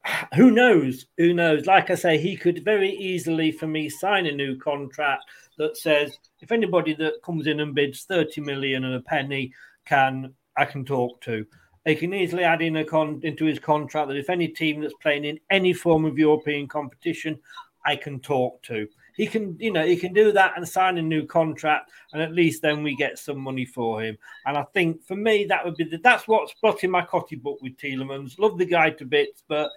[0.35, 1.05] who knows?
[1.17, 1.65] Who knows?
[1.65, 5.23] Like I say, he could very easily, for me, sign a new contract
[5.57, 9.53] that says if anybody that comes in and bids 30 million and a penny
[9.85, 11.45] can, I can talk to.
[11.85, 14.93] He can easily add in a con into his contract that if any team that's
[15.01, 17.39] playing in any form of European competition,
[17.85, 18.87] I can talk to.
[19.15, 22.33] He can, you know, he can do that and sign a new contract, and at
[22.33, 24.17] least then we get some money for him.
[24.45, 27.59] And I think for me, that would be the, that's what's blotting my cotty book
[27.61, 28.39] with Tielemans.
[28.39, 29.69] Love the guy to bits, but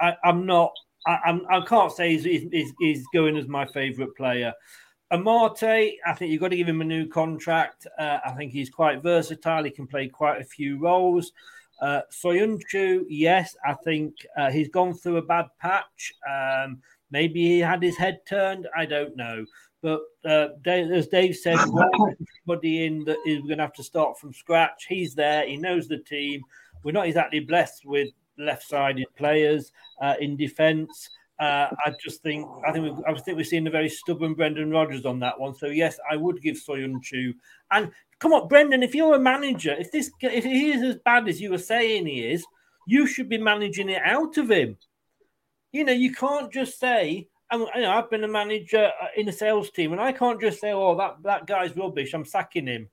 [0.00, 0.72] I, I'm not.
[1.06, 4.52] I, I'm, I can't say he's, he's, he's going as my favourite player.
[5.12, 7.86] Amartey, I think you've got to give him a new contract.
[7.96, 9.62] Uh, I think he's quite versatile.
[9.62, 11.30] He can play quite a few roles.
[11.80, 16.12] Uh, Soyuncu, yes, I think uh, he's gone through a bad patch.
[16.28, 16.80] Um,
[17.10, 18.68] maybe he had his head turned.
[18.76, 19.44] I don't know.
[19.82, 21.58] But uh, Dave, as Dave said,
[22.46, 24.86] somebody in that is going to have to start from scratch?
[24.88, 25.46] He's there.
[25.46, 26.42] He knows the team.
[26.82, 28.08] We're not exactly blessed with
[28.38, 31.10] left-sided players uh, in defence.
[31.38, 34.70] Uh, I just think I think we, I think we're seeing a very stubborn Brendan
[34.70, 35.54] Rodgers on that one.
[35.54, 37.34] So yes, I would give Soyuncu.
[37.70, 41.28] And come on, Brendan, if you're a manager, if this if he is as bad
[41.28, 42.44] as you were saying he is,
[42.86, 44.78] you should be managing it out of him.
[45.72, 47.28] You know, you can't just say.
[47.48, 50.40] I'm, you know, I've been a manager uh, in a sales team, and I can't
[50.40, 52.12] just say, "Oh, that that guy's rubbish.
[52.12, 52.88] I'm sacking him."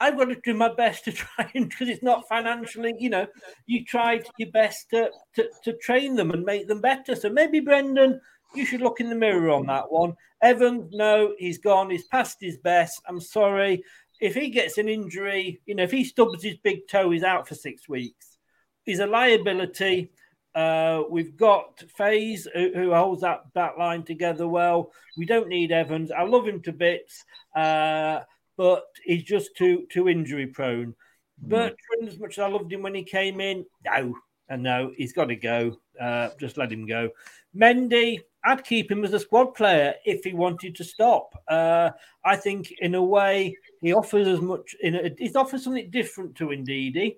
[0.00, 3.26] I've got to do my best to try and because it's not financially, you know,
[3.66, 7.14] you tried your best to, to, to train them and make them better.
[7.14, 8.20] So maybe Brendan,
[8.54, 10.14] you should look in the mirror on that one.
[10.42, 11.90] Evan, no, he's gone.
[11.90, 13.00] He's past his best.
[13.08, 13.82] I'm sorry.
[14.20, 17.48] If he gets an injury, you know, if he stubs his big toe, he's out
[17.48, 18.38] for six weeks.
[18.84, 20.10] He's a liability.
[20.54, 24.92] Uh, we've got Faes who, who holds that, that line together well.
[25.16, 26.10] We don't need Evans.
[26.10, 27.24] I love him to bits.
[27.56, 28.20] Uh,
[28.56, 30.94] but he's just too too injury prone.
[31.38, 34.14] Bertrand, as much as I loved him when he came in, no,
[34.48, 35.76] and no, he's got to go.
[36.00, 37.10] Uh, just let him go.
[37.56, 41.34] Mendy, I'd keep him as a squad player if he wanted to stop.
[41.48, 41.90] Uh,
[42.24, 44.76] I think, in a way, he offers as much.
[44.80, 47.16] In a, he offers something different to Ndidi.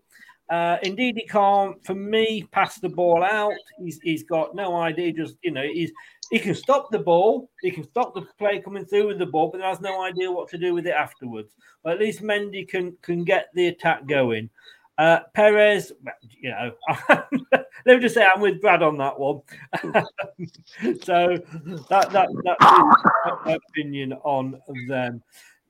[0.48, 3.52] Uh, indeed, he can't, for me, pass the ball out.
[3.78, 5.12] He's, he's got no idea.
[5.12, 5.90] Just you know, he's
[6.30, 9.50] he can stop the ball, he can stop the play coming through with the ball,
[9.50, 11.54] but has no idea what to do with it afterwards.
[11.82, 14.50] But at least Mendy can can get the attack going.
[14.98, 15.92] Uh, Perez,
[16.40, 16.72] you know,
[17.10, 19.42] let me just say I'm with Brad on that one.
[21.02, 21.36] so
[21.90, 25.22] that that that's my opinion on them.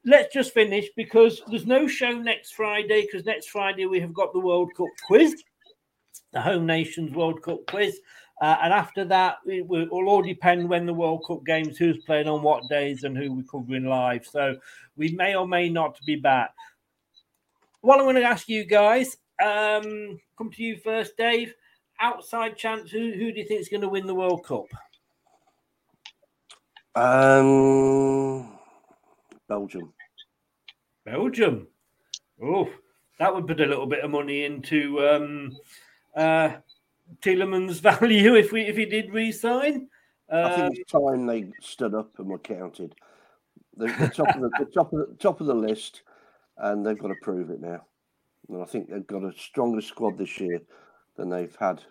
[0.09, 4.33] Let's just finish because there's no show next Friday because next Friday we have got
[4.33, 5.43] the World Cup quiz,
[6.33, 7.99] the Home Nations World Cup quiz.
[8.41, 12.29] Uh, and after that, it will, all depend when the World Cup games, who's playing
[12.29, 14.25] on what days, and who we're covering live.
[14.25, 14.57] So
[14.97, 16.55] we may or may not be back.
[17.81, 21.53] What I'm going to ask you guys, um, come to you first, Dave.
[21.99, 24.67] Outside chance, who, who do you think is going to win the World Cup?
[26.95, 28.57] Um,
[29.49, 29.95] Belgium.
[31.07, 31.69] Belgium.
[32.43, 32.69] Oh,
[33.19, 35.57] that would put a little bit of money into um,
[36.15, 36.57] uh,
[37.23, 39.89] Tielemans' value if we if he did resign.
[40.31, 42.95] I Um, think it's time they stood up and were counted.
[43.77, 46.03] They're the top of the, the top of the top of the list,
[46.59, 47.87] and they've got to prove it now.
[48.49, 50.61] And I think they've got a stronger squad this year
[51.17, 51.83] than they've had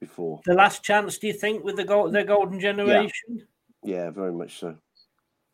[0.00, 0.40] before.
[0.46, 3.46] the last chance, do you think, with the gold, their golden generation?
[3.82, 4.68] Yeah, very much so.
[4.68, 4.76] A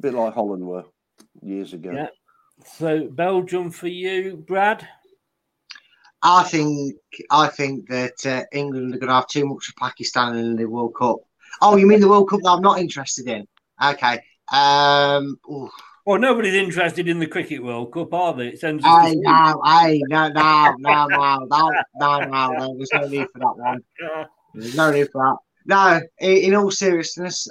[0.03, 0.85] bit like Holland were
[1.43, 1.93] years ago.
[1.93, 2.09] Yeah.
[2.65, 4.87] So Belgium for you, Brad.
[6.23, 6.95] I think
[7.31, 10.67] I think that uh, England are going to have too much of Pakistan in the
[10.67, 11.19] World Cup.
[11.61, 13.47] Oh, you mean the World Cup that I'm not interested in?
[13.83, 14.21] Okay.
[14.53, 15.39] Um.
[16.05, 18.49] Well, nobody's interested in the Cricket World Cup, are they?
[18.49, 18.87] It's endless.
[18.87, 22.77] I know, I no, no, no, no, no, no, no.
[22.77, 23.85] There's no need for that one.
[24.55, 25.37] There's no need for that.
[25.65, 27.47] No, in, in all seriousness,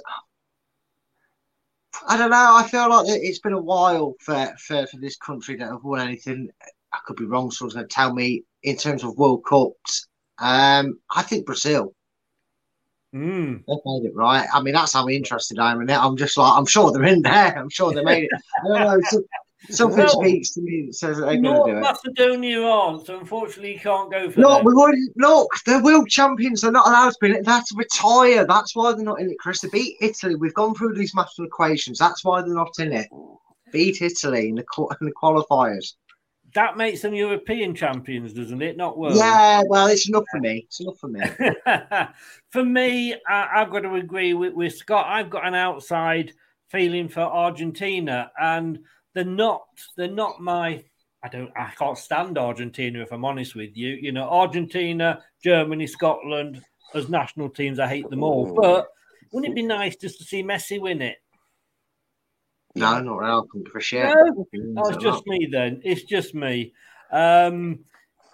[2.08, 2.54] I don't know.
[2.56, 5.84] I feel like it- it's been a while for, for, for this country that have
[5.84, 6.48] won anything.
[6.92, 7.50] I could be wrong.
[7.50, 10.06] Someone's going to tell me in terms of World Cups.
[10.38, 11.94] Um, I think Brazil.
[13.14, 13.62] Mm.
[13.66, 14.46] They've made it right.
[14.52, 15.98] I mean, that's how interested I am in it.
[15.98, 17.58] I'm just like, I'm sure they're in there.
[17.58, 18.30] I'm sure they made it.
[18.64, 19.22] I don't know.
[19.70, 21.80] Some- Something speaks to me that says that they're going to do it.
[21.80, 24.66] Macedonia aren't, so unfortunately you can't go for Look, them.
[24.66, 25.48] we've already look.
[25.66, 26.62] They're world champions.
[26.62, 27.44] They're not allowed to be in it.
[27.44, 28.46] They have to retire.
[28.46, 29.60] That's why they're not in it, Chris.
[29.60, 30.34] They beat Italy.
[30.34, 31.98] We've gone through these mathematical equations.
[31.98, 33.08] That's why they're not in it.
[33.72, 34.64] Beat Italy in the,
[35.00, 35.94] in the qualifiers.
[36.54, 38.76] That makes them European champions, doesn't it?
[38.76, 39.16] Not world.
[39.16, 40.66] Yeah, well, it's enough for me.
[40.66, 41.20] It's enough for me.
[42.50, 45.06] for me, I, I've got to agree with, with Scott.
[45.08, 46.32] I've got an outside
[46.68, 48.80] feeling for Argentina, and
[49.14, 49.62] they're not.
[49.96, 50.84] They're not my.
[51.22, 51.50] I don't.
[51.56, 53.90] I can't stand Argentina if I'm honest with you.
[53.90, 56.62] You know, Argentina, Germany, Scotland
[56.94, 57.78] as national teams.
[57.78, 58.54] I hate them all.
[58.54, 58.88] But
[59.32, 61.18] wouldn't it be nice just to see Messi win it?
[62.74, 64.64] No, not couldn't give a.
[64.74, 65.80] No, Oh, it's just me then.
[65.84, 66.72] It's just me.
[67.10, 67.80] Um,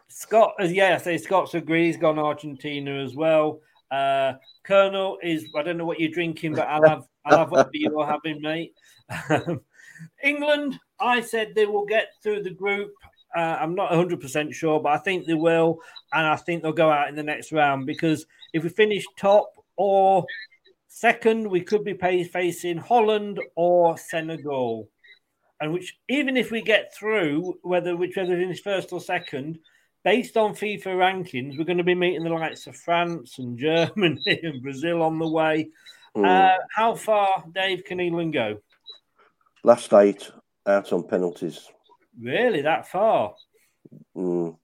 [0.09, 1.87] Scott, uh, yeah, I say Scott's agreed.
[1.87, 3.61] He's gone Argentina as well.
[3.91, 4.35] Uh,
[4.65, 5.47] Colonel is.
[5.57, 7.05] I don't know what you're drinking, but I'll have.
[7.25, 8.73] I'll have whatever you're having, mate.
[10.23, 10.79] England.
[11.01, 12.93] I said they will get through the group.
[13.37, 15.79] Uh, I'm not 100 percent sure, but I think they will,
[16.13, 19.53] and I think they'll go out in the next round because if we finish top
[19.77, 20.25] or
[20.89, 24.89] second, we could be facing Holland or Senegal
[25.61, 29.59] and which even if we get through, whether whichever finish first or second,
[30.05, 34.41] based on FIFA rankings, we're going to be meeting the likes of France and Germany
[34.43, 35.71] and Brazil on the way.
[36.17, 36.27] Mm.
[36.27, 38.59] Uh, how far, Dave, can England go?
[39.65, 40.31] Last eight
[40.67, 41.69] out on penalties.
[42.21, 43.35] Really, that far?
[44.17, 44.57] Mm.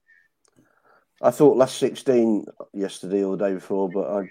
[1.21, 4.29] I thought last 16 yesterday or the day before, but I'm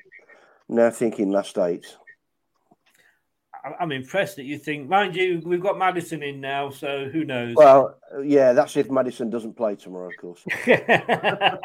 [0.68, 1.86] now thinking last eight.
[3.80, 4.90] I'm impressed that you think.
[4.90, 7.54] Mind you, we've got Maddison in now, so who knows?
[7.56, 10.44] Well, yeah, that's if Maddison doesn't play tomorrow, of course.
[10.66, 11.60] Brad,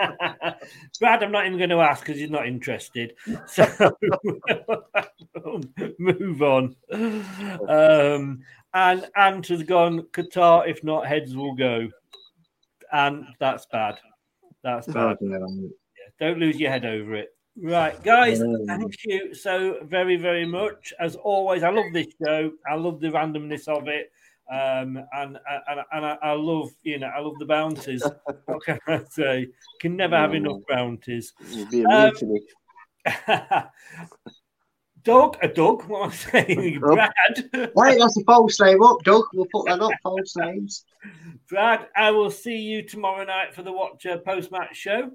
[1.23, 3.15] I'm not even going to ask because he's not interested.
[3.47, 3.67] So
[5.99, 6.77] move on.
[7.67, 8.43] Um,
[8.73, 10.67] and Ant has gone Qatar.
[10.67, 11.87] If not, heads will go.
[12.91, 13.99] And that's bad.
[14.63, 15.17] That's bad.
[15.21, 15.37] Yeah,
[16.19, 17.29] don't lose your head over it.
[17.61, 20.93] Right, guys, thank you so very, very much.
[20.99, 22.51] As always, I love this show.
[22.69, 24.11] I love the randomness of it.
[24.49, 25.37] Um, and
[25.67, 28.03] and, and I, I love, you know, I love the bounties.
[28.45, 29.47] what can I say?
[29.79, 31.33] Can never have enough bounties.
[31.49, 32.13] You'd be a Um.
[35.03, 36.79] Doug, a Doug, what am I saying?
[36.79, 37.11] Brad.
[37.75, 39.23] Wait, that's a false name up, Doug.
[39.33, 39.91] We'll put that up.
[40.03, 40.83] False names.
[41.47, 45.11] Brad, I will see you tomorrow night for the Watcher uh, post match show.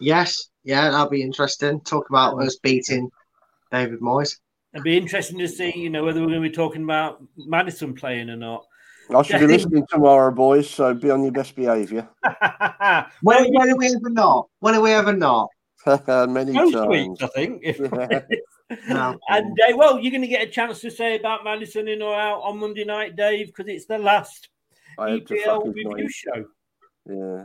[0.00, 1.80] Yes, yeah, that'll be interesting.
[1.80, 3.10] Talk about us beating
[3.70, 4.38] David Moyes.
[4.72, 7.94] It'd be interesting to see, you know, whether we're going to be talking about Maddison
[7.94, 8.64] playing or not.
[9.14, 12.08] I should be listening tomorrow, boys, so be on your best behaviour.
[13.22, 14.48] When, when are we ever not?
[14.60, 15.48] When are we ever not?
[15.86, 16.88] Many Most times.
[16.88, 17.60] weeks, I think.
[17.62, 17.78] If
[18.88, 19.18] No.
[19.28, 22.14] and Dave, well, you're going to get a chance to say about Maddison in or
[22.14, 24.48] out on Monday night, Dave, because it's the last
[24.98, 26.44] I hope to EPL fucking review find- show
[27.08, 27.44] Yeah.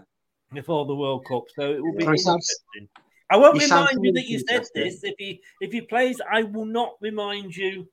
[0.54, 1.44] before the World Cup.
[1.56, 2.90] So it will be Sorry, interesting.
[3.32, 5.04] I won't You remind you that you said this.
[5.04, 7.88] If he if he plays, I will not remind you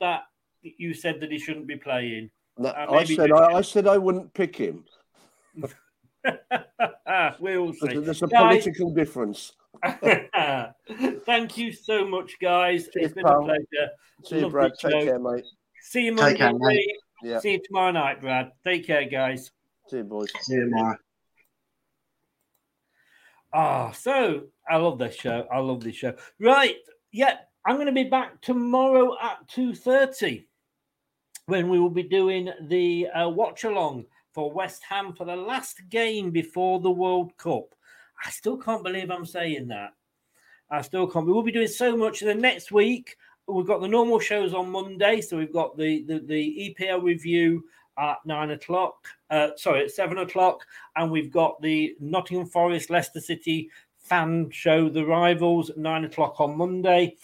[0.00, 0.22] that
[0.62, 2.30] you said that he shouldn't be playing.
[2.56, 4.84] No, Uh, I said I, I said I wouldn't pick him.
[7.40, 7.78] we'll see.
[7.82, 9.52] There's, there's a Guys, political difference.
[11.26, 12.88] Thank you so much, guys.
[12.92, 13.42] Cheers, it's been pal.
[13.42, 13.90] a pleasure.
[14.24, 14.72] See you, Lovely Brad.
[14.80, 15.04] Take show.
[15.04, 15.44] care, mate.
[15.82, 16.38] See you Take Monday.
[16.38, 16.96] care, mate.
[17.22, 17.40] Yeah.
[17.40, 18.52] See you tomorrow night, Brad.
[18.64, 19.50] Take care, guys.
[19.88, 20.30] See you, boys.
[20.40, 20.96] See you tomorrow.
[23.52, 25.46] Ah, so I love this show.
[25.52, 26.14] I love this show.
[26.38, 26.76] Right,
[27.12, 30.48] yeah, I'm going to be back tomorrow at two thirty
[31.46, 34.04] when we will be doing the uh, watch along
[34.34, 37.74] for West Ham for the last game before the World Cup.
[38.24, 39.94] I still can't believe I'm saying that.
[40.70, 41.26] I still can't.
[41.26, 43.16] We will be doing so much in the next week.
[43.46, 47.64] We've got the normal shows on Monday, so we've got the the, the EPL review
[47.98, 49.06] at nine o'clock.
[49.30, 50.66] Uh, sorry, at seven o'clock,
[50.96, 56.40] and we've got the Nottingham Forest Leicester City fan show, The Rivals, at nine o'clock
[56.40, 57.16] on Monday.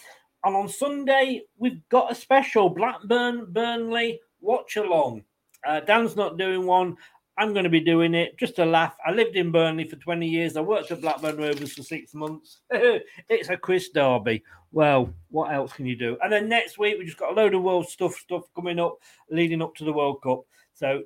[0.44, 5.24] And on Sunday, we've got a special Blackburn Burnley watch along.
[5.66, 6.96] Uh, Dan's not doing one.
[7.36, 8.97] I'm going to be doing it just to laugh.
[9.05, 10.56] I lived in Burnley for 20 years.
[10.56, 12.61] I worked at Blackburn Rovers for six months.
[12.70, 14.43] it's a Chris Derby.
[14.70, 16.16] Well, what else can you do?
[16.23, 18.98] And then next week we just got a load of world stuff stuff coming up,
[19.31, 20.43] leading up to the World Cup.
[20.74, 21.02] So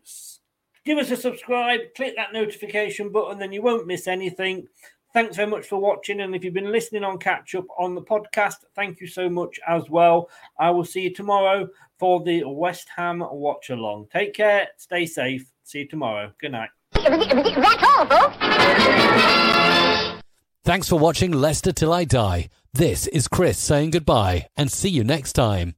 [0.85, 4.67] give us a subscribe, click that notification button, then you won't miss anything.
[5.15, 6.21] Thanks very much for watching.
[6.21, 9.59] And if you've been listening on catch up on the podcast, thank you so much
[9.67, 10.29] as well.
[10.59, 11.69] I will see you tomorrow
[11.99, 14.09] for the West Ham watch along.
[14.13, 15.51] Take care, stay safe.
[15.69, 16.32] See you tomorrow.
[16.40, 16.70] Good night.
[16.95, 18.36] That's all, folks.
[20.65, 22.49] Thanks for watching Leicester Till I Die.
[22.73, 25.74] This is Chris saying goodbye and see you next time.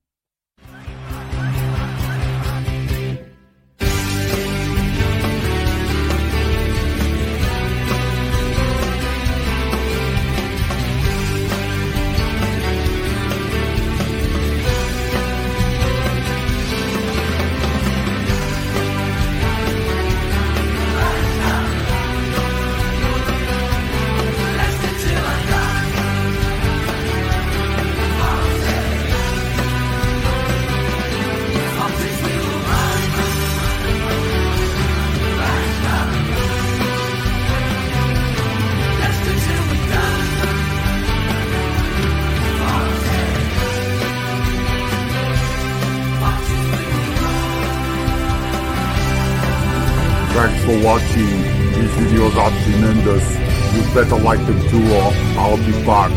[53.94, 56.10] Better like them too or I'll be back.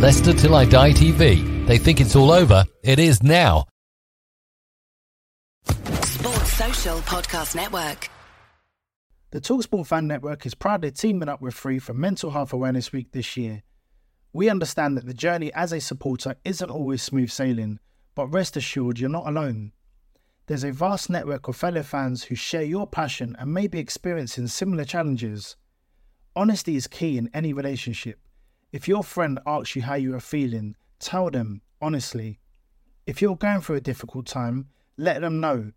[0.00, 1.66] Leicester Till I Die TV.
[1.66, 2.64] They think it's all over.
[2.82, 3.66] It is now.
[5.66, 8.08] Sports Social Podcast Network.
[9.30, 13.12] The Talksport Fan Network is proudly teaming up with Free for Mental Health Awareness Week
[13.12, 13.62] this year.
[14.32, 17.78] We understand that the journey as a supporter isn't always smooth sailing,
[18.14, 19.72] but rest assured you're not alone.
[20.46, 24.46] There's a vast network of fellow fans who share your passion and may be experiencing
[24.46, 25.56] similar challenges.
[26.36, 28.18] Honesty is key in any relationship.
[28.72, 32.38] If your friend asks you how you are feeling, tell them honestly.
[33.06, 35.72] If you're going through a difficult time, let them know.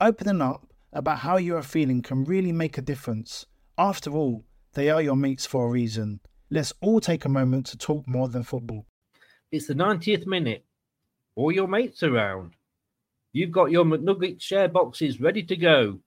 [0.00, 3.46] Opening up about how you are feeling can really make a difference.
[3.76, 4.44] After all,
[4.74, 6.20] they are your mates for a reason.
[6.50, 8.86] Let's all take a moment to talk more than football.
[9.50, 10.64] It's the 90th minute.
[11.34, 12.52] All your mates around.
[13.32, 15.98] You've got your McNugget share boxes ready to go.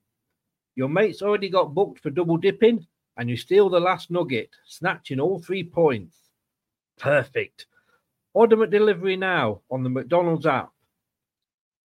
[0.74, 2.86] Your mate's already got booked for double dipping,
[3.16, 6.16] and you steal the last nugget, snatching all three points.
[6.98, 7.66] Perfect.
[8.34, 10.72] Order McDelivery now on the McDonald's app.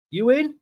[0.10, 0.56] You in?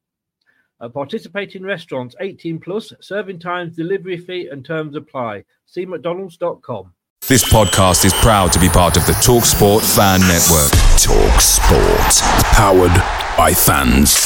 [0.82, 5.46] At participating restaurants 18 plus, serving times, delivery fee, and terms apply.
[5.66, 6.94] See McDonald's.com.
[7.28, 10.72] This podcast is proud to be part of the TalkSport Fan Network.
[11.00, 12.22] TalkSport.
[12.54, 14.25] Powered by fans.